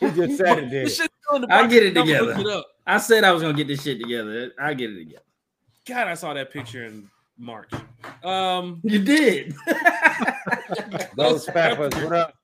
[0.00, 1.10] you just said it, The did.
[1.34, 2.34] in the I'll get it together.
[2.38, 2.64] It.
[2.86, 4.52] I said I was gonna get this shit together.
[4.60, 5.22] I get it together.
[5.88, 7.70] God, I saw that picture in March.
[8.22, 9.56] Um, You did.
[11.16, 12.34] Those peppers, what up?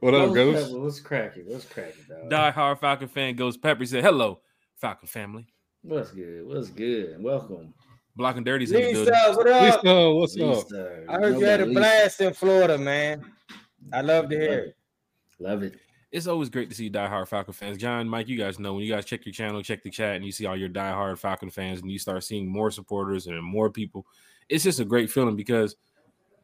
[0.00, 0.56] What up, Those Ghost?
[0.66, 1.44] peppers, What's cracking?
[1.46, 2.28] What's cracking, dog?
[2.30, 3.86] Die Hard Falcon fan goes Pepper.
[3.86, 4.40] Said, "Hello,
[4.76, 5.46] Falcon family."
[5.84, 6.46] What's good?
[6.46, 7.22] What's good?
[7.22, 7.74] Welcome.
[8.16, 9.12] Blocking Dirty's in the building.
[9.36, 9.82] what up?
[9.84, 10.70] Lisa, what's up?
[10.70, 11.04] Lisa.
[11.10, 13.22] I heard you had a Nobody- blast in Florida, man.
[13.92, 14.76] I love to hear it.
[15.38, 15.74] Love it.
[16.10, 17.76] It's always great to see Die Hard Falcon fans.
[17.76, 20.24] John, Mike, you guys know when you guys check your channel, check the chat, and
[20.24, 23.42] you see all your Die Hard Falcon fans, and you start seeing more supporters and
[23.42, 24.06] more people.
[24.48, 25.76] It's just a great feeling because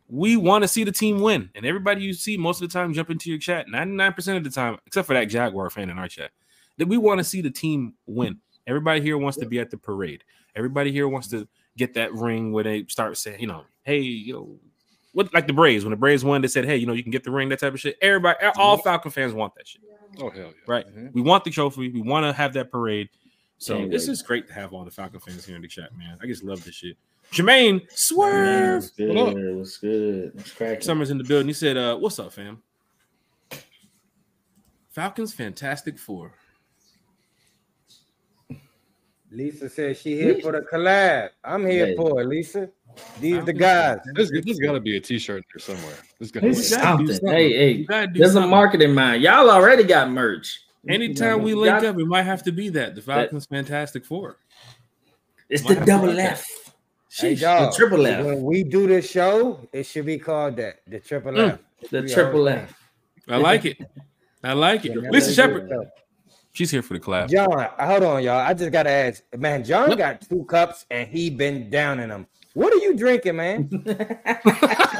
[0.08, 1.48] we want to see the team win.
[1.54, 4.50] And everybody you see most of the time jump into your chat, 99% of the
[4.50, 6.32] time, except for that Jaguar fan in our chat,
[6.78, 8.40] that we want to see the team win.
[8.66, 10.24] Everybody here wants to be at the parade.
[10.54, 14.32] Everybody here wants to get that ring where they start saying, you know, hey, you
[14.32, 14.58] know,
[15.12, 17.10] what like the Braves when the Braves won, they said, hey, you know, you can
[17.12, 17.96] get the ring, that type of shit.
[18.00, 19.82] Everybody, all Falcon fans want that shit,
[20.18, 20.52] Oh hell yeah!
[20.66, 20.86] right?
[20.86, 21.12] Mhm.
[21.12, 21.88] We want the trophy.
[21.88, 23.08] We want to have that parade.
[23.58, 25.96] So Can't this is great to have all the Falcon fans here in the chat,
[25.96, 26.18] man.
[26.22, 26.96] I just love this shit.
[27.32, 28.82] Jermaine, swerve.
[28.82, 29.14] What's good?
[29.14, 29.36] What?
[29.56, 30.34] What's good?
[30.34, 30.82] What's cracking?
[30.82, 31.46] Summers in the building.
[31.46, 32.62] He said, uh, what's up, fam?
[34.90, 36.32] Falcons Fantastic Four.
[39.30, 41.30] Lisa says she here for the collab.
[41.44, 41.96] I'm here Hey.
[41.96, 42.68] for it, Lisa.
[43.20, 43.98] These the guys.
[44.14, 45.94] There's, there's got to be a T-shirt there somewhere.
[46.18, 46.54] There's got to be.
[46.54, 47.06] something.
[47.06, 47.28] something.
[47.28, 47.70] Hey, hey.
[47.70, 48.50] You gotta There's a something.
[48.50, 49.22] market in mind.
[49.22, 50.60] Y'all already got merch.
[50.88, 54.38] Anytime we You link up, it might have to be that the Falcons Fantastic Four.
[55.48, 56.18] It's Might the double.
[56.18, 56.44] F.
[57.12, 58.24] Hey, Sheesh, dog, the triple F.
[58.24, 60.76] When we do this show, it should be called that.
[60.86, 61.52] The triple Mm.
[61.82, 61.90] F.
[61.90, 62.88] The triple already- F.
[63.28, 63.78] I like it.
[64.42, 64.92] I like it.
[65.00, 65.88] Yeah, Lisa Shepard, good.
[66.52, 67.28] She's here for the collab.
[67.30, 68.38] John, hold on, y'all.
[68.38, 69.64] I just gotta ask, man.
[69.64, 72.26] John got two cups and he been down in them.
[72.54, 73.68] What are you drinking, man?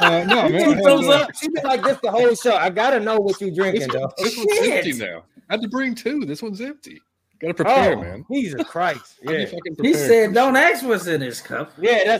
[0.01, 0.61] Uh, no, You man.
[0.63, 1.29] I keep had, those uh, up.
[1.35, 2.55] She been like this the whole show.
[2.55, 4.11] I gotta know what you drinking, this, though.
[4.17, 5.23] this one's empty now.
[5.47, 6.25] I had to bring two.
[6.25, 6.99] This one's empty.
[7.39, 8.25] Got to prepare, Oh, man.
[8.31, 9.19] Jesus Christ!
[9.21, 9.45] Yeah,
[9.81, 12.17] he said, "Don't ask what's in his cup." yeah.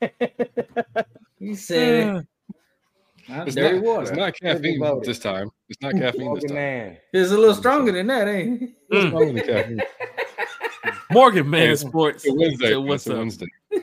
[0.00, 1.08] That's
[1.40, 2.24] He said, "Not
[3.28, 5.08] It's dirty not, water." it's not caffeine voted.
[5.08, 5.50] this time.
[5.68, 6.54] It's not caffeine this Fucking time.
[6.56, 6.96] man.
[7.12, 8.70] It's a little stronger than that, ain't it?
[8.92, 9.12] Mm.
[9.12, 9.80] wrong with caffeine?
[11.10, 12.24] Morgan Man Sports.
[12.24, 12.70] It's a Wednesday.
[12.70, 12.88] So man.
[12.88, 13.18] what's a up?
[13.18, 13.46] Wednesday.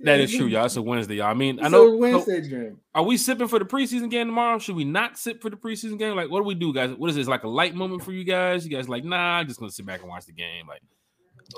[0.00, 0.66] That is true, y'all.
[0.66, 1.28] It's a Wednesday, y'all.
[1.28, 1.86] I mean, I know.
[1.86, 2.78] a Wednesday drink.
[2.94, 4.58] Are we sipping for the preseason game tomorrow?
[4.58, 6.14] Should we not sip for the preseason game?
[6.14, 6.90] Like, what do we do, guys?
[6.94, 8.64] What is this like a light moment for you guys?
[8.66, 10.68] You guys like, nah, I'm just gonna sit back and watch the game.
[10.68, 10.82] Like,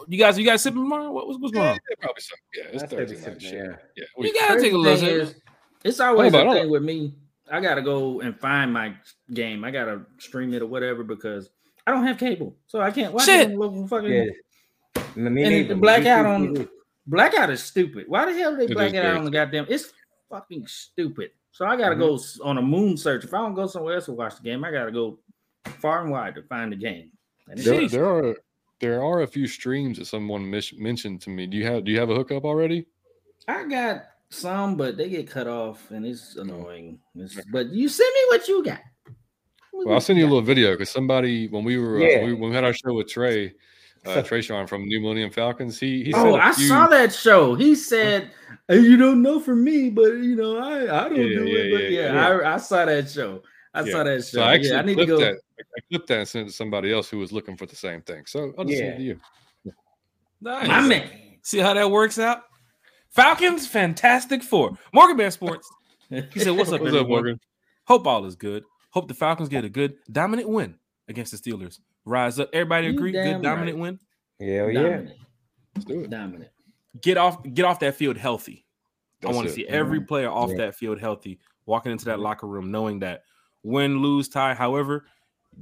[0.07, 1.11] you guys, you guys sipping tomorrow?
[1.11, 1.79] What, what's, what's going Yeah, on?
[1.91, 2.35] yeah, probably so.
[2.55, 3.25] Yeah, it's I Thursday night.
[3.25, 3.53] something, Shit.
[3.55, 3.77] yeah.
[3.97, 5.11] Yeah, You gotta take a Crazy little sip.
[5.23, 5.35] is,
[5.85, 7.15] It's always Hold a thing with me.
[7.51, 8.95] I gotta go and find my
[9.33, 9.65] game.
[9.65, 11.51] I gotta stream it or whatever because
[11.87, 13.51] I don't have cable, so I can't watch Shit.
[13.51, 14.13] it local fucking.
[14.13, 14.25] Yeah.
[15.29, 16.69] Me And the blackout on-
[17.07, 18.05] Blackout is stupid.
[18.07, 19.65] Why the hell are they It is black it out on the goddamn?
[19.71, 19.93] It's
[20.29, 21.31] fucking stupid.
[21.53, 22.15] So I gotta go Mm-hmm.
[22.17, 23.25] s- on a moon search.
[23.25, 25.19] If I don't go somewhere else to watch the game, I gotta go
[25.81, 27.11] far and wide to find the game.
[27.57, 28.37] There, there are
[28.81, 31.47] there are a few streams that someone mis- mentioned to me.
[31.47, 32.85] Do you have do you have a hookup already?
[33.49, 36.99] I got some, but they get cut off, and it's annoying.
[37.17, 38.81] It's- but you send me what you got.
[39.73, 42.25] Well, I'll send you a little video because somebody when we were uh, Yeah.
[42.25, 43.55] we, when we had our show with Trey,
[44.05, 45.79] uh, Trey Sean from New Millennium Falcons.
[45.79, 47.55] He he Oh, sent a I few- saw that show.
[47.55, 48.31] He said,
[48.69, 51.73] "You don't know for me, but you know, I I don't Yeah, do yeah, it."
[51.73, 53.43] But yeah, yeah, I, I saw that show.
[53.73, 53.93] I Yeah.
[53.93, 54.39] saw that show.
[54.39, 55.19] So I actually yeah, I need to clipped go.
[55.21, 55.35] that.
[55.61, 58.01] I clipped that and sent it to somebody else who was looking for the same
[58.03, 58.25] thing.
[58.27, 59.21] So I'll just send it to you.
[60.41, 60.67] Nice.
[60.67, 61.11] My man.
[61.43, 62.43] See how that works out?
[63.11, 64.79] Falcons, Fantastic Four.
[64.93, 65.69] Morgan Man Sports.
[66.11, 67.07] He said, What's up, What's up.
[67.07, 67.39] Morgan?
[67.85, 68.65] Hope all is good.
[68.93, 71.81] Hope the Falcons get a good dominant win against the Steelers.
[72.07, 72.49] Rise up.
[72.55, 73.13] Everybody You agree?
[73.13, 73.83] Good dominant right.
[73.83, 73.99] win.
[74.41, 74.83] Hell yeah.
[74.83, 75.17] Dominant.
[75.75, 76.11] Let's do it.
[76.11, 76.51] Dominant.
[77.03, 78.65] Get off, get off that field healthy.
[79.21, 80.07] That's I want to see every mm-hmm.
[80.07, 80.57] player off Yeah.
[80.59, 82.23] that field healthy, walking into that mm-hmm.
[82.23, 83.25] locker room knowing that
[83.63, 85.05] win, lose, tie, however,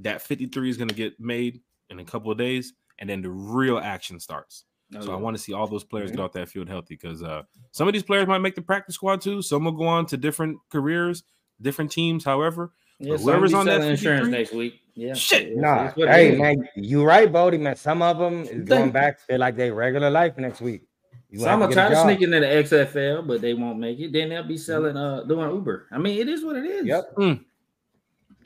[0.03, 3.31] that 53 is going to get made in a couple of days, and then the
[3.31, 4.66] real action starts.
[4.95, 6.17] Oh, So I want to see all those players Mm-hmm.
[6.19, 8.95] get off that field healthy because uh, some of these players might make the practice
[8.95, 9.43] squad too.
[9.43, 11.25] Some will go on to different careers,
[11.61, 12.25] different teams.
[12.25, 14.81] However, Yeah, whoever's whoever's on on that that insurance next week.
[14.95, 15.15] Yeah.
[15.15, 15.57] Shit.
[15.57, 17.77] Nah, it's what it hey man, you right, Bodie, man.
[17.77, 20.83] Some of them is going back to like their regular life next week.
[21.29, 23.99] You Some have will get try to sneak into the XFL, but they won't make
[23.99, 24.13] it.
[24.13, 25.89] Then they'll be selling, uh, doing Uber.
[25.91, 26.87] I mean, it is what it is.
[26.87, 27.17] Yep.
[27.17, 27.45] Mm.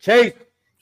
[0.01, 0.33] Chase,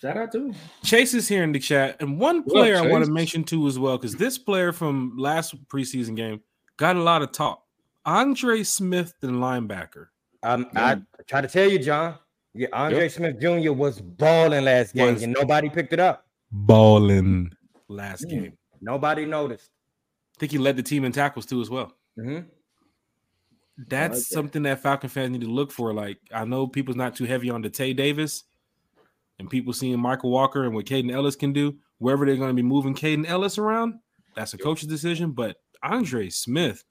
[0.01, 0.55] Shout out to him.
[0.85, 3.43] Chase is here in the chat, and one What up, player I want to mention
[3.43, 6.41] too as well because this player from last preseason game
[6.77, 7.65] got a lot of talk.
[8.07, 10.07] Andre Smith, the linebacker.
[10.45, 12.15] um, I try to tell you, John.
[12.55, 13.11] Yeah, Andre Yep.
[13.13, 13.73] Smith Jr.
[13.73, 15.23] was balling last game, Was.
[15.25, 16.25] and nobody picked it up.
[16.51, 17.53] balling
[17.89, 18.31] last Mm.
[18.31, 18.53] game.
[18.81, 19.71] Nobody noticed.
[20.37, 21.93] I think he led the team in tackles too as well.
[22.19, 22.47] Mhm.
[23.77, 24.35] That's like that.
[24.35, 25.93] something that Falcon fans need to look for.
[25.93, 28.45] Like I know people's not too heavy on the Tay Davis,
[29.39, 31.77] and people seeing Mykal Walker and what Kaden Elliss can do.
[31.99, 33.95] Wherever they're going to be moving Kaden Elliss around,
[34.35, 35.33] that's a coach's decision.
[35.33, 36.85] But Andre Smith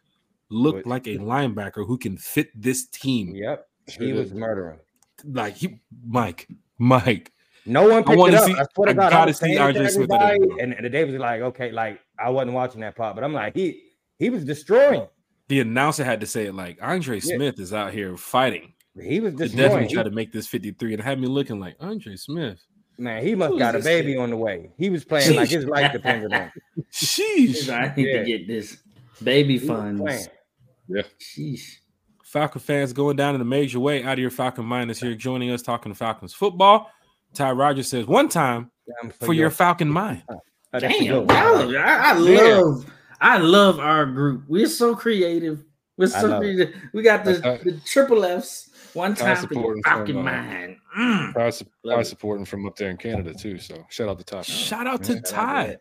[0.50, 3.34] looked like a linebacker who can fit this team.
[3.36, 3.68] Yep,
[4.00, 4.80] he was murdering.
[5.24, 7.32] Like he, Mike, Mike.
[7.66, 8.45] No one I picked wanna it up.
[8.45, 11.20] see- I swear to God, I was see Andre Smith at and, the David was
[11.22, 13.82] like, "Okay, like I wasn't watching that part, but I'm like, he
[14.20, 15.08] he was destroying.
[15.50, 17.36] The announcer had to say it like Andre Yeah.
[17.36, 20.93] Smith is out here fighting He was to definitely He- try to make this 53
[20.93, 22.60] and had me looking like Andre Smith.
[22.98, 24.20] man, he must Who got a baby kid?
[24.20, 24.72] on the way.
[24.78, 26.52] He was playing like his life depended on.
[26.78, 26.86] it.
[26.91, 27.70] Sheesh.
[27.72, 28.20] I need Yeah.
[28.20, 28.78] to get this
[29.24, 30.02] baby He was funds.
[30.02, 31.04] playing.
[31.20, 31.78] Sheesh.
[32.24, 34.04] Falcon fans going down in a major way.
[34.04, 36.89] Out of your Falcon Minus here joining us talking Falcons football.
[37.34, 38.72] Ty Rogers says one time
[39.02, 40.24] Damn, for your Falcon oh, mind.
[40.30, 40.39] Oh,
[40.80, 42.39] Damn, good I, I Yeah.
[42.58, 42.86] love,
[43.22, 44.43] I love our group.
[44.48, 45.64] We're so creative.
[45.98, 46.76] We're so creative.
[46.93, 47.34] We got the,
[47.64, 48.70] the triple Fs.
[48.94, 50.76] One I time for your support from, Falcon uh.
[50.97, 51.34] Mm.
[51.34, 52.05] Ty, su- Love Ty it.
[52.05, 53.58] supporting from up there in Canada too.
[53.59, 54.42] So shout out to Ty.
[54.42, 55.20] Shout out to Yeah.
[55.22, 55.78] Ty.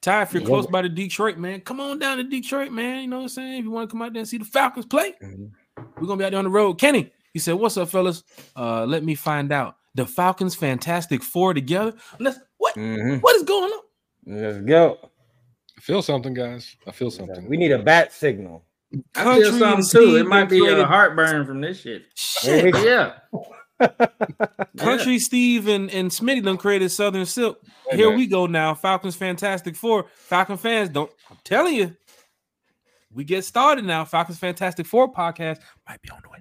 [0.00, 0.48] Ty, if you're Yeah.
[0.48, 3.02] close by to Detroit, man, come on down to Detroit, man.
[3.02, 3.58] You know what I'm saying?
[3.60, 5.50] If you want to come out there and see the Falcons play, Mhm.
[5.98, 6.74] we're gonna be out there on the road.
[6.74, 8.24] Kenny, he said, What's up, fellas?
[8.56, 9.76] Uh, let me find out.
[9.94, 11.94] The Falcons Fantastic Four together.
[12.18, 13.20] Let's what Mhm.
[13.22, 13.80] what is going on?
[14.26, 14.98] Let's go.
[15.76, 16.76] I feel something, guys.
[16.86, 17.48] I feel something.
[17.48, 18.64] We need a bat signal.
[19.14, 19.84] I feel Country something too.
[19.84, 22.04] Steve It might be traded- a uh, heartburn from this shit.
[22.14, 22.74] Shit.
[22.76, 23.14] Yeah.
[24.76, 27.58] Country Steve and, and Smitty done created Southern Silk.
[27.90, 28.74] Hey, Here we go now.
[28.74, 30.06] Falcons Fantastic Four.
[30.14, 31.96] Falcon fans, don't I'm telling you,
[33.12, 34.04] we get started now.
[34.04, 35.58] Falcons Fantastic Four podcast
[35.88, 36.38] might be on the way.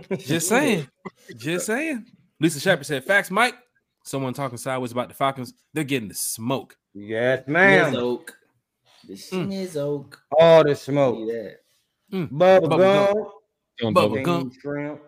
[0.18, 0.88] Just saying.
[1.36, 2.06] Just saying.
[2.40, 3.54] Lisa Shepard said, Facts, Mike.
[4.04, 5.52] Someone talking sideways about the Falcons.
[5.74, 6.76] They're getting the smoke.
[6.94, 7.96] yes, Miz ma'am.
[7.96, 8.34] Oak.
[9.10, 9.48] The Mm.
[9.48, 10.22] Miz Oak.
[10.38, 11.26] All the See smoke.
[11.28, 11.56] that.
[12.30, 13.14] Bubble Bubble gum.
[13.78, 14.22] Don't Bubble bubble.
[14.24, 14.42] gum.
[14.48, 15.00] Bean shrimp.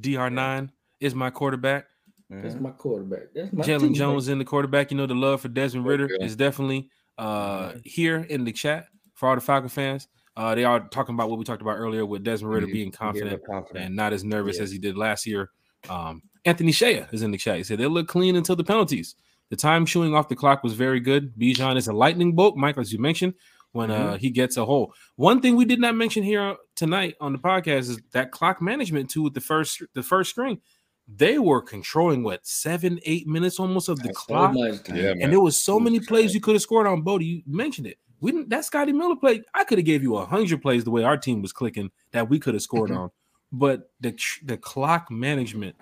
[0.00, 1.86] DR9 is my quarterback.
[2.28, 2.60] That's Mhm.
[2.60, 3.32] my quarterback.
[3.34, 3.94] That's my Jalen teammate.
[3.94, 4.90] Jones in the quarterback.
[4.90, 6.24] You know, the love for Desmond Ridder Yeah.
[6.26, 10.06] is definitely uh here in the chat for all the Falcon fans.
[10.36, 13.42] Uh, they are talking about what we talked about earlier with Desmond Ridder being confident
[13.46, 13.86] confident.
[13.86, 14.64] and not as nervous Yeah.
[14.64, 15.50] as he did last year.
[15.88, 17.56] Um, Anthony Shea is in the chat.
[17.56, 19.14] He said they look clean until the penalties.
[19.50, 21.34] The time chewing off the clock was very good.
[21.36, 23.34] Bijan is a lightning bolt, Mike, as you mentioned,
[23.72, 24.92] when uh, he gets a hole.
[25.16, 29.08] One thing we did not mention here tonight on the podcast is that clock management
[29.10, 30.60] too with the first the first screen.
[31.08, 34.54] They were controlling what seven, eight minutes almost of the That's clock.
[34.54, 34.96] much time.
[34.96, 35.14] Yeah.
[35.20, 37.02] And there was so was many plays you could have scored on.
[37.02, 37.98] Bodie, you mentioned it.
[38.20, 38.48] We didn't.
[38.48, 39.42] That Scotty Miller play.
[39.54, 42.28] I could have gave you a hundred plays the way our team was clicking that
[42.28, 42.98] we could have scored Mhm.
[42.98, 43.10] on.
[43.52, 45.76] But the the clock management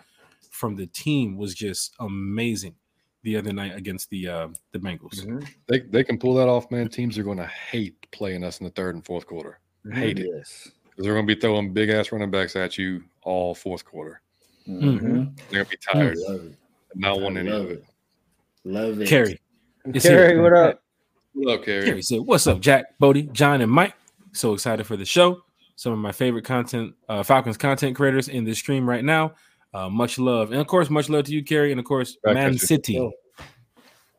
[0.50, 2.74] from the team was just amazing
[3.24, 5.24] the other night against the uh, the Bengals.
[5.26, 5.44] Mhm.
[5.66, 6.88] They they can pull that off, man.
[6.88, 9.58] Teams are going to hate playing us in the third and fourth quarter.
[9.92, 10.70] Hate it Yes.
[10.84, 14.20] because they're going to be throwing big ass running backs at you all fourth quarter.
[14.68, 15.36] Mhm.
[15.50, 16.56] They're gonna be tired, Love it.
[16.94, 17.78] not want any Love of it.
[17.78, 17.84] it.
[18.64, 19.08] Love it.
[19.08, 19.38] Carrie.
[19.86, 20.42] It's Carrie, here.
[20.42, 20.82] what up?
[21.34, 21.84] What up, Carrie?
[21.84, 23.94] Carrie said, "What's up, Jack, Bodie, John, and Mike?
[24.32, 25.42] So excited for the show.
[25.76, 29.34] Some of my favorite content, uh, Falcons content creators in this stream right now.
[29.74, 32.34] Uh, much love, and of course, much love to you, Kerry, and of course, Back
[32.34, 32.60] Man at.
[32.60, 33.10] City,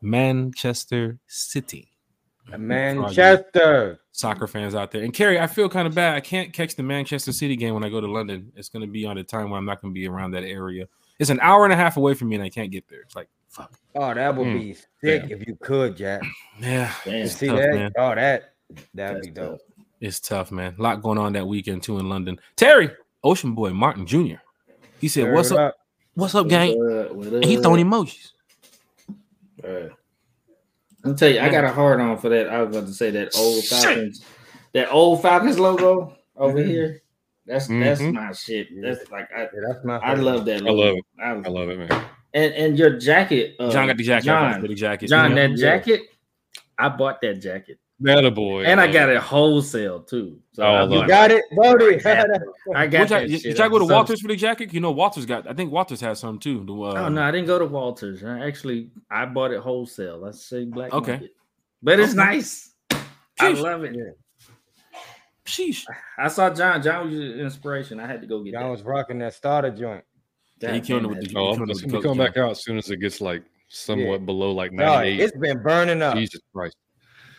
[0.02, 1.90] Manchester City."
[2.56, 3.98] Manchester.
[4.12, 5.02] soccer fans out there.
[5.02, 6.14] And Kerry, I feel kind of bad.
[6.14, 8.52] I can't catch the Manchester City game when I go to London.
[8.54, 10.44] It's going to be on a time where I'm not going to be around that
[10.44, 10.86] area.
[11.18, 13.00] It's an hour and a half away from me, and I can't get there.
[13.00, 13.72] It's like, fuck.
[13.96, 14.60] Oh, that would Mm.
[14.60, 15.36] be sick Yeah.
[15.36, 16.22] if you could, Jack.
[16.60, 17.14] Yeah, Damn.
[17.18, 17.74] You see tough, that?
[17.74, 17.92] man.
[17.98, 18.52] Oh, that
[18.94, 19.50] that'd That's be dope.
[19.58, 19.60] tough.
[20.00, 20.76] It's tough, man.
[20.78, 22.38] A lot going on that weekend too in London.
[22.54, 22.90] Terry,
[23.24, 24.36] Ocean Boy Martin Jr.
[25.00, 25.76] He said, "What's what up?
[26.14, 27.12] What's up, gang?" What up?
[27.14, 28.32] What And he throwing emojis.
[29.62, 29.90] Right.
[31.04, 32.48] I'll tell you, I got a hard on for that.
[32.48, 33.78] I was about to say that old Shit.
[33.82, 34.24] Falcons,
[34.72, 36.66] that old Falcons logo over Mhm.
[36.66, 37.02] here.
[37.46, 38.14] That's that's Mhm.
[38.14, 38.68] my shit.
[38.82, 39.98] That's like I, Yeah, that's my.
[39.98, 40.62] I love that.
[40.66, 41.04] I love it.
[41.20, 42.04] I, I love it, man.
[42.34, 44.28] and and your jacket, uh, John got the jacket.
[44.28, 45.08] I got John, the jacket.
[45.08, 45.46] John, Yeah.
[45.48, 46.02] that jacket,
[46.76, 48.64] I bought that jacket, That a boy.
[48.64, 50.38] and I got it wholesale too.
[50.52, 51.02] So Oh, I look.
[51.02, 51.96] You got it, Bodie.
[52.04, 52.28] I got
[52.66, 54.74] What y'all- that Did y'all go to Walters for the jacket?
[54.74, 55.48] You know, Walters got.
[55.48, 56.62] I think Walters has some too.
[56.66, 58.22] The, uh, Oh no, I didn't go to Walters.
[58.22, 60.18] I actually I bought it wholesale.
[60.18, 61.12] Let's say black Okay.
[61.12, 61.30] market.
[61.82, 62.16] But it's Okay.
[62.22, 62.74] nice.
[63.40, 63.96] I love it.
[65.46, 65.84] Sheesh.
[66.18, 66.82] I saw John.
[66.82, 68.00] John was your inspiration.
[68.00, 68.70] I had to go get Y'all that.
[68.70, 70.04] was rocking that starter joint.
[70.60, 72.36] Yeah, he God killed it with the- Oh, Coming it's with gonna come coach, back
[72.42, 74.26] out as soon as it gets like somewhat Yeah.
[74.26, 75.20] below like No, 98.
[75.20, 76.14] it's been burning up.
[76.16, 76.76] Jesus Christ.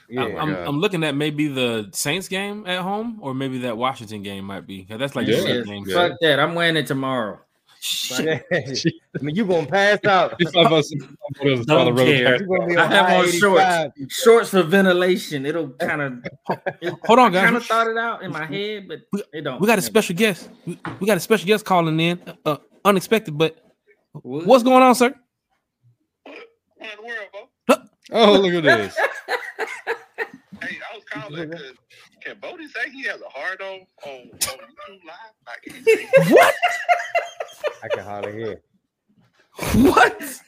[0.10, 0.24] Yeah.
[0.24, 4.24] I'm, I'm, I'm looking at maybe the Saints game at home, or maybe that Washington
[4.24, 4.88] game might be.
[4.90, 5.38] That's like Yeah.
[5.38, 5.84] the Yeah, shit game.
[5.88, 5.96] Yeah.
[5.96, 6.40] Fuck that.
[6.40, 7.40] I'm wearing it tomorrow.
[7.80, 8.44] Shit.
[8.52, 10.36] I mean, you gonna pass out.
[10.40, 11.04] If I was- if
[11.42, 12.40] I was on the Don't care.
[12.40, 14.14] gonna be I have on shorts.
[14.24, 15.46] Shorts for ventilation.
[15.46, 16.26] It'll kind of
[17.06, 17.44] Hold on, guys.
[17.46, 19.00] kind of thought it out in my head, but
[19.32, 19.62] it don't.
[19.62, 20.50] We got a special guest.
[20.66, 23.38] We, we got a special guest calling in, uh, unexpected.
[23.38, 23.58] But
[24.14, 24.46] What?
[24.48, 25.14] what's going on, sir?
[26.24, 26.36] What
[26.82, 27.76] in the world, Bo?
[28.12, 28.98] Oh, look at this.
[30.60, 31.74] Hey, I was calling because
[32.24, 35.36] can Bodie say he has a hard on on, on YouTube Live?
[35.46, 36.56] Like, What?
[37.84, 38.62] I can hardly hear.
[39.92, 40.42] What?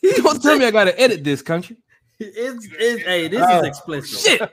[0.00, 1.76] He don't tell me I gotta edit this country.
[2.20, 4.38] It's, it's hey, this Oh, is explicit.
[4.38, 4.50] Shit.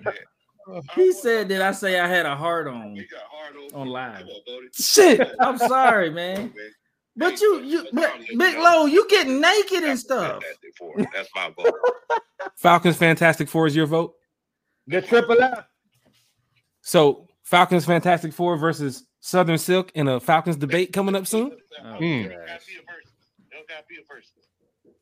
[0.96, 2.98] He said, "Did I say I had a hard on?"
[3.30, 4.26] hard on On live.
[4.26, 5.30] On, Shit.
[5.40, 6.52] I'm sorry, man.
[7.16, 10.42] Man, But you, you, but Big Low, you get naked and that's stuff.
[10.42, 10.94] fantastic for.
[11.14, 11.74] That's my vote.
[12.56, 14.14] Falcons Fantastic Four is your vote.
[14.88, 15.66] The triple F.
[16.82, 21.52] So Falcons Fantastic Four versus Southern Silk in a Falcons debate coming up soon.
[21.84, 22.04] Oh, Hmm.
[22.04, 22.40] It gosh.
[22.40, 23.12] don't gotta be a verse.
[23.40, 24.32] It don't gotta be a verse.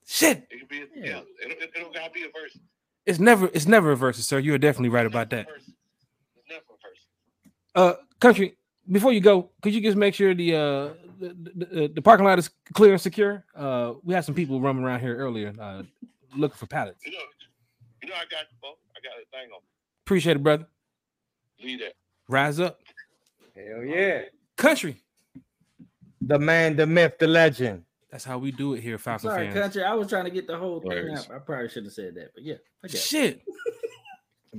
[0.06, 0.48] Shit.
[0.50, 1.06] It be a, Yeah.
[1.06, 1.20] yeah.
[1.42, 2.58] It, don't- it, don't gotta be a verse.
[3.06, 4.38] It's never it's never a versus, sir.
[4.40, 5.48] You are definitely right about that.
[5.56, 5.68] It's
[6.50, 7.06] never a verse.
[7.74, 8.58] Uh country,
[8.90, 10.90] before you go, could you just make sure the uh
[11.20, 13.44] the, the, the parking lot is clear and secure?
[13.56, 15.84] Uh we had some people roaming around here earlier uh
[16.36, 17.06] looking for pallets.
[17.06, 17.18] You know,
[18.04, 18.70] you know, I got you, Bo.
[18.96, 19.62] I got a thing on.
[20.06, 20.66] Appreciate it, brother.
[21.64, 21.94] Leave that.
[22.28, 22.80] Rise up.
[23.56, 24.22] Hell yeah.
[24.58, 24.98] Country.
[26.22, 27.84] The man, the myth, the legend.
[28.12, 29.60] That's how we do it here, Falcon Sorry, fans.
[29.60, 29.84] country.
[29.84, 31.30] I was trying to get the whole thing Hilarious.
[31.30, 31.36] out.
[31.36, 33.00] I probably should have said that, but yeah, I got it.
[33.00, 33.42] Shit.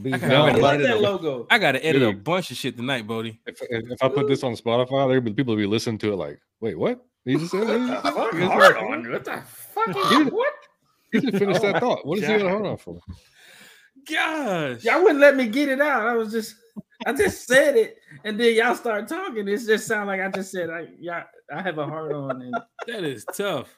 [0.01, 1.47] Be I got- No, I I like but- that logo.
[1.51, 3.41] I gotta edit a bunch of shit tonight, Bodie.
[3.47, 6.13] If, if if I put this on Spotify, there be people will be listening to
[6.13, 7.05] it like, wait, what?
[7.25, 9.11] He just said, he just, Fuck, hard on.
[9.13, 9.89] What the fuck?
[9.89, 9.95] is-
[10.33, 10.53] What?
[11.13, 12.07] he just finished that oh thought.
[12.07, 12.39] What is he God.
[12.41, 12.99] gonna hold on for?
[14.11, 14.83] Gosh.
[14.85, 16.07] Y'all wouldn't let me get it out.
[16.09, 16.57] I was just,
[17.07, 19.47] I just said it, and then y'all start talking.
[19.47, 21.25] It just sound like I just said, I, yeah,
[21.55, 22.55] I have a hard on, and
[22.87, 23.77] That is tough.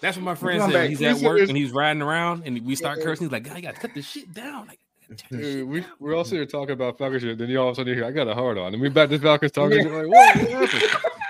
[0.00, 0.72] That's what my friend said.
[0.72, 0.88] back.
[0.88, 3.26] He's at work and he's riding around and we start cursing.
[3.26, 4.66] He's like, God, you gotta cut this shit down.
[4.66, 4.80] Like,
[5.30, 7.38] Dude, we we're all sitting here talking about Falcons shit.
[7.38, 8.88] Then you all of a sudden you hear, I got a hard on, and we
[8.88, 9.90] back to Falcons talking.
[9.92, 10.74] Like, what, what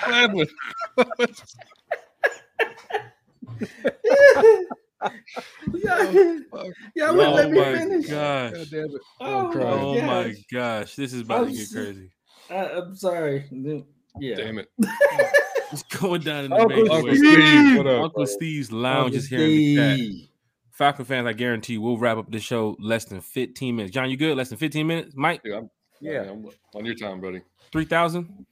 [0.01, 0.51] happened?
[0.95, 1.43] What happened?
[5.75, 6.67] yeah, fuck.
[6.95, 8.07] y'all wouldn't oh let me my finish.
[8.09, 8.53] gosh.
[8.53, 9.01] God damn it!
[9.21, 9.59] Oh, I'm.
[9.59, 10.37] Oh my gosh.
[10.53, 10.97] gosh.
[10.97, 12.11] This is about to I'm get crazy.
[12.51, 13.45] I, I'm sorry.
[14.21, 14.69] Yeah, Damn it!
[15.73, 17.17] It's going down in the Uncle major Uncle.
[17.17, 18.05] Steve, what up?
[18.05, 19.97] Uncle Steve's lounge Uncle is here in the chat.
[19.97, 20.29] Steve.
[20.83, 23.95] Falcon fans, I guarantee you, we'll wrap up the show less than 15 minutes.
[23.95, 24.37] John, you good?
[24.37, 25.15] Less than 15 minutes?
[25.15, 26.29] Mike, Dude, I'm, Yeah.
[26.29, 26.45] I'm
[26.75, 27.41] on your time, buddy.
[27.71, 28.45] 3,000?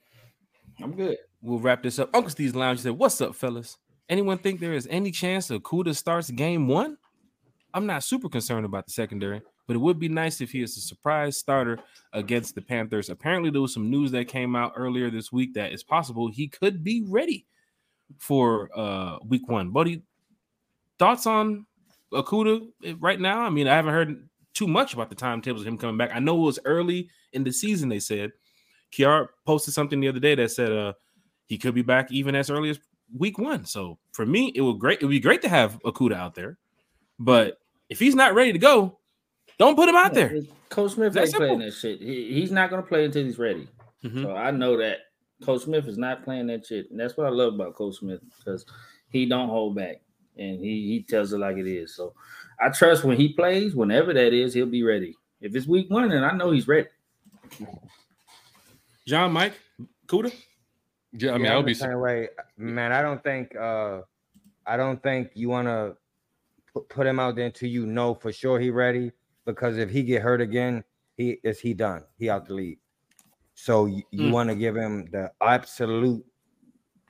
[0.80, 1.16] I'm good.
[1.42, 2.08] We'll wrap this up.
[2.14, 3.78] Uncle Steve's lounge said, What's up, fellas?
[4.08, 6.98] Anyone think there is any chance Okudah starts game one?
[7.74, 10.76] I'm not super concerned about the secondary, but it would be nice if he is
[10.76, 11.80] a surprise starter
[12.12, 13.10] against the Panthers.
[13.10, 16.46] Apparently, there was some news that came out earlier this week that it's possible he
[16.46, 17.48] could be ready
[18.18, 19.70] for uh week one.
[19.70, 20.02] Buddy,
[20.96, 21.66] thoughts on
[22.12, 23.40] Okudah right now?
[23.40, 26.10] I mean, I haven't heard too much about the timetables of him coming back.
[26.12, 28.32] I know it was early in the season, they said.
[28.92, 30.92] Kiara posted something the other day that said uh
[31.46, 32.78] he could be back even as early as
[33.16, 33.64] week one.
[33.64, 35.00] So for me, it would great.
[35.00, 36.58] It would be great to have Okudah out there,
[37.18, 37.58] but
[37.88, 38.98] if he's not ready to go,
[39.58, 40.40] don't put him out there.
[40.68, 42.00] Coach Smith That's ain't playing that shit.
[42.00, 43.68] He, he's not gonna play until he's ready.
[44.04, 44.22] Mhm.
[44.22, 44.98] So I know that
[45.42, 48.20] Coach Smith is not playing that shit, and that's what I love about Coach Smith
[48.38, 48.64] because
[49.10, 50.02] he don't hold back
[50.40, 51.94] and he he tells it like it is.
[51.94, 52.14] So
[52.60, 55.16] I trust when he plays, whenever that is, he'll be ready.
[55.40, 56.88] If it's week one, then I know he's ready.
[59.06, 59.54] John, Mike,
[60.06, 60.32] Kuda.
[61.12, 61.72] Yeah, I mean, Yeah, I would I'm be.
[61.72, 62.92] the same way, man.
[62.92, 64.02] I don't think uh
[64.66, 65.96] I don't think you want to
[66.72, 69.12] put, put him out there until you know for sure he ready.
[69.46, 70.84] Because if he get hurt again,
[71.16, 72.04] he is he done.
[72.18, 72.78] He out the league.
[73.54, 74.32] So you, you Mm.
[74.32, 76.24] want to give him the absolute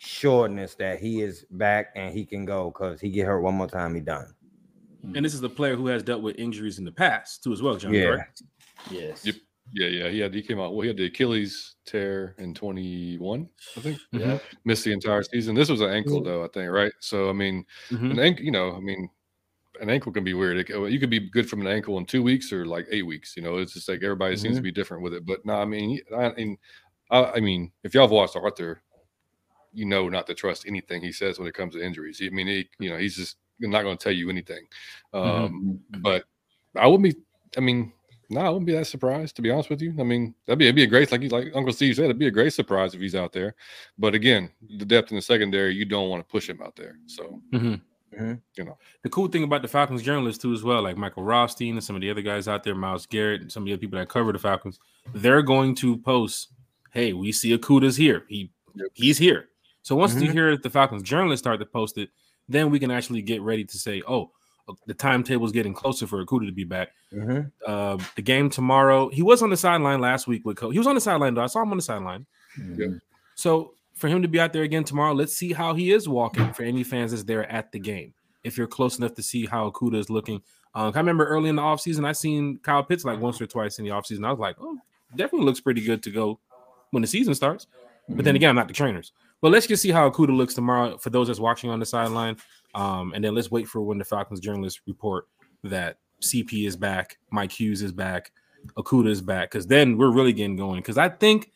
[0.01, 2.71] sureness that he is back and he can go.
[2.71, 4.35] Because he get hurt one more time, he done.
[5.03, 5.17] Hmm.
[5.17, 7.63] And this is the player who has dealt with injuries in the past too, as
[7.63, 7.95] well, John.
[7.95, 8.07] Yeah.
[8.07, 8.43] correct?
[8.91, 9.25] Yes.
[9.25, 9.37] Yep.
[9.73, 10.09] Yeah, yeah.
[10.09, 10.73] He had he came out.
[10.73, 13.99] Well, he had the Achilles tear in 21, I think.
[14.13, 14.31] Mm-hmm.
[14.31, 14.39] Yeah.
[14.65, 15.55] Missed the entire season.
[15.55, 16.25] This was an ankle mm-hmm.
[16.25, 16.93] though, I think, right?
[16.99, 18.11] So I mean, Mhm.
[18.13, 19.09] an ankle, you know, I mean,
[19.81, 20.57] an ankle can be weird.
[20.59, 23.37] It, you could be good from an ankle in two weeks or like eight weeks.
[23.37, 24.57] You know, it's just like everybody seems mm-hmm.
[24.57, 25.25] to be different with it.
[25.25, 26.59] But no, I mean, he- I mean,
[27.11, 28.83] I, I mean, if y'all have watched Arthur,
[29.73, 32.21] you know not to trust anything he says when it comes to injuries.
[32.25, 34.67] I mean, he, you know, he's just not going to tell you anything.
[35.13, 36.25] Um, But
[36.77, 37.21] I wouldn't be.
[37.57, 37.93] I mean,
[38.31, 39.95] no, I wouldn't be that surprised to be honest with you.
[39.99, 42.29] I mean, that'd be it'd be a great like like Uncle Steve said, it'd be
[42.29, 43.55] a great surprise if he's out there.
[43.99, 46.97] But again, the depth in the secondary, you don't want to push him out there.
[47.07, 47.81] So Mhm.
[48.17, 48.41] Mhm.
[48.57, 51.75] you know, The cool thing about the Falcons journalists too, as well, like Michael Rothstein
[51.75, 53.81] and some of the other guys out there, Miles Garrett, and some of the other
[53.81, 54.79] people that cover the Falcons,
[55.15, 56.53] they're going to post,
[56.93, 58.25] "Hey, we see Okudah's here.
[58.29, 58.51] He
[58.95, 59.49] he's here."
[59.83, 60.33] So once you Mhm.
[60.33, 62.11] hear the Falcons journalists start to post it,
[62.49, 64.31] then we can actually get ready to say, "Oh,
[64.87, 67.51] the timetable is getting closer for Okudah to be back." Mhm.
[67.67, 70.73] Uh, the game tomorrow, he was on the sideline last week with coach.
[70.73, 71.43] He was on the sideline though.
[71.43, 72.27] I saw him on the sideline.
[72.59, 73.01] Mhm.
[73.35, 76.53] So for him to be out there again tomorrow, let's see how he is walking
[76.53, 78.15] for any fans that's there at the game.
[78.45, 80.43] If you're close enough to see how Okudah is looking.
[80.75, 83.79] Um, I remember early in the offseason, I seen Kyle Pitts like once or twice
[83.79, 84.25] in the offseason.
[84.25, 84.79] I was like, oh,
[85.17, 86.39] definitely looks pretty good to go
[86.91, 87.67] when the season starts.
[88.09, 89.13] But then again, I'm not the trainers.
[89.41, 92.37] But let's just see how Okudah looks tomorrow for those that's watching on the sideline.
[92.75, 95.29] Um, and then let's wait for when the Falcons journalists report
[95.65, 98.33] that CP is back, Mike Hughes is back,
[98.77, 100.81] Okudah is back, because then we're really getting going.
[100.81, 101.51] Because I think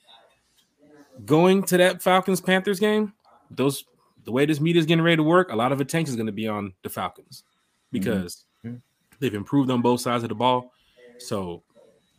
[1.24, 3.12] going to that Falcons Panthers game,
[3.51, 3.85] those
[4.24, 6.27] the way this media is getting ready to work, a lot of attention is going
[6.27, 7.44] to be on the Falcons
[7.93, 8.81] because Mhm.
[9.20, 10.73] they've improved on both sides of the ball.
[11.19, 11.62] So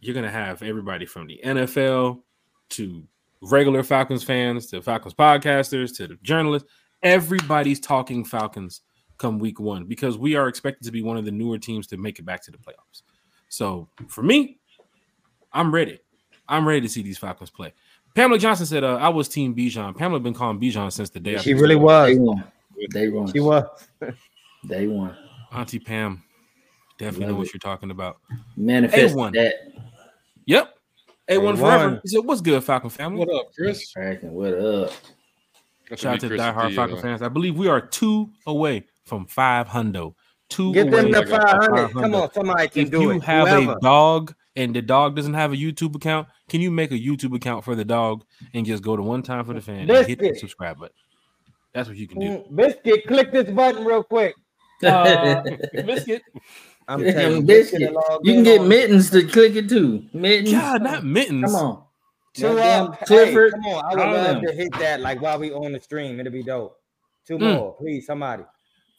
[0.01, 2.21] you're going to have everybody from the NFL
[2.69, 3.07] to
[3.51, 6.67] regular Falcons fans to Falcons podcasters to the journalists.
[7.03, 8.81] Everybody's talking Falcons
[9.17, 11.97] come week one because we are expected to be one of the newer teams to
[11.97, 13.03] make it back to the playoffs.
[13.49, 14.59] So for me,
[15.53, 15.99] I'm ready.
[16.47, 17.73] I'm ready to see these Falcons play.
[18.15, 21.37] Pamela Johnson said, uh, "I was Team Bijan." Pamela been calling Bijan since the day.
[21.37, 22.17] She after- really Day was.
[22.17, 22.43] one.
[22.91, 23.31] Day one.
[23.31, 23.65] She was.
[24.67, 25.15] Day one.
[25.51, 26.23] Auntie Pam,
[26.97, 28.17] definitely Love know what you're talking about.
[28.57, 29.33] Manifest A1.
[29.33, 29.53] that.
[30.45, 30.74] Yep, a one
[31.29, 31.57] A1.
[31.57, 31.99] forever.
[32.03, 33.91] He said, "What's good, Falcon family?" what up, Chris?
[33.91, 34.31] Cracking.
[34.31, 34.91] What up?
[35.89, 37.21] Got Shout out to the Chris at diehard the, Falcon uh, fans.
[37.21, 40.15] I believe we are two away from five hundo.
[40.49, 41.87] Two Get them away to I got 500.
[41.87, 42.01] 500.
[42.01, 43.13] Come on, somebody can if do you it.
[43.15, 43.71] You have Whoever.
[43.71, 47.35] a dog and the dog doesn't have a YouTube account, can you make a YouTube
[47.35, 48.23] account for the dog
[48.53, 50.95] and just go to one time for the fan and hit the subscribe button?
[51.73, 52.27] That's what you can do.
[52.27, 54.35] Mm, Biscuit, click this button real quick.
[54.83, 55.41] Uh,
[55.73, 56.21] biscuit.
[56.87, 57.79] I'm telling you, biscuit.
[57.79, 60.05] Biscuit will log You can get on- mittens to click it too.
[60.13, 60.51] Mittens.
[60.51, 61.45] God, not mittens.
[61.51, 61.83] Come on.
[62.33, 63.07] Two Goddamn up.
[63.07, 63.85] Hey, come on.
[63.85, 64.45] I would all love them.
[64.45, 66.19] to hit that like while we on the stream.
[66.19, 66.77] It'll be dope.
[67.25, 67.55] Two Mm.
[67.55, 68.43] more, please, somebody.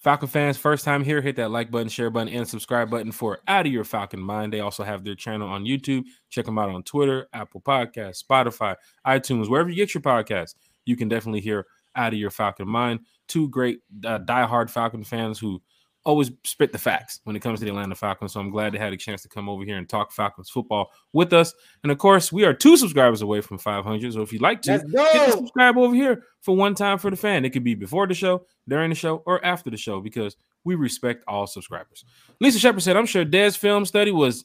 [0.02, 3.40] Falcon fans, first time here, hit that like button, share button, and subscribe button for
[3.48, 4.52] Out of Your Falcon Mind.
[4.52, 6.04] They also have their channel on YouTube.
[6.30, 8.76] Check them out on Twitter, Apple Podcasts, Spotify,
[9.06, 10.54] iTunes, wherever you get your podcasts.
[10.84, 13.00] You can definitely hear Out of Your Falcon Mind.
[13.26, 15.60] Two great uh, diehard Falcon fans who
[16.06, 18.32] always spit the facts when it comes to the Atlanta Falcons.
[18.32, 20.92] So I'm glad they had a chance to come over here and talk Falcons football
[21.12, 21.52] with us.
[21.82, 24.12] And of course, we are two subscribers away from 500.
[24.12, 27.16] So if you'd like to, hit the subscribe over here for one time for the
[27.16, 27.44] fan.
[27.44, 30.76] It could be before the show, during the show, or after the show because we
[30.76, 32.04] respect all subscribers.
[32.40, 34.44] Lisa Shepard said, I'm sure Dez film study was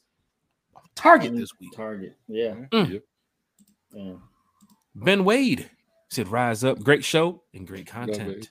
[0.95, 1.73] target this week.
[1.75, 2.17] Target.
[2.27, 2.55] Yeah.
[2.73, 3.01] Mm.
[3.93, 4.13] Yeah.
[4.95, 5.69] Ben Wade
[6.09, 6.81] said, Rise up.
[6.81, 8.49] Great show and great content.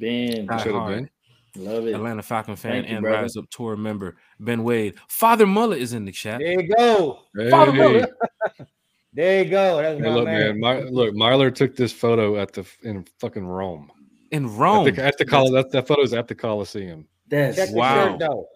[0.00, 0.46] Ben.
[0.46, 1.08] Die
[1.54, 1.84] Should have hard.
[1.84, 1.84] been.
[1.84, 1.94] Love it.
[1.94, 3.22] Atlanta Falcon fan Thank you, and brother.
[3.22, 4.94] Rise Up Tour member Ben Wade.
[5.08, 6.40] Father Mullet is in the chat.
[6.40, 7.20] There you go.
[7.50, 8.10] Father Hey, Mullet.
[9.14, 9.76] There you go.
[9.82, 10.58] That's hey, look, man.
[10.58, 10.60] man.
[10.60, 13.90] My, look, Myler took this photo at the in fucking Rome.
[14.30, 14.84] in At Rome.
[14.94, 17.06] the, at the Col- that, that photo's at the Coliseum.
[17.28, 18.08] That's Check the Wow.
[18.12, 18.46] shirt though.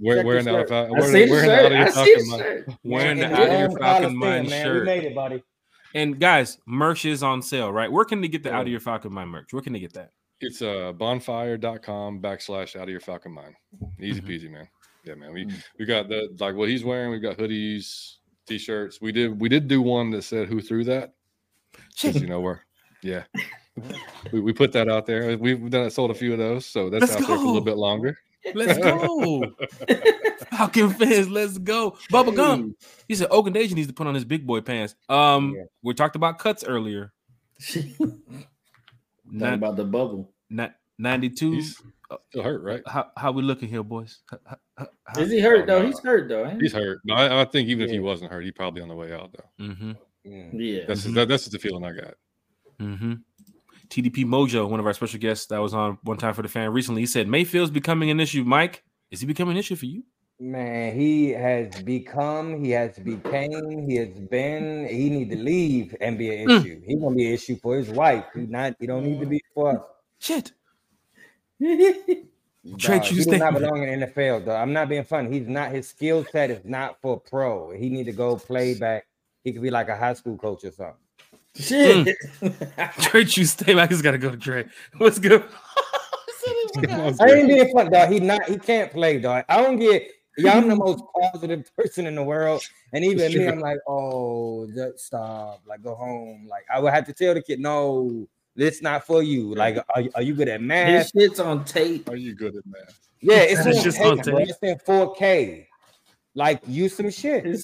[0.00, 0.72] We're Check the wearing out of shirt.
[0.72, 2.40] our we're see wearing out of your see the fucking mind.
[2.42, 2.68] shirt.
[2.84, 4.64] Wearing the Out of Your Falcon Coliseum, Mind man.
[4.64, 4.80] shirt.
[4.80, 5.42] We made it, buddy.
[5.94, 7.92] And guys, merch is on sale, right?
[7.92, 8.56] Where can they get the Yeah.
[8.56, 9.52] out of your Falcon Mind merch?
[9.52, 10.12] Where can they get that?
[10.40, 13.54] It's uh bonfire.com backslash out of your falcon mind.
[14.00, 14.28] Easy Mhm.
[14.28, 14.68] peasy, man.
[15.04, 15.32] Yeah, man.
[15.32, 15.64] We Mm.
[15.78, 19.00] we got the like what he's wearing, we've got hoodies, t-shirts.
[19.00, 21.14] We did we did do one that said who threw that.
[22.02, 22.66] You know where
[23.02, 23.24] yeah.
[24.32, 25.36] we, we put that out there.
[25.38, 27.60] We've done sold a few of those, so that's Let's out there for a little
[27.60, 28.16] bit longer.
[28.54, 29.54] Let's go.
[30.56, 31.92] Falcon fans, let's go.
[32.12, 32.74] Bubba Gum.
[33.08, 34.94] He said Oakland Deja needs to put on his big boy pants.
[35.08, 35.64] Um, Yeah.
[35.82, 37.12] we talked about cuts earlier.
[39.26, 40.30] Talking Ni- about the bubble.
[40.50, 41.52] ni- 92.
[41.52, 41.82] He's
[42.30, 42.82] still hurt, right?
[42.86, 44.20] How, how we looking here, boys?
[44.30, 45.80] How- how- how- how- Is he hurt though?
[45.80, 45.86] no.
[45.86, 46.44] He's hurt though.
[46.46, 46.66] Ain't he?
[46.66, 47.00] He's hurt.
[47.04, 49.32] No, I, I think even if he wasn't hurt, he's probably on the way out
[49.32, 49.64] though.
[49.64, 49.96] Mhm,
[50.26, 50.50] Mm.
[50.54, 50.84] Yeah.
[50.86, 51.14] That's Mhm.
[51.14, 52.14] that, that's just the feeling I got.
[52.80, 53.14] Mm-hmm.
[53.88, 56.72] TDP Mojo, one of our special guests that was on one time for the fan
[56.72, 58.42] recently, he said Mayfield's becoming an issue.
[58.44, 60.02] Mike, is he becoming an issue for you?
[60.38, 66.18] Man, he has become, he has became, he has been, he need to leave and
[66.18, 66.60] be an Mm.
[66.60, 66.80] issue.
[66.86, 68.26] He gonna be an issue for his wife.
[68.34, 69.80] He not, he don't need to be for us.
[70.18, 70.52] Shit.
[71.60, 73.58] Dog, Trade you he does not statement.
[73.58, 74.56] belong in the NFL, though.
[74.56, 75.30] I'm not being funny.
[75.38, 77.70] He's not his skill set is not for pro.
[77.70, 79.06] He need to go play back.
[79.44, 80.96] He could be like a high school coach or something.
[81.54, 82.16] Shit.
[82.98, 83.88] Trey, you stay back.
[83.90, 84.66] He's got to go to Trey.
[84.98, 85.44] What's good?
[86.76, 88.10] I ain't being funny, dog.
[88.10, 89.44] He not he can't play, dog.
[89.48, 92.62] I don't get yeah, I'm the most positive person in the world.
[92.92, 96.46] And even me, I'm like, oh, just stop, like go home.
[96.48, 98.26] Like I would have to tell the kid, no,
[98.56, 99.54] it's not for you.
[99.54, 101.10] Like, are, you- are you good at His math?
[101.16, 102.08] shit's on tape.
[102.08, 102.98] Are you good at math?
[103.20, 104.38] Yeah, it's It's in just tape, on bro.
[104.38, 104.48] tape.
[104.48, 105.66] It's in 4K.
[106.34, 107.62] Like, use some shit.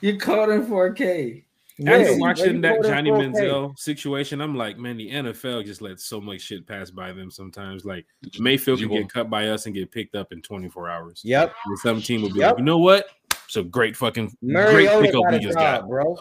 [0.00, 1.44] You caught him 4K.
[1.80, 3.32] After Yeah, watching that Johnny 4K.
[3.34, 7.30] Manziel situation, I'm like, man, the NFL just lets so much shit pass by them
[7.32, 7.84] sometimes.
[7.84, 8.06] Like
[8.38, 11.20] Mayfield you can get cut by us and get picked up in 24 hours.
[11.24, 11.52] Yep.
[11.66, 12.50] And some team will be Yep.
[12.52, 13.06] like, you know what?
[13.46, 15.88] It's a great fucking great Mariota pickup got we a just job, got.
[15.88, 16.16] bro.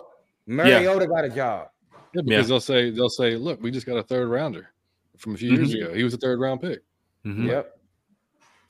[0.47, 1.67] Mariota got a job.
[2.15, 4.69] Yeah, because they'll say they'll say, look, we just got a third rounder
[5.17, 5.83] from a few years Mhm.
[5.83, 5.93] ago.
[5.93, 6.81] He was a third round pick.
[7.25, 7.47] Mhm.
[7.47, 7.79] Yep.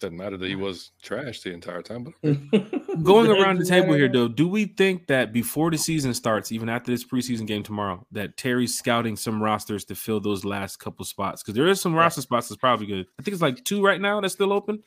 [0.03, 2.13] Doesn't matter that he was trash the entire time, but
[3.03, 6.67] Going around the table here, though, do we think that before the season starts, even
[6.67, 11.05] after this preseason game tomorrow, that Terry's scouting some rosters to fill those last couple
[11.05, 11.41] spots?
[11.41, 13.05] Because there is some roster spots that's probably good.
[13.17, 14.83] I think it's like two right now that's still open.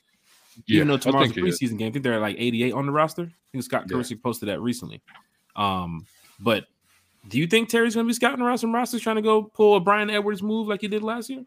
[0.66, 1.58] even though tomorrow's a think he is.
[1.58, 3.22] preseason game, I think they're at like 88 on the roster.
[3.22, 4.02] I think Scott Yeah.
[4.22, 5.00] Posted that recently.
[5.56, 6.04] Um,
[6.38, 6.66] but
[7.26, 9.76] do you think Terry's going to be scouting around some rosters trying to go pull
[9.76, 11.42] a Bryan Edwards move like he did last year?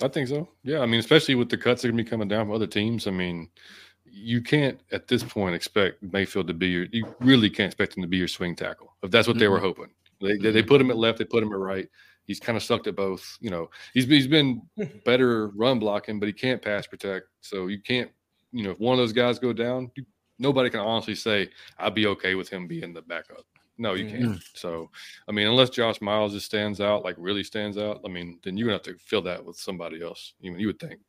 [0.00, 0.48] I think so.
[0.64, 2.54] Yeah, I mean, especially with the cuts that are going to be coming down from
[2.54, 3.06] other teams.
[3.06, 3.48] I mean,
[4.04, 6.86] you can't at this point expect Mayfield to be your.
[6.92, 9.58] You really can't expect him to be your swing tackle if that's what they were
[9.58, 9.62] Mhm.
[9.62, 9.90] hoping.
[10.20, 11.88] They, they they put him at left, they put him at right.
[12.24, 13.36] He's kind of sucked at both.
[13.40, 14.62] You know, he's he's been
[15.04, 17.26] better run blocking, but he can't pass protect.
[17.40, 18.10] So you can't.
[18.52, 20.04] You know, if one of those guys go down, you,
[20.38, 21.48] nobody can honestly say
[21.78, 23.44] I'd be okay with him being the backup.
[23.78, 24.42] No, you can't.
[24.54, 24.90] So,
[25.28, 28.56] I mean, unless Josh Miles just stands out, like really stands out, I mean, then
[28.56, 30.34] you're gonna have to fill that with somebody else.
[30.40, 31.00] You you would think.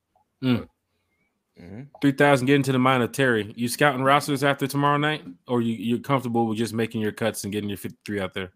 [0.41, 0.67] Mhm.
[2.01, 3.53] 3,000, get into the mind of Terry.
[3.55, 7.43] You scouting rosters after tomorrow night, or you, you're comfortable with just making your cuts
[7.43, 8.51] and getting your 53 out there?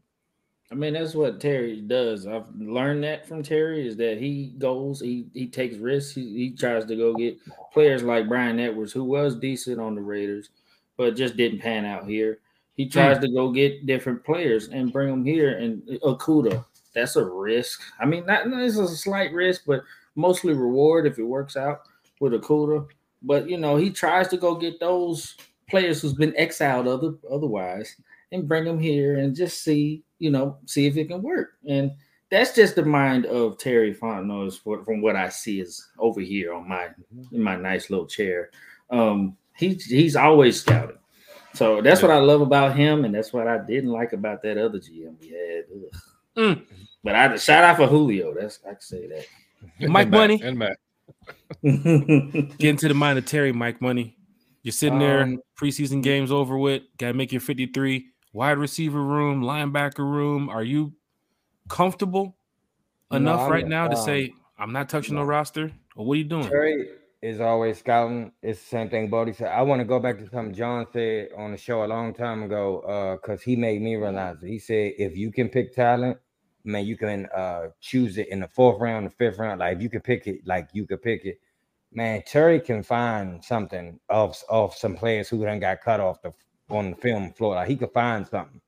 [0.71, 2.25] I mean, that's what Terry does.
[2.27, 6.15] I've learned that from Terry is that he goes, he he takes risks.
[6.15, 7.37] He, he tries to go get
[7.71, 10.49] players like Bryan Edwards, who was decent on the Raiders,
[10.97, 12.39] but just didn't pan out here.
[12.77, 15.57] He tries to go get different players and bring them here.
[15.57, 16.63] And Okudah,
[16.93, 17.81] that's a risk.
[17.99, 19.83] I mean, not it's a slight risk, but
[20.15, 21.81] mostly reward if it works out
[22.19, 22.87] with Okudah.
[23.23, 25.35] But you know, he tries to go get those
[25.67, 27.95] players who's been exiled other otherwise
[28.31, 31.53] and bring them here and just see, you know, see if it can work.
[31.67, 31.91] And
[32.29, 36.53] that's just the mind of Terry Fontenot is from what I see is over here
[36.53, 36.89] on my
[37.31, 38.51] in my nice little chair.
[38.91, 40.97] Um, he's he's always scouting.
[41.57, 44.57] So that's what I love about him, and that's what I didn't like about that
[44.57, 45.63] other GM we had.
[45.73, 45.91] Ugh.
[46.37, 46.65] Mm.
[47.03, 48.33] But I shout out for Julio.
[48.33, 49.25] That's I can say that.
[49.89, 50.41] Mike and Money.
[50.43, 50.77] and Matt.
[51.63, 52.53] that.
[52.59, 54.15] Get into the mind of Terry, Mike Money.
[54.61, 58.07] You're sitting there, Um, preseason games over with, got to make your 53.
[58.33, 60.49] Wide receiver room, linebacker room.
[60.49, 60.93] Are you
[61.69, 62.35] comfortable
[63.11, 65.27] enough I'm- right now to um, say, I'm not touching no no.
[65.27, 65.71] roster?
[65.95, 66.47] Or what are you doing?
[66.47, 66.89] Terry
[67.21, 68.31] is always scouting.
[68.41, 69.47] It's the same thing Bodie said.
[69.49, 72.43] I want to go back to something John said on the show a long time
[72.43, 74.47] ago, uh, because he made me realize it.
[74.47, 76.17] He said if you can pick talent,
[76.63, 79.59] man, you can uh choose it in the fourth round, the fifth round.
[79.59, 81.39] Like if you can pick it, like you could pick it.
[81.91, 86.33] Man, Terry can find something of of some players who done got cut off the
[86.69, 87.55] on the film floor.
[87.55, 88.61] Like he could find something.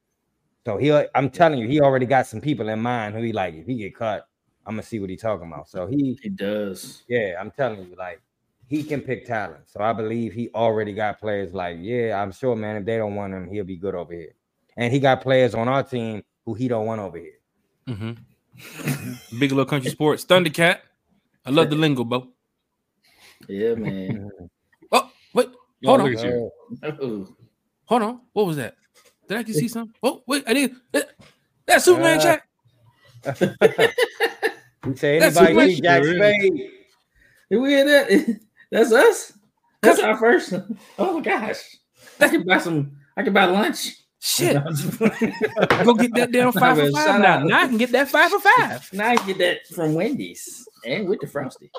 [0.65, 3.55] So he, I'm telling you, he already got some people in mind who he like.
[3.55, 4.27] If he get cut,
[4.65, 5.69] I'm gonna see what he talking about.
[5.69, 7.03] So he he does.
[7.07, 8.21] yeah, I'm telling you, like
[8.69, 9.63] he can pick talent.
[9.65, 13.15] So I believe he already got players like, yeah, I'm sure, man, if they don't
[13.15, 14.33] want him, he'll be good over here.
[14.77, 17.39] And he got players on our team who he don't want over here.
[17.87, 19.39] Mm-hmm.
[19.39, 20.23] Big little country sports.
[20.23, 20.79] Thundercat.
[21.45, 22.27] I love the lingo, Bo.
[23.47, 24.29] Yeah, man.
[24.91, 25.49] Oh, wait.
[25.85, 26.13] Hold on.
[26.13, 26.51] at you.
[26.83, 27.27] Oh,
[27.85, 28.21] Hold on.
[28.33, 28.75] What was that?
[29.27, 29.93] Did I just see something?
[30.03, 30.43] Oh, wait.
[30.47, 30.75] I did.
[31.65, 32.37] That's Superman Uh,
[33.23, 33.95] chat.
[34.85, 36.03] You say That's anybody too need Jack.
[36.05, 36.71] Spade?
[37.51, 38.39] Did we hear that?
[38.71, 39.33] That's us.
[39.81, 40.53] That's our first.
[40.97, 41.63] Oh my gosh!
[42.19, 42.97] I can buy some.
[43.15, 43.95] I can buy lunch.
[44.21, 44.53] Shit.
[45.83, 47.39] Go get that damn five for five now.
[47.43, 48.89] Now I can get that five for five.
[48.91, 51.71] Now I can get that from Wendy's and with the frosty.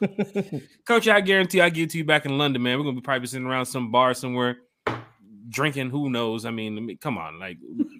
[0.86, 2.76] Coach, I guarantee I'll get to you back in London, man.
[2.76, 4.58] We're gonna be probably sitting around some bar somewhere
[5.48, 5.88] drinking.
[5.88, 6.44] Who knows?
[6.44, 7.56] I mean, I mean, come on, like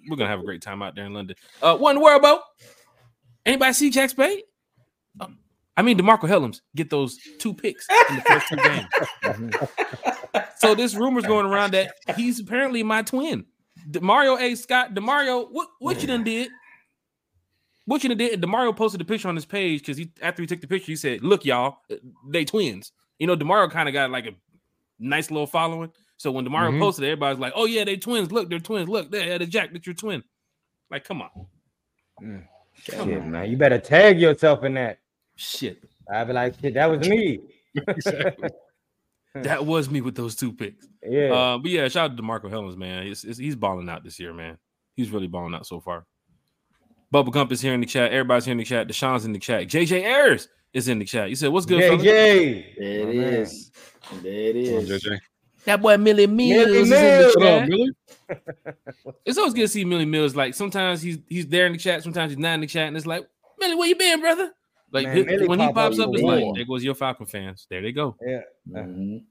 [0.09, 1.36] we're gonna have a great time out there in London.
[1.62, 2.40] Uh, what in the world, Bo?
[3.47, 4.43] Anybody see Jack Spade?
[5.18, 5.28] Uh,
[5.77, 8.86] I mean, DeMarcco Hellams get those two picks in the first two games.
[9.23, 10.39] Mm-hmm.
[10.57, 13.44] so this rumor's going around that he's apparently my twin.
[13.90, 14.55] Demario A.
[14.55, 16.51] Scott, Demario, what what you done did?
[17.85, 18.40] What you done did?
[18.43, 20.97] Demario posted a picture on his page because he after he took the picture, he
[20.97, 21.97] said, "Look, y'all, uh,
[22.28, 24.32] they twins." You know, Demario kind of got like a
[24.98, 25.93] nice little following.
[26.16, 26.81] So when Demario Mhm.
[26.81, 28.32] posted, it, everybody's like, "Oh yeah, they twins.
[28.32, 28.89] Look, they're twins.
[28.89, 30.24] Look, there, the Jack, that's your twin."
[30.90, 31.31] Like, come on,
[32.23, 32.44] mm.
[32.82, 33.51] Shit, man.
[33.51, 34.98] You better tag yourself in that.
[35.37, 35.83] Shit.
[36.13, 37.41] I'd be like, shit, that was me.
[39.43, 40.87] That was me with those two picks.
[41.03, 41.33] Yeah.
[41.33, 43.07] Uh, but yeah, shout out to DeMarcco Hellams, man.
[43.07, 44.57] It's, it's, he's balling out this year, man.
[44.97, 46.07] He's really balling out so far.
[47.13, 48.13] Bubba Gump is here in the chat.
[48.13, 48.89] Everybody's here in the chat.
[48.89, 49.69] Deshaun's in the chat.
[49.69, 51.31] JJ Ayers is in the chat.
[51.31, 52.75] You said, "What's good, fellas?" JJ.
[52.79, 53.71] There it My is.
[54.23, 54.85] There it Come on.
[54.85, 55.19] JJ.
[55.67, 57.97] That boy Millie Mills Millie is in the
[58.29, 58.37] chat.
[58.69, 60.35] up, It's always good to see Millie Mills.
[60.35, 62.97] Like sometimes he's he's there in the chat, sometimes he's not in the chat, and
[62.97, 63.27] it's like,
[63.59, 64.53] Millie, where you been, brother?
[64.93, 66.95] Like Man, he- Millie when he pops up up, for it's like, there goes your
[66.95, 67.67] Falcon fans.
[67.69, 68.17] There they go.
[68.25, 68.41] Yeah.
[68.69, 69.25] Mhm.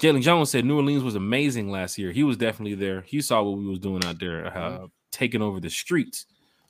[0.00, 2.12] Jalen Jones said New Orleans was amazing last year.
[2.12, 3.02] He was definitely there.
[3.02, 6.26] He saw what we was doing out there, uh, taking over the streets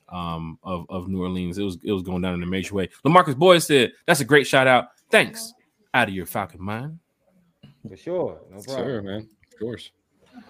[0.09, 1.57] um, of, of New Orleans.
[1.57, 2.89] It was it was going down in a major way.
[3.05, 4.87] Lamarcus Boyd said, "That's a great shout out.
[5.09, 5.53] Thanks,
[5.93, 6.99] out of your Falcon mind."
[7.87, 8.39] For sure.
[8.51, 8.85] No problem.
[8.85, 9.29] Sure, man.
[9.53, 9.91] Of course.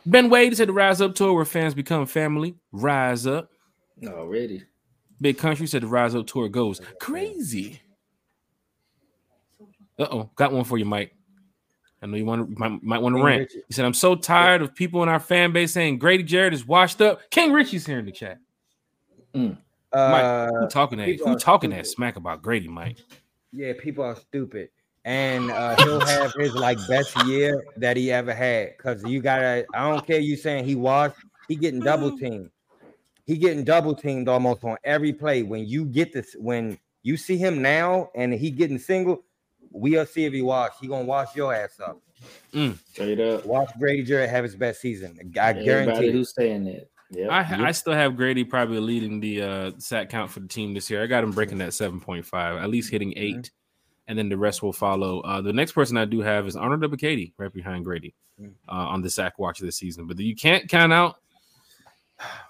[0.06, 2.56] Ben Wade said the Rise Up tour where fans become family.
[2.72, 3.50] Rise up.
[4.06, 4.64] Already.
[5.22, 7.82] Big Country said the Rise Up tour goes crazy.
[10.00, 11.16] Uh oh, got one for you, Mike.
[12.02, 13.42] I know you want to might, might want to rant.
[13.42, 13.64] Richard.
[13.68, 16.66] He said, "I'm so tired of people in our fan base saying Grady Jarrett is
[16.66, 18.40] washed up." King Richie's here in the chat.
[19.94, 21.20] Uh, Who talking that?
[21.24, 22.98] Who talking that smack about Grady, Mike?
[23.54, 24.70] yeah, people are stupid.
[25.06, 28.78] And uh, he'll have his like best year that he ever had.
[28.78, 31.12] Cause you gotta, I don't care you saying he was,
[31.48, 32.50] he getting double teamed.
[33.26, 35.44] He getting double teamed almost on every play.
[35.44, 39.24] When you get this, when you see him now and he getting single,
[39.72, 40.74] we'll see if he wash.
[40.82, 42.02] He gonna wash your ass up.
[42.92, 43.46] Straight up.
[43.46, 45.18] Watch Grady Jarrett have his best season.
[45.20, 46.08] I Everybody guarantee.
[46.08, 46.12] it.
[46.14, 46.90] who's saying that.
[47.12, 47.30] Yep.
[47.30, 50.90] I I still have Grady probably leading the uh, sack count for the team this
[50.90, 51.04] year.
[51.04, 53.52] I got him breaking that seven point five, at least hitting 8
[54.08, 55.22] and then the rest will follow.
[55.22, 59.02] Uh, the next person I do have is Arnold Ebiketie, right behind Grady, uh, on
[59.02, 60.08] the sack watch this season.
[60.08, 61.16] But you can't count out.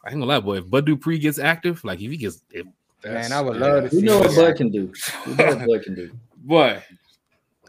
[0.05, 0.57] I ain't gonna lie, boy.
[0.57, 2.65] If Bud Dupree gets active, like if he gets, if,
[3.05, 3.61] Man, I would yeah.
[3.65, 4.35] love to we see know what.
[4.35, 4.93] Bud can do.
[5.27, 6.11] We know what Bud can do.
[6.37, 6.81] boy,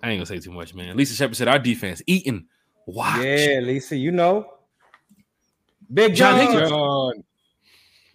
[0.03, 0.97] I ain't gonna say too much, man.
[0.97, 2.47] Lisa Shepard said our defense eating.
[2.87, 3.23] Watch.
[3.25, 4.47] Yeah, Lisa, you know.
[5.93, 6.47] Big John John.
[6.53, 6.71] Higgins.
[6.71, 7.25] John.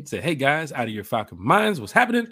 [0.06, 2.28] Said, hey guys, out of your Falcon minds, what's happening?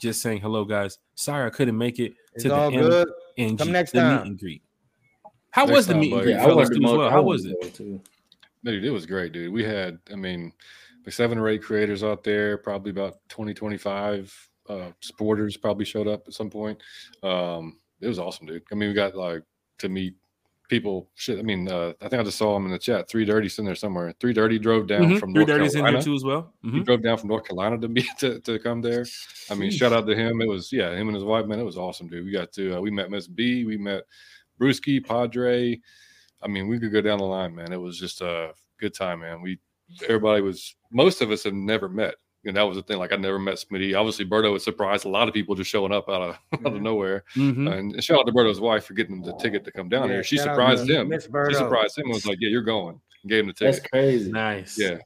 [0.00, 0.98] Just saying hello, guys.
[1.16, 3.08] Sorry I couldn't make it It's to the all M- good.
[3.36, 4.16] NG, Come next the time.
[4.22, 4.62] meet and greet.
[5.50, 7.10] How Next was the time, meet and greet, Yeah, I fellas, too, as well?
[7.10, 7.74] How was it?
[7.74, 8.00] too.
[8.64, 9.52] Dude, it was great, dude.
[9.52, 10.52] We had, I mean,
[11.08, 16.06] like seven or eight creators out there, probably about 20, 25 uh, supporters probably showed
[16.06, 16.78] up at some point.
[17.22, 18.62] Um, it was awesome, dude.
[18.70, 19.42] I mean, we got like
[19.78, 20.16] to meet
[20.68, 21.08] people.
[21.14, 23.08] Shit, I mean, uh, I think I just saw him in the chat.
[23.08, 24.12] Three Dirty's in there somewhere.
[24.20, 25.18] Three Dirty drove down Mhm.
[25.18, 25.96] from Three North Dirty's in Carolina.
[25.98, 26.52] here too as well.
[26.62, 26.84] He Mhm.
[26.84, 29.06] drove down from North Carolina to be to, to come there.
[29.50, 29.78] I mean, Sheesh.
[29.78, 30.42] shout out to him.
[30.42, 31.58] It was yeah, him and his wife, man.
[31.58, 32.26] It was awesome, dude.
[32.26, 34.02] We got to uh, we met Miss B, we met
[34.60, 35.80] Brewski, Padre.
[36.42, 37.72] I mean, we could go down the line, man.
[37.72, 39.40] It was just a good time, man.
[39.40, 39.58] We
[40.04, 42.14] everybody was most of us have never met.
[42.44, 42.98] And that was the thing.
[42.98, 43.98] Like I never met Smitty.
[43.98, 45.04] Obviously, Berto was surprised.
[45.04, 47.24] A lot of people just showing up out of out of nowhere.
[47.34, 47.70] Mhm.
[47.70, 50.22] And shout out to Berto's wife for getting the ticket to come down Yeah, here.
[50.24, 51.10] She surprised him.
[51.12, 53.74] She surprised him and was like, "Yeah, you're going." And gave him the ticket.
[53.74, 54.30] That's crazy.
[54.30, 54.78] Nice.
[54.78, 54.98] Yeah.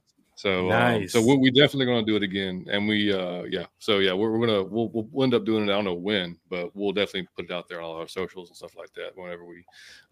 [0.43, 1.15] So Nice.
[1.15, 3.65] um, so we we definitely gonna do it again, and we uh yeah.
[3.79, 5.71] So yeah, we're, we're gonna we'll, we'll end up doing it.
[5.71, 8.49] I don't know when, but we'll definitely put it out there on all our socials
[8.49, 9.63] and stuff like that whenever we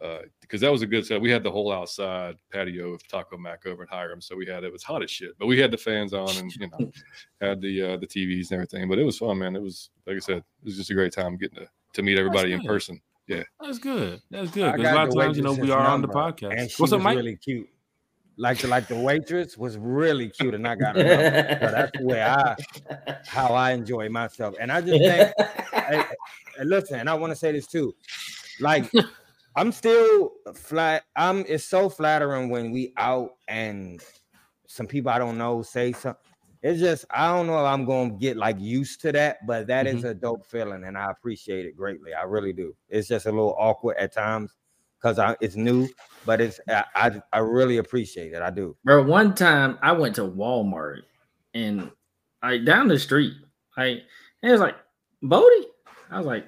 [0.01, 1.19] uh because that was a good set.
[1.19, 4.63] We had the whole outside patio of Taco Mac over at Hiram, so we had
[4.63, 6.91] it was hot as shit, but we had the fans on and you know
[7.41, 8.87] had the uh the TVs and everything.
[8.87, 9.57] But it was fun, man.
[9.57, 12.17] It was like I said, it was just a great time getting to to meet
[12.17, 13.01] everybody in person.
[13.27, 14.21] Yeah, That's good.
[14.29, 14.77] That's good.
[14.77, 16.57] Because a lot of times, you know, we are on the podcast.
[16.57, 17.17] And she What's up, was Mike?
[17.17, 17.67] really cute.
[18.41, 21.03] Like the like the waitress was really cute, and I got her.
[21.03, 21.57] number.
[21.61, 25.33] So that's where I how I enjoy myself, and I just think.
[25.71, 26.03] hey,
[26.57, 27.93] hey, listen, and I want to say this too.
[28.59, 28.91] Like,
[29.55, 31.03] I'm still flat.
[31.15, 31.45] I'm.
[31.47, 34.01] It's so flattering when we out and
[34.65, 36.19] some people I don't know say something.
[36.63, 39.85] It's just I don't know if I'm gonna get like used to that, but that
[39.85, 40.07] is mm-hmm.
[40.07, 42.15] a dope feeling, and I appreciate it greatly.
[42.15, 42.75] I really do.
[42.89, 44.55] It's just a little awkward at times
[45.01, 45.87] because it's new,
[46.25, 48.41] but it's I, I I really appreciate it.
[48.41, 48.75] I do.
[48.83, 51.01] Bro, one time I went to Walmart
[51.53, 51.91] and
[52.43, 53.33] like down the street,
[53.77, 54.03] like
[54.43, 54.75] and it was like
[55.21, 55.67] Bodie.
[56.09, 56.47] I was like,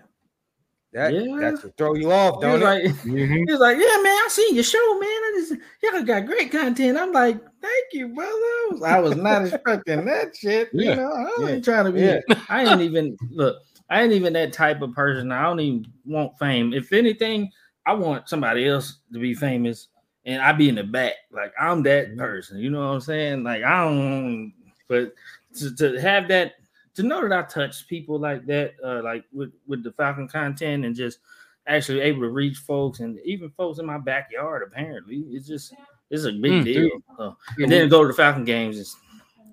[0.93, 1.37] That Yeah.
[1.39, 2.63] that's to throw you off, he was don't it?
[2.65, 3.45] like, Mhm.
[3.45, 5.09] he was like, yeah, man, I seen your show, man.
[5.09, 6.97] I just y'all got great content.
[6.97, 8.31] I'm like, thank you, brother.
[8.31, 10.69] I was, I was not expecting that shit.
[10.73, 10.91] Yeah.
[10.91, 11.47] You know, I Yeah.
[11.55, 12.01] ain't trying to be.
[12.01, 12.19] Yeah.
[12.49, 13.57] I ain't even look.
[13.89, 15.31] I ain't even that type of person.
[15.31, 16.73] I don't even want fame.
[16.73, 17.51] If anything,
[17.85, 19.87] I want somebody else to be famous,
[20.25, 21.13] and I be in the back.
[21.31, 22.59] Like I'm that person.
[22.59, 23.43] You know what I'm saying?
[23.43, 24.53] Like I don't.
[24.87, 25.13] But
[25.57, 26.53] to, to have that,
[26.95, 30.85] to know that I touch people like that, uh, like with with the Falcon content,
[30.85, 31.19] and just
[31.67, 34.63] actually able to reach folks, and even folks in my backyard.
[34.65, 35.73] Apparently, it's just
[36.09, 36.89] it's a big Mm, deal.
[37.17, 38.95] Uh, and then go to the Falcon games is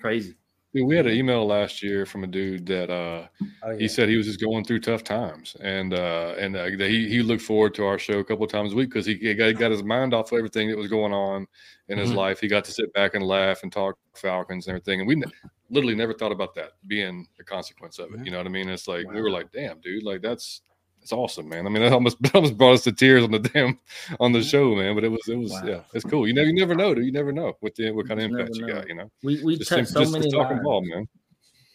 [0.01, 0.35] crazy.
[0.73, 3.27] Dude, we had an email last year from a dude that uh,
[3.63, 7.09] Oh, he said he was just going through tough times, and uh, and uh, he
[7.09, 9.35] he looked forward to our show a couple of times a week because he, he
[9.35, 11.47] got, got his mind off of everything that was going on
[11.89, 12.17] in his Mhm.
[12.17, 12.41] life.
[12.41, 15.27] He got to sit back and laugh and talk Falcons and everything, and we ne-
[15.71, 18.25] literally never thought about that being a consequence of it.
[18.25, 18.69] You know what I mean?
[18.69, 20.63] It's like we were like, damn, dude, like that's
[21.11, 21.66] that's awesome, man.
[21.66, 23.78] I mean, that almost that almost brought us to tears on the damn
[24.19, 24.95] on the show, man.
[24.95, 25.62] But it was it was Wow.
[25.65, 26.27] yeah, it's cool.
[26.27, 27.05] You never you never know, dude.
[27.05, 28.89] You never know what the what kind of impact you got.
[28.89, 30.65] You know, We we just, touch just, so just many talking lives.
[30.65, 31.09] ball, man.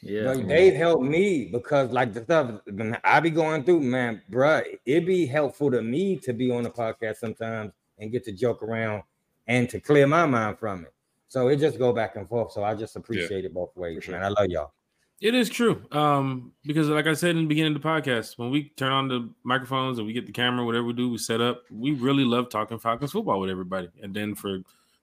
[0.02, 0.34] Yeah.
[0.34, 2.62] Like, they've helped me because like the stuff
[3.03, 6.70] I be going through, man, bruh, it be helpful to me to be on the
[6.70, 9.02] podcast sometimes and get to joke around
[9.48, 10.94] and to clear my mind from it.
[11.28, 12.52] So it just go back and forth.
[12.52, 14.14] So I just appreciate it both ways, sure.
[14.14, 14.24] man.
[14.24, 14.74] I love y'all.
[15.22, 15.82] It is true.
[15.92, 19.08] Um, because like I said in the beginning of the podcast, when we turn on
[19.08, 22.26] the microphones and we get the camera, whatever we do, we set up, we really
[22.26, 23.90] love talking Falcons football with everybody.
[24.04, 24.60] And then for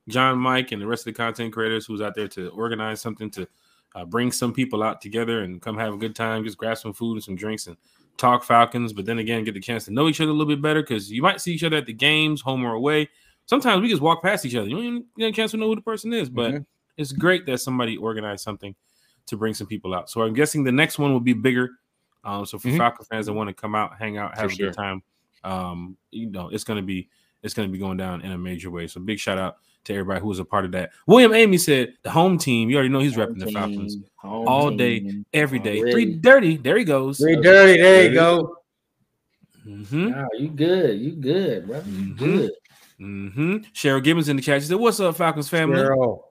[0.08, 3.30] John, Mike, and the rest of the content creators who's out there to organize something
[3.30, 3.48] to
[3.94, 6.92] uh, bring some people out together and come have a good time, just grab some
[6.92, 7.76] food and some drinks and
[8.18, 8.92] talk Falcons.
[8.92, 11.10] But then again, get the chance to know each other a little bit better because
[11.10, 13.08] you might see each other at the games, home or away.
[13.46, 14.68] Sometimes we just walk past each other.
[14.68, 16.66] You don't even get a chance to know who the person is, but Mhm.
[16.96, 18.74] it's great that somebody organized something
[19.26, 20.10] to bring some people out.
[20.10, 21.70] So I'm guessing the next one will be bigger.
[22.24, 22.76] Um, so for Mhm.
[22.78, 25.02] Falcon fans that want to come out, hang out, have For a good time,
[25.44, 27.08] um, you know, it's gonna be
[27.42, 28.86] it's gonna be going down in a major way.
[28.86, 30.90] So big shout out to everybody who was a part of that.
[31.08, 32.70] William Amy said the home team.
[32.70, 34.76] You already know he's repping the Falcons Home all team.
[34.78, 35.78] day, every day.
[35.78, 35.92] Already.
[35.92, 36.56] Three dirty.
[36.58, 37.18] There he goes.
[37.18, 38.58] Three dirty, there you go.
[39.66, 40.10] Mm-hmm.
[40.12, 41.00] Wow, you good.
[41.00, 41.76] You good, bro.
[41.78, 42.16] You Mhm.
[42.18, 42.50] good.
[43.00, 43.56] Mm-hmm.
[43.74, 44.62] Cheryl Gibbons in the chat.
[44.62, 46.28] She said, "What's up, Falcons family?" Girl.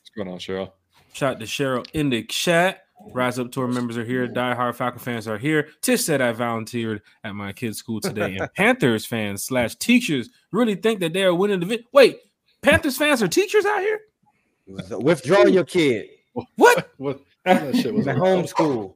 [0.00, 0.72] What's going on, Cheryl?
[1.14, 2.80] Shout out to Cheryl in the chat.
[3.12, 4.26] Rise Up Tour members are here.
[4.26, 5.68] Die Hard Falcon fans are here.
[5.80, 8.36] Tish said I volunteered at my kid's school today.
[8.40, 12.18] And Panthers fans slash teachers really think that they are winning the vi- Wait,
[12.62, 14.00] Panthers fans are teachers out here?
[14.88, 16.08] So withdraw your kid.
[16.56, 16.90] What?
[16.96, 18.06] What that shit was?
[18.06, 18.94] The homeschool.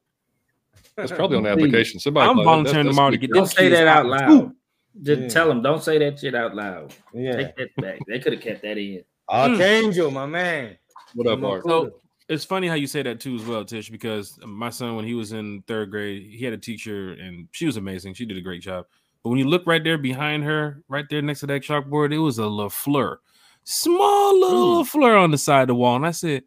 [0.96, 2.00] It's probably on the application.
[2.00, 3.34] Somebody I'm volunteering that's- tomorrow to get weak.
[3.34, 4.28] Don't say that out loud.
[4.28, 4.54] too.
[5.02, 5.28] Just Yeah.
[5.28, 5.62] tell them.
[5.62, 6.94] Don't say that shit out loud.
[7.12, 7.36] Yeah.
[7.36, 7.98] Take that back.
[8.08, 9.04] They could have kept that in.
[9.28, 9.52] Hmm.
[9.52, 10.78] Archangel, my man.
[11.14, 11.64] What up, Mark?
[11.64, 11.92] So
[12.28, 15.14] it's funny how you say that too, as well, Tish, because my son, when he
[15.14, 18.14] was in third grade, he had a teacher and she was amazing.
[18.14, 18.84] She did a great job.
[19.22, 22.18] But when you look right there behind her, right there next to that chalkboard, it
[22.18, 23.16] was a LaFleur,
[23.64, 25.96] small little LaFleur on the side of the wall.
[25.96, 26.44] And I said,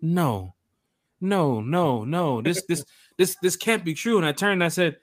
[0.00, 0.54] No,
[1.20, 2.40] no, no, no.
[2.40, 2.84] This, this,
[3.18, 4.16] this, this can't be true.
[4.16, 4.96] And I turned and I said,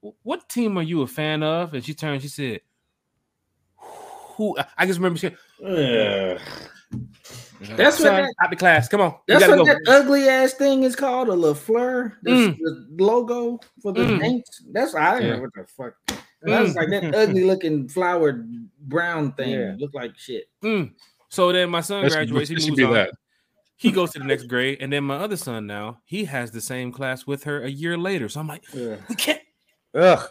[0.00, 1.74] What team are you a fan of?
[1.74, 2.60] And she turned, she said,
[3.76, 5.36] Who I just remember saying,
[7.60, 8.88] That's what Son, that, out the class.
[8.88, 9.14] Come on.
[9.28, 12.14] you that's what go." that ugly ass thing is called a Lafleur.
[12.22, 12.58] The, Mm.
[12.58, 14.20] the logo for the Mm.
[14.20, 14.48] paint.
[14.72, 15.36] That's I don't Yeah.
[15.36, 15.94] know what the fuck.
[16.42, 16.74] That's Mm.
[16.76, 18.48] like that ugly looking flowered
[18.88, 19.50] brown thing.
[19.50, 19.74] Yeah.
[19.78, 20.48] Look like shit.
[20.64, 20.92] Mm.
[21.28, 22.48] So then my son That should, graduates.
[22.48, 22.94] He should moves be on.
[22.94, 23.10] that.
[23.76, 26.60] He goes to the next grade, and then my other son now he has the
[26.60, 28.28] same class with her a year later.
[28.28, 29.40] So I'm like, we can't.
[29.94, 30.28] Ugh.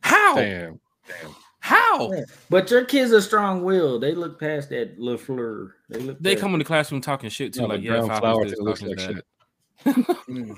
[0.00, 0.34] How?
[0.36, 0.80] Damn.
[1.08, 1.34] Damn.
[1.62, 2.12] How?
[2.12, 2.24] Yeah.
[2.50, 4.02] But your kids are strong willed.
[4.02, 5.70] They look past that Lafleur.
[5.88, 6.18] They look.
[6.20, 8.20] They past come in the classroom talking shit too, No, like like yeah, brown Falcons
[8.20, 9.14] flour this, that looks like that.
[9.14, 10.56] shit.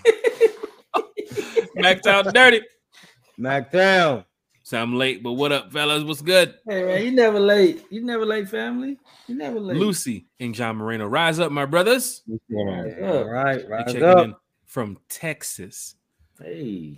[1.77, 2.63] Maxed out dirty.
[3.37, 4.25] Mac down.
[4.63, 6.05] So I'm late, but what up, fellas?
[6.05, 6.55] What's good?
[6.67, 7.85] Hey man, you never late.
[7.91, 8.99] You never late, family.
[9.27, 9.77] You never late.
[9.77, 12.23] Lucy and John Moreno, rise up, my brothers.
[12.27, 12.85] What's going on?
[12.87, 13.27] What's All up?
[13.27, 14.25] right, rise checking up.
[14.25, 15.97] in from Texas.
[16.43, 16.97] Hey,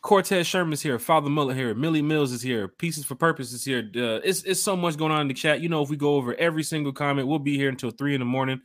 [0.00, 0.98] Cortez Sherman's here.
[0.98, 1.74] Father Muller here.
[1.74, 2.68] Millie Mills is here.
[2.68, 3.80] Pieces for Purpose is here.
[3.96, 5.60] Uh, it's it's so much going on in the chat.
[5.60, 8.20] You know, if we go over every single comment, we'll be here until three in
[8.20, 8.60] the morning,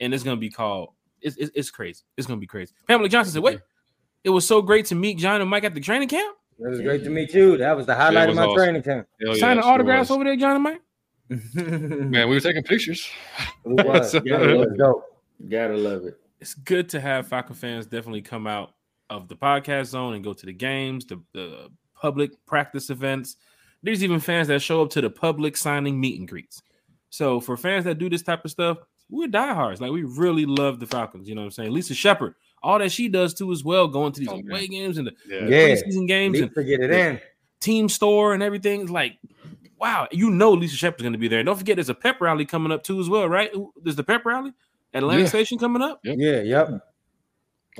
[0.00, 0.90] and it's gonna be called.
[1.20, 2.02] It's it's, it's crazy.
[2.16, 2.72] It's gonna be crazy.
[2.86, 3.60] Pamela Johnson said, "Wait,
[4.24, 6.34] it was so great to meet John and Mike at the training camp.
[6.60, 7.58] It was great to meet you.
[7.58, 8.56] That was the highlight it of my awesome.
[8.56, 9.06] training camp.
[9.20, 10.14] Hell yeah, Signing sure autographs was.
[10.16, 10.80] over there, John and Mike.
[11.54, 13.06] Man, we were taking pictures.
[13.66, 14.10] It was.
[14.12, 15.04] So- Yeah, it was dope.
[15.48, 16.18] gotta love it.
[16.40, 18.72] It's good to have Falcon fans definitely come out
[19.10, 21.70] of the podcast zone and go to the games, the, the
[22.00, 23.36] public practice events.
[23.82, 26.62] There's even fans that show up to the public signing meet and greets.
[27.10, 28.78] So for fans that do this type of stuff,
[29.10, 29.80] we're diehards.
[29.80, 31.28] Like we really love the Falcons.
[31.28, 31.72] You know what I'm saying?
[31.72, 34.98] Lisa Shepard, all that she does too as well, going to these Oh, away games
[34.98, 35.46] and the Yeah.
[35.46, 35.74] Yeah.
[35.76, 37.20] preseason games and to get it in.
[37.60, 38.82] team store and everything.
[38.82, 39.16] It's like,
[39.78, 41.38] wow, you know Lisa Shepard's going to be there.
[41.38, 43.50] And don't forget, there's a pep rally coming up too as well, right?
[43.82, 44.52] There's the pep rally
[44.92, 45.28] at Atlantic Yeah.
[45.30, 46.00] Station coming up.
[46.04, 46.82] Yeah, yep.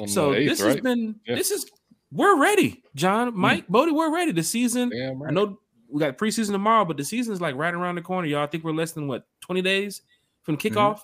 [0.07, 0.83] So eighth, this has right?
[0.83, 1.35] been Yeah.
[1.35, 1.67] this is
[2.13, 4.33] we're ready, John, Mike, Bodie, we're ready.
[4.33, 4.91] The season.
[4.91, 5.59] Damn I know
[5.91, 8.43] we got preseason tomorrow, but the season is like right around the corner, y'all.
[8.43, 10.03] I think we're less than what 20 days
[10.43, 11.01] from kickoff.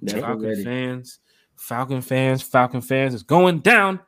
[0.00, 0.64] Never Falcon ready.
[0.64, 1.18] fans,
[1.56, 4.00] Falcon fans, Falcon fans is going down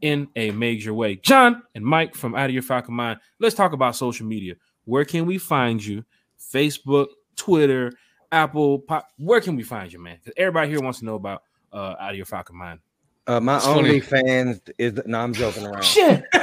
[0.00, 1.16] in a major way.
[1.16, 3.18] John and Mike from Out of Your Falcon Mind.
[3.40, 4.54] Let's talk about social media.
[4.84, 6.04] Where can we find you?
[6.40, 7.92] Facebook, Twitter,
[8.32, 8.78] Apple.
[8.80, 9.08] Pop.
[9.18, 10.16] Where can we find you, man?
[10.18, 11.42] Because everybody here wants to know about
[11.72, 12.80] uh, Out of Your Falcon Mind.
[13.28, 13.78] Uh, my It's funny.
[13.78, 15.84] only fans is no, I'm joking around.
[15.84, 16.24] Shit.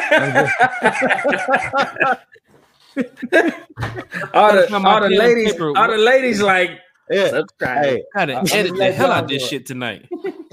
[4.33, 5.77] all the, Find all the pen and ladies, paper.
[5.77, 6.79] all the ladies like
[7.09, 7.29] Yeah.
[7.29, 7.83] subscribe.
[7.85, 9.47] Hey, Got to I'm edit the hell out this it.
[9.47, 10.07] shit tonight.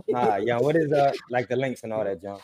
[0.09, 0.59] nah, yeah.
[0.59, 2.41] What is uh like the links and all that, John?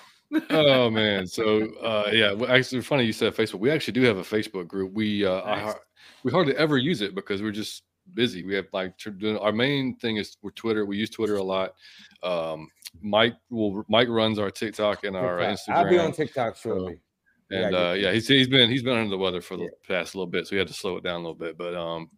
[0.50, 4.18] oh man so uh yeah well, actually funny you said facebook we actually do have
[4.18, 5.62] a facebook group we uh Nice.
[5.62, 5.80] har-
[6.22, 9.96] we hardly ever use it because we're just busy we have like doing- our main
[9.96, 11.72] thing is we're twitter we use twitter a lot
[12.22, 12.68] um
[13.00, 15.58] mike will mike runs our tiktok and our TikTok.
[15.58, 16.98] instagram I'll be on TikTok shortly.
[17.50, 19.68] and Yeah, uh yeah he's, he's been he's been under the weather for the Yeah.
[19.86, 22.10] past little bit so we had to slow it down a little bit but um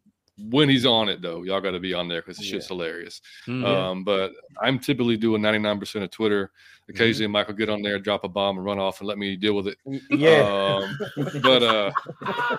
[0.48, 3.20] when he's on it though y'all got to be on there because the shit's hilarious
[3.46, 3.62] Mhm.
[3.66, 4.32] um, but
[4.62, 6.46] I'm typically doing 99% of Twitter.
[6.46, 6.90] Mm-hmm.
[6.96, 9.54] Occasionally, Michael get on there, drop a bomb, and run off, and let me deal
[9.54, 9.76] with it.
[10.10, 10.80] Yeah.
[10.82, 10.98] Um,
[11.42, 11.90] but uh,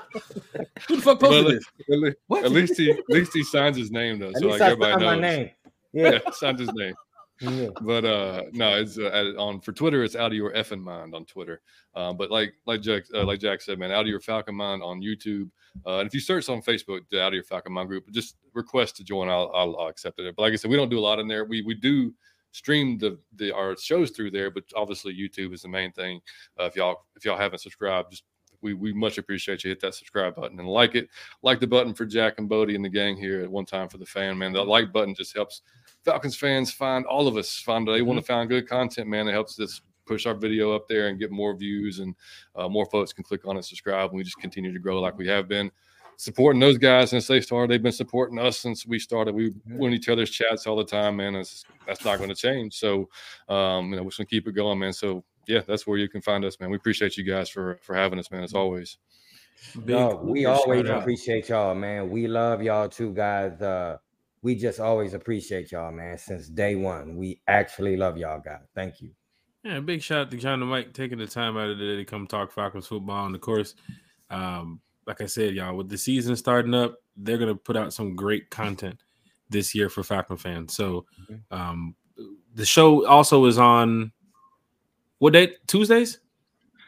[0.88, 1.63] Who the fuck posted at, this?
[1.89, 2.45] le- What?
[2.45, 4.91] at least he at least he signs his name though, At so like I everybody
[4.91, 5.01] knows.
[5.03, 5.49] my name.
[5.93, 6.19] Yeah, Yeah.
[6.34, 6.93] signs his name.
[7.81, 10.03] But uh, no, it's uh, on for Twitter.
[10.03, 11.61] It's out of your effing mind on Twitter.
[11.95, 14.84] Um, but like like Jack uh, like Jack said, man, out of your Falcon mind
[14.84, 15.49] on YouTube.
[15.85, 18.97] Uh, and if you search on Facebook, Out of Your Falcon Mind group, just request
[18.97, 19.30] to join.
[19.30, 20.35] I'll, I'll, I'll accept it.
[20.35, 21.45] But like I said, we don't do a lot in there.
[21.45, 22.13] We we do
[22.51, 26.22] stream the the our shows through there, but obviously YouTube is the main thing.
[26.59, 28.23] Uh, if y'all if y'all haven't subscribed, just
[28.62, 31.10] we, we much appreciate you hit that subscribe button and like it.
[31.44, 33.98] Like the button for Jack and Bodie and the gang here at one time for
[33.98, 34.54] the fan man.
[34.54, 35.62] The like button just helps
[36.04, 39.08] Falcons fans find all of us find they want to find good content.
[39.08, 42.16] Man, it helps us push our video up there and get more views and
[42.56, 44.10] uh, more folks can click on and subscribe.
[44.10, 45.72] And we just continue to grow like we have been
[46.18, 47.72] supporting those guys since they started.
[47.72, 49.34] They've been supporting us since we started.
[49.34, 51.34] We win each other's chats all the time, man.
[51.34, 52.76] That's not going to change.
[52.76, 53.10] So,
[53.50, 54.94] um, you know, we're just going to keep it going, man.
[54.94, 56.69] So, yeah, that's where you can find us, man.
[56.69, 58.43] We appreciate you guys for for having us, man.
[58.43, 58.97] As always.
[59.85, 61.01] Big- Yo, we always shout out.
[61.01, 62.09] appreciate y'all, man.
[62.09, 63.61] We love y'all too, guys.
[63.61, 63.97] Uh,
[64.41, 66.18] we just always appreciate y'all, man.
[66.18, 68.63] Since day one, we actually love y'all, guys.
[68.73, 69.11] Thank you.
[69.63, 71.95] Yeah, big shout out to John and Mike taking the time out of the day
[71.97, 73.27] to come talk Falcons football.
[73.27, 73.76] And of course,
[74.31, 78.15] um, like I said, y'all, with the season starting up, they're gonna put out some
[78.15, 78.99] great content
[79.49, 80.73] this year for Falcon fans.
[80.73, 81.55] So Mm-hmm.
[81.55, 81.95] um
[82.53, 84.11] the show also is on
[85.22, 85.57] what date?
[85.68, 86.18] Tuesdays?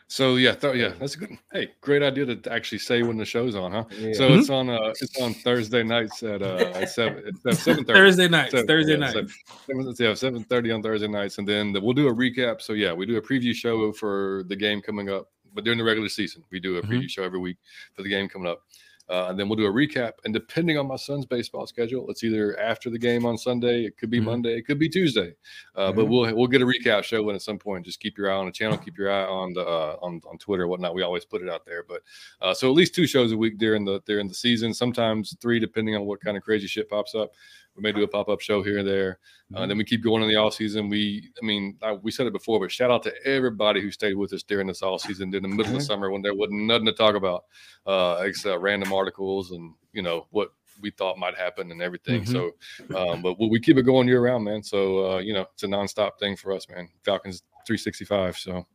[0.07, 1.37] So yeah, th- yeah, that's a good.
[1.51, 3.85] Hey, great idea to actually say when the show's on, huh?
[3.97, 4.13] Yeah.
[4.13, 4.39] So Mhm.
[4.39, 7.99] it's on uh it's on Thursday nights at uh at seven at seven thirty.
[7.99, 8.51] Thursday nights.
[8.51, 9.13] Seven- Thursday yeah, night.
[9.13, 9.29] seven-
[9.67, 12.61] seven- yeah, seven thirty on Thursday nights, and then the, we'll do a recap.
[12.61, 15.85] So yeah, we do a preview show for the game coming up, but during the
[15.85, 16.89] regular season, we do a Mhm.
[16.89, 17.57] preview show every week
[17.95, 18.61] for the game coming up,
[19.09, 20.13] uh, and then we'll do a recap.
[20.23, 23.97] And depending on my son's baseball schedule, it's either after the game on Sunday, it
[23.97, 24.25] could be Mhm.
[24.25, 25.35] Monday, it could be Tuesday,
[25.75, 26.09] uh, but Mhm.
[26.09, 27.85] we'll we'll get a recap show and at some point.
[27.85, 30.37] Just keep your eye on the channel, keep your eye on the uh, on on
[30.37, 30.95] Twitter, or whatnot.
[30.95, 32.01] We always put it out there, but
[32.41, 35.59] uh, so at least two shows a week during the during the season, sometimes three,
[35.59, 37.33] depending on what kind of crazy shit pops up.
[37.75, 39.19] We may do a pop up show here and there.
[39.55, 40.89] Uh, then we keep going in the off season.
[40.89, 44.13] We, I mean, I, we said it before, but shout out to everybody who stayed
[44.15, 45.87] with us during this off season, in the middle of the Mhm.
[45.87, 47.45] summer when there wasn't nothing to talk about,
[47.87, 52.25] uh, except random articles and you know what we thought might happen and everything.
[52.25, 52.51] So,
[52.95, 54.61] um, but we, we keep it going year round, man.
[54.63, 56.89] So uh, you know, it's a nonstop thing for us, man.
[57.03, 58.37] Falcons 365.
[58.37, 58.65] So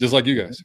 [0.00, 0.62] just like you guys.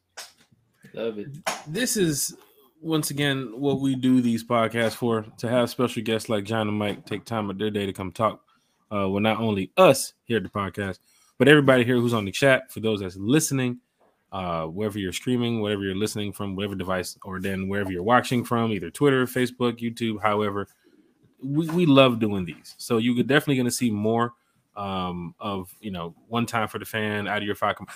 [0.94, 1.30] Love it.
[1.68, 2.36] this is
[2.82, 6.78] once again what we do these podcasts for to have special guests like John and
[6.78, 8.42] Mike take time of their day to come talk.
[8.92, 11.00] Uh, well, not only us here at the podcast,
[11.38, 12.72] but everybody here who's on the chat.
[12.72, 13.80] For those that's listening,
[14.32, 18.44] uh, wherever you're streaming, whatever you're listening from, whatever device, or then wherever you're watching
[18.44, 20.68] from, either Twitter, Facebook, YouTube, however.
[21.44, 22.76] We, we love doing these.
[22.78, 24.34] So you're definitely going to see more
[24.76, 27.88] um, of, you know, one time for the fan out of your Falcon.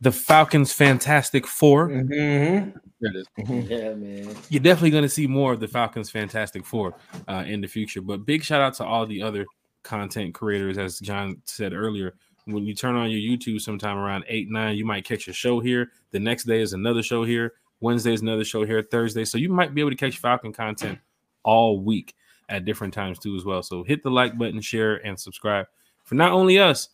[0.00, 2.74] The Falcons Fantastic 4 Mhm.
[3.00, 3.26] There it is.
[3.70, 4.34] Yeah, man.
[4.50, 6.94] you're definitely going to see more of the Falcons Fantastic Four
[7.28, 8.02] uh, in the future.
[8.02, 9.46] But big shout out to all the other
[9.84, 12.14] content creators, as John said earlier.
[12.44, 15.60] When you turn on your YouTube sometime around eight nine, you might catch a show
[15.60, 15.92] here.
[16.10, 17.54] The next day is another show here.
[17.80, 18.82] Wednesday is another show here.
[18.82, 20.98] Thursday, so you might be able to catch Falcon content
[21.42, 22.14] all week
[22.50, 23.62] at different times too as well.
[23.62, 25.66] So hit the like button, share, and subscribe
[26.04, 26.90] for not only us,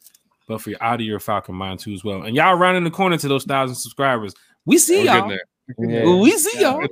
[0.47, 2.23] but for your out of your Falcon mind too as well.
[2.23, 4.35] And y'all rounding the corner to those thousand subscribers.
[4.65, 5.37] We see We're y'all.
[5.79, 6.05] Yeah.
[6.21, 6.87] We see y'all.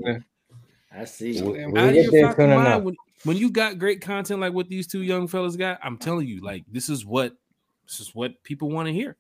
[0.93, 1.41] I see.
[1.43, 1.71] We- you.
[1.71, 4.53] we out of your there fucking soon mind, when, when you got great content like
[4.53, 7.35] what these two young fellas got, I'm telling you, like this is what
[7.87, 9.17] this is what people want to hear,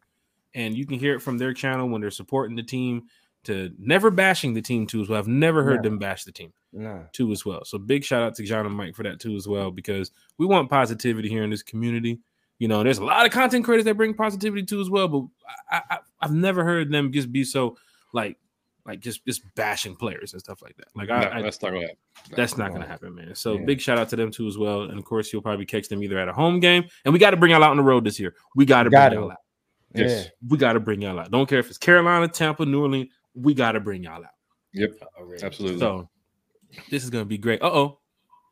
[0.54, 3.04] and you can hear it from their channel when they're supporting the team
[3.44, 5.18] to never bashing the team too as well.
[5.18, 5.90] I've never heard No.
[5.90, 7.04] them bash the team No.
[7.12, 7.64] too as well.
[7.64, 10.46] So big shout out to John and Mike for that too as well because we
[10.46, 12.20] want positivity here in this community.
[12.64, 15.24] You know, there's a lot of content creators that bring positivity too as well, but
[15.70, 17.76] I, I, I've never heard them just be so
[18.14, 18.38] like
[18.86, 20.86] like just just bashing players and stuff like that.
[20.94, 21.96] Like No, I, I that's not gonna happen.
[22.34, 23.34] that's not going to happen, man.
[23.34, 23.66] So Yeah.
[23.66, 24.84] big shout out to them too as well.
[24.84, 27.32] And of course, you'll probably catch them either at a home game, and we got
[27.32, 28.34] to bring y'all out on the road this year.
[28.56, 29.16] We got to bring Gotta.
[29.16, 29.36] y'all out.
[29.94, 30.28] Yes.
[30.48, 31.30] We got to bring y'all out.
[31.30, 33.10] Don't care if it's Carolina, Tampa, New Orleans.
[33.34, 34.30] We got to bring y'all out.
[34.72, 34.90] Yep.
[35.20, 35.42] Already.
[35.44, 35.80] Absolutely.
[35.80, 36.08] So
[36.88, 37.60] this is going to be great.
[37.60, 38.00] Uh oh,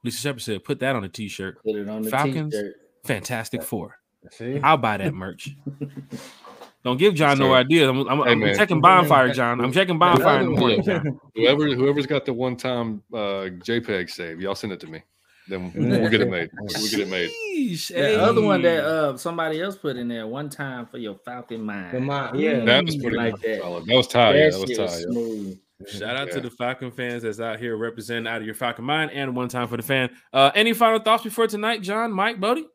[0.05, 2.52] Lisa Shepard said, "Put that on a t-shirt." Put it on the Falcons.
[2.52, 2.74] t-shirt.
[3.05, 3.98] Fantastic Four.
[4.30, 4.60] See?
[4.62, 5.50] I'll buy that merch.
[6.84, 7.54] Don't give John no Sir.
[7.56, 7.88] idea.
[7.88, 9.60] I'm, I'm, Hey, I'm checking bonfire, John.
[9.60, 10.82] I'm checking bonfire in the morning.
[10.82, 11.20] John.
[11.36, 15.00] Whoever whoever's got the one time uh, JPEG save, y'all send it to me.
[15.48, 16.50] Then we'll get it made.
[16.52, 17.30] We'll get it made.
[17.56, 21.16] Sheesh, The other one that uh somebody else put in there one time for your
[21.24, 21.92] Falcon mind.
[21.92, 22.64] Come on, yeah.
[22.64, 23.60] That was pretty Like that.
[23.60, 23.86] solid.
[23.86, 24.34] That was tight.
[24.36, 25.04] Yeah, That that was shit tight.
[25.08, 25.98] was yeah.
[25.98, 29.10] Shout out to the Falcon fans that's out here representing out of your Falcon mind
[29.12, 30.10] and one time for the fan.
[30.32, 32.66] Uh, any final thoughts before tonight, John, Mike, Bodie?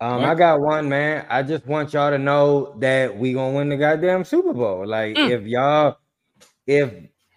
[0.00, 0.28] Um, What?
[0.28, 1.26] I got one, man.
[1.28, 4.86] I just want y'all to know that we gonna win the goddamn Super Bowl.
[4.86, 5.30] Like, Mm.
[5.30, 5.96] if y'all,
[6.66, 6.92] if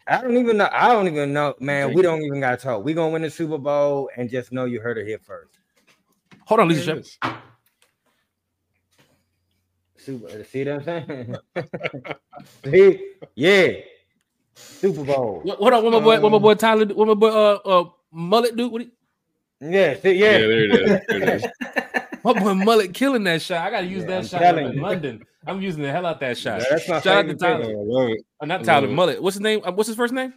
[0.08, 1.94] I don't even know, I don't even know, man.
[1.94, 2.84] We don't even gotta talk.
[2.84, 5.58] We gonna win the Super Bowl, and just know you heard it here first.
[6.48, 7.36] Hold on, Lisa There it Shepard.
[9.96, 10.04] is.
[10.06, 10.44] Super.
[10.46, 11.36] See what I'm saying?
[12.66, 13.68] see, yeah,
[14.56, 15.42] Super Bowl.
[15.44, 17.90] What, what, up, what my boy, what my boy Tyler, what my boy uh, uh
[18.12, 18.72] Mullet dude.
[18.72, 18.90] What he,
[19.62, 20.38] Yeah, see, Yeah, yeah.
[20.40, 21.02] there it is.
[21.08, 21.46] There it is.
[22.34, 23.66] my boy Mullet killing that shot.
[23.66, 24.82] I gotta use Yeah, that I'm shot in.
[24.82, 25.24] London.
[25.48, 26.60] I'm using the hell out that shot.
[26.62, 27.66] Yeah, that's my Shout out to Tyler.
[27.66, 27.76] thing.
[27.78, 28.22] I love it.
[28.42, 28.96] Uh, not Tyler love.
[28.96, 29.22] Mullet.
[29.24, 29.62] What's his name?
[29.64, 30.34] Uh, what's his first name?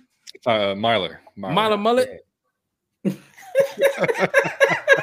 [0.46, 1.20] Uh, Myler.
[1.36, 1.54] Myler.
[1.54, 2.24] Myler Mullet.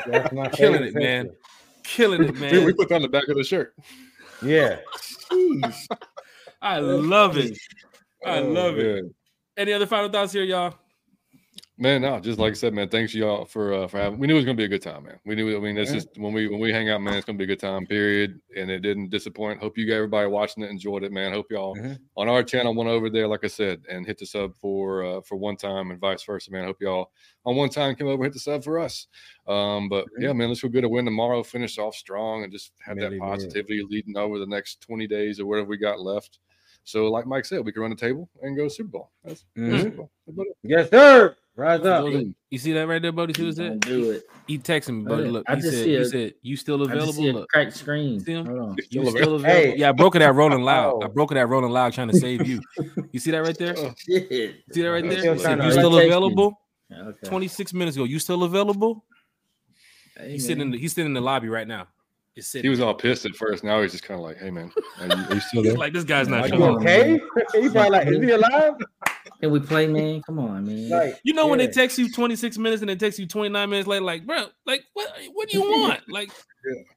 [0.08, 1.26] That's Killing it, man.
[1.26, 1.38] picture.
[1.84, 2.74] Killing it, Dude, we man.
[2.76, 3.74] put that on the back of the shirt.
[4.42, 4.78] Yeah.
[6.62, 7.58] I love it.
[8.26, 9.06] I Oh, love it.
[9.58, 10.76] Any other final thoughts here, y'all?
[11.82, 12.90] Man, no, just like I said, man.
[12.90, 14.20] Thanks y'all for uh, for having.
[14.20, 15.18] We knew it was gonna be a good time, man.
[15.26, 15.56] We knew.
[15.56, 15.96] I mean, it's Yeah.
[15.96, 17.86] just when we when we hang out, man, it's gonna be a good time.
[17.86, 18.42] Period.
[18.58, 19.62] And it didn't disappoint.
[19.62, 21.32] Hope you got everybody watching it enjoyed it, man.
[21.32, 21.98] Hope y'all Mhm.
[22.18, 25.22] on our channel went over there, like I said, and hit the sub for uh,
[25.22, 26.66] for one time and vice versa, man.
[26.66, 27.12] Hope y'all
[27.46, 29.08] on one time come over hit the sub for us.
[29.48, 30.24] Um, but Mhm.
[30.24, 31.44] yeah, man, let's feel good to win tomorrow.
[31.44, 35.40] Finish off strong and just have Really that positivity leading over the next twenty days
[35.40, 36.40] or whatever we got left.
[36.84, 39.12] So, like Mike said, we can run the table and go Super Bowl.
[39.24, 39.82] That's, Mhm.
[39.82, 40.12] Super Bowl.
[40.26, 40.58] That's about it.
[40.64, 41.36] Yes, sir.
[41.60, 42.06] Rise up.
[42.06, 43.34] Those You see that right there, buddy?
[43.34, 43.90] See what's Don't that?
[43.90, 44.24] do it.
[44.48, 45.30] He texted me, buddy.
[45.30, 47.34] Look, I he just said, see he said, "You still I just available?" see a
[47.34, 48.20] Look, cracked screen.
[48.22, 48.46] See him?
[48.48, 49.36] You Still still available.
[49.36, 49.46] available?
[49.46, 49.76] Hey.
[49.78, 50.94] Yeah, I broke it at Rolling Loud.
[50.96, 51.02] Oh.
[51.02, 51.10] I Oh.
[51.10, 52.62] broke it at Rolling Loud, trying to save you.
[53.12, 53.76] You see that right there?
[53.78, 54.30] Oh, Shit.
[54.72, 55.20] See that right there?
[55.20, 56.06] still said, you still Text me.
[56.08, 56.62] available?
[56.92, 57.28] Okay.
[57.28, 58.06] 26 minutes ago.
[58.06, 59.04] You still available?
[60.18, 61.88] Hey, He's sitting in the, he's sitting in the lobby right now.
[62.54, 63.66] He was all pissed at first.
[63.66, 64.72] Now he's just kind of like, "Hey, man,
[65.02, 66.76] are you, are you still there?" like, this guy's Are not you Come showing.
[66.78, 67.20] on, okay?
[67.60, 68.74] He's probably like, is he alive?
[69.42, 70.22] Can we play, man?
[70.22, 70.90] Come on, man.
[70.90, 71.68] Like, You know when yeah.
[71.68, 74.84] they text you 26 minutes and they text you 29 minutes later, like, bro, like
[74.94, 76.02] what what do you want?
[76.10, 76.30] Like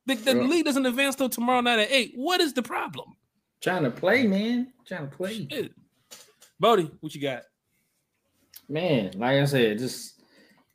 [0.06, 0.42] the, the Yeah.
[0.42, 2.12] league doesn't advance till tomorrow night at eight.
[2.16, 3.14] What is the problem?
[3.60, 4.72] Trying to play, man.
[4.86, 5.46] Trying to play.
[5.48, 5.72] Shit.
[6.58, 7.42] Bodie, what you got?
[8.68, 10.20] Man, like I said, just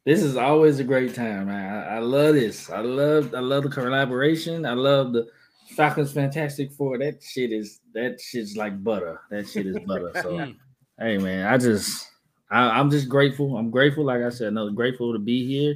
[0.06, 1.48] this is always a great time.
[1.48, 1.74] Man.
[1.74, 2.70] I, I love this.
[2.70, 4.66] I love I love the collaboration.
[4.66, 5.28] I love the
[5.76, 6.98] Falcons Fantastic Four.
[7.00, 9.20] That shit is that shit's like butter.
[9.32, 10.12] That shit is butter.
[10.22, 10.56] So Mm.
[11.00, 12.10] Hey man, I just
[12.50, 13.58] I, I'm just grateful.
[13.58, 15.76] I'm grateful, like I said, no, grateful to be here,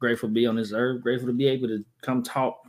[0.00, 2.60] grateful to be on this earth, grateful to be able to come talk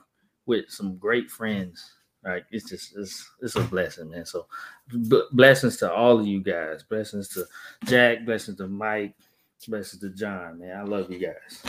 [0.45, 1.93] with some great friends.
[2.23, 4.25] Like it's just it's it's a blessing, man.
[4.25, 4.47] So
[5.09, 6.83] b- blessings to all of you guys.
[6.83, 7.45] Blessings to
[7.85, 8.25] Jack.
[8.25, 9.15] Blessings to Mike.
[9.67, 10.59] Blessings to John.
[10.59, 11.63] Man, I love you guys.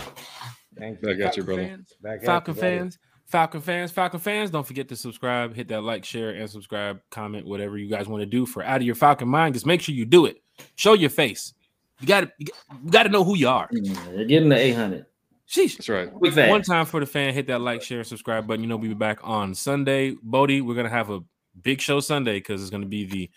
[0.78, 1.10] Thank you.
[1.10, 1.18] I you.
[1.18, 1.62] got you, brother.
[1.62, 2.76] Fans, Back Falcon you, brother.
[2.76, 2.98] fans,
[3.28, 7.46] Falcon fans, Falcon fans, don't forget to subscribe, hit that like, share, and subscribe, comment,
[7.46, 9.55] whatever you guys want to do for out of your Falcon mind.
[9.55, 10.42] Just make sure you do it.
[10.76, 11.52] Show your face.
[12.00, 12.46] You got to, you
[12.90, 13.68] got to know who you are.
[13.70, 15.05] Yeah, Get him the 800.
[15.46, 15.76] Sheesh.
[15.76, 16.12] That's right.
[16.12, 16.36] Quick.
[16.36, 18.62] One time for the fan, hit that like, share, and subscribe button.
[18.62, 20.14] You know, we'll be back on Sunday.
[20.22, 21.20] Bodie, we're gonna have a
[21.62, 23.30] big show Sunday because it's gonna be the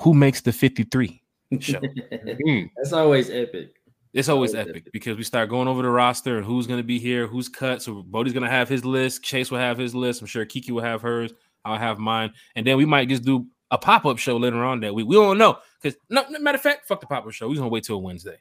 [0.00, 1.20] Who Makes the 53
[1.60, 1.80] show.
[2.12, 3.75] Mm, That's always epic.
[4.16, 4.92] It's always Always epic epic.
[4.92, 7.82] because we start going over the roster and who's going to be here, who's cut.
[7.82, 9.22] So Bodie's going to have his list.
[9.22, 10.20] Chase will have his list.
[10.22, 11.32] I'm sure Kiki will have hers.
[11.64, 12.32] I'll have mine.
[12.54, 15.06] And then we might just do a pop up show later on that week.
[15.06, 17.48] We don't know because, no, no, matter of fact, fuck the pop up show.
[17.48, 18.38] We're going to wait till Wednesday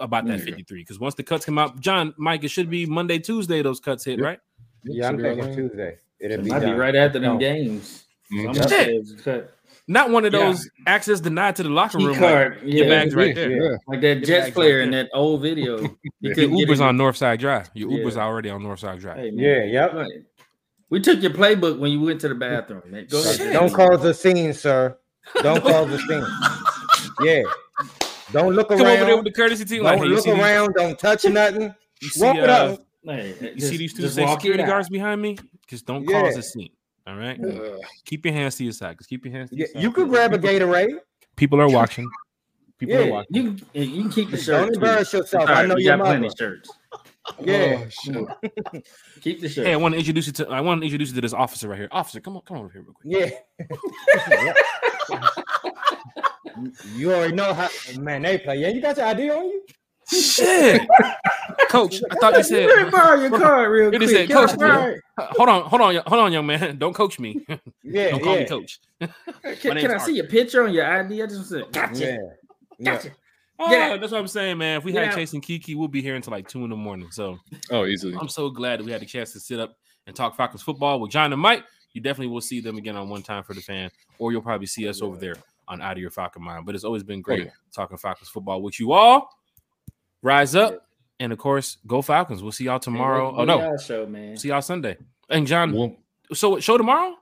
[0.00, 2.86] about that There 53 because once the cuts come out, John, Mike, it should be
[2.86, 4.24] Monday, Tuesday, those cuts hit, Yep.
[4.24, 4.38] right?
[4.84, 5.56] Yeah, I'm Should be all thinking right.
[5.56, 5.96] Tuesday.
[6.20, 7.38] It'll It be might be right after them No.
[7.38, 8.04] games.
[8.32, 8.48] Mhm.
[8.48, 8.68] I'm
[9.24, 9.50] Shit.
[9.92, 10.06] Gonna say it's cut.
[10.06, 10.38] Not one of Yeah.
[10.40, 12.20] those access denied to the locker Key room.
[12.20, 13.50] Like, card, your yeah, bags right there.
[13.50, 13.76] yeah.
[13.86, 15.78] like that Your Jets player right in that old video.
[16.20, 16.86] He Your Uber's in.
[16.86, 17.70] on Northside Drive.
[17.74, 17.98] Your Yeah.
[17.98, 19.18] Uber's already on Northside Drive.
[19.18, 19.30] Hey.
[19.34, 19.92] Yeah, yep.
[19.94, 20.10] Right.
[20.90, 22.82] We took your playbook when you went to the bathroom.
[22.86, 23.06] Man.
[23.10, 23.52] Go ahead.
[23.52, 24.96] Don't cause a scene, sir.
[25.42, 26.24] Don't cause a scene.
[27.22, 27.42] Yeah.
[28.32, 29.82] Don't look Come over there with the courtesy team.
[29.84, 30.74] Don't hey, look see these- around.
[30.74, 31.74] Don't touch nothing.
[32.00, 32.86] You see, Walk it uh, up.
[33.04, 35.36] Hey, You just- see these two just say walk it security guards behind me?
[35.68, 36.70] Just don't cause a scene.
[37.06, 37.38] All right.
[37.42, 38.98] Uh, Keep your hands to your side.
[38.98, 39.82] Just keep your hands to Yeah, side.
[39.82, 40.98] you could grab a Gatorade.
[41.36, 42.08] People are watching.
[42.78, 43.34] People are watching.
[43.34, 44.66] You you can keep the shirt.
[44.66, 45.48] Don't embarrass yourself.
[45.48, 46.70] I know we your got plenty of shirts.
[47.40, 47.84] Yeah.
[47.84, 48.84] oh, shit.
[49.20, 49.66] Keep the shirt.
[49.66, 50.48] Hey, I want to introduce you to.
[50.48, 51.88] I want to introduce you to this officer right here.
[51.92, 53.32] Officer, come on, come over here real quick.
[54.26, 54.52] Yeah.
[56.96, 57.68] you already know how
[58.00, 58.58] man they play.
[58.58, 59.64] Yeah, you got your ID on you?
[60.12, 60.86] Shit,
[61.68, 62.02] Coach.
[62.10, 62.66] I thought you said.
[62.68, 64.08] Let me borrow your card real quick.
[64.08, 64.96] said, Coach, borrow?
[65.18, 66.78] Hold on, hold on, hold on, young man.
[66.78, 67.44] Don't coach me.
[67.82, 68.40] Yeah, Don't call yeah.
[68.40, 68.80] me coach.
[69.00, 71.22] Can, can I see your picture on your ID?
[71.22, 72.16] I just said, gotcha, Yeah.
[72.78, 72.94] Yeah.
[72.94, 73.10] gotcha.
[73.58, 74.78] Oh, Get that's what I'm saying, man.
[74.78, 75.16] If we Get had out.
[75.16, 77.10] Chase and Kiki, we'll be here until like two in the morning.
[77.10, 77.38] So
[77.70, 78.16] Oh, easily.
[78.20, 79.76] I'm so glad that we had the chance to sit up
[80.06, 81.64] and talk Falcons football with John and Mike.
[81.92, 84.66] You definitely will see them again on one time for the fan, or you'll probably
[84.66, 85.34] see us over there
[85.68, 86.64] on Out of Your Falcon Mind.
[86.66, 87.50] But it's always been oh, great yeah.
[87.72, 89.30] talking Falcons football with you all.
[90.22, 90.86] Rise up,
[91.18, 92.42] and of course, go Falcons.
[92.42, 93.34] We'll see y'all tomorrow.
[93.36, 94.36] Oh no, show man.
[94.36, 94.96] see y'all Sunday.
[95.28, 95.96] And John, Well,
[96.32, 97.16] so show tomorrow?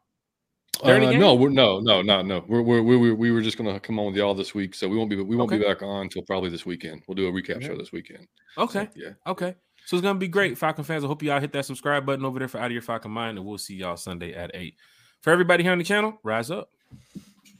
[0.82, 2.44] uh, no, we're, no, no, not no.
[2.46, 4.88] We're, we're, we we we were just gonna come on with y'all this week, so
[4.88, 7.02] we won't be we won't be back on until probably this weekend.
[7.06, 8.26] We'll do a recap show this weekend.
[8.54, 9.10] So, Okay, yeah.
[9.26, 9.54] okay.
[9.86, 11.04] So it's gonna be great, Falcon fans.
[11.04, 13.38] I hope y'all hit that subscribe button over there for Out of Your Falcon Mind,
[13.38, 14.74] and we'll see y'all Sunday at eight.
[15.22, 16.70] For everybody here on the channel, rise up.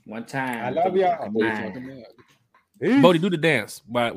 [0.07, 0.65] One time.
[0.65, 1.31] I love y'all.
[1.31, 2.05] Nine.
[3.03, 3.81] Bodie, do the dance.
[3.81, 4.09] By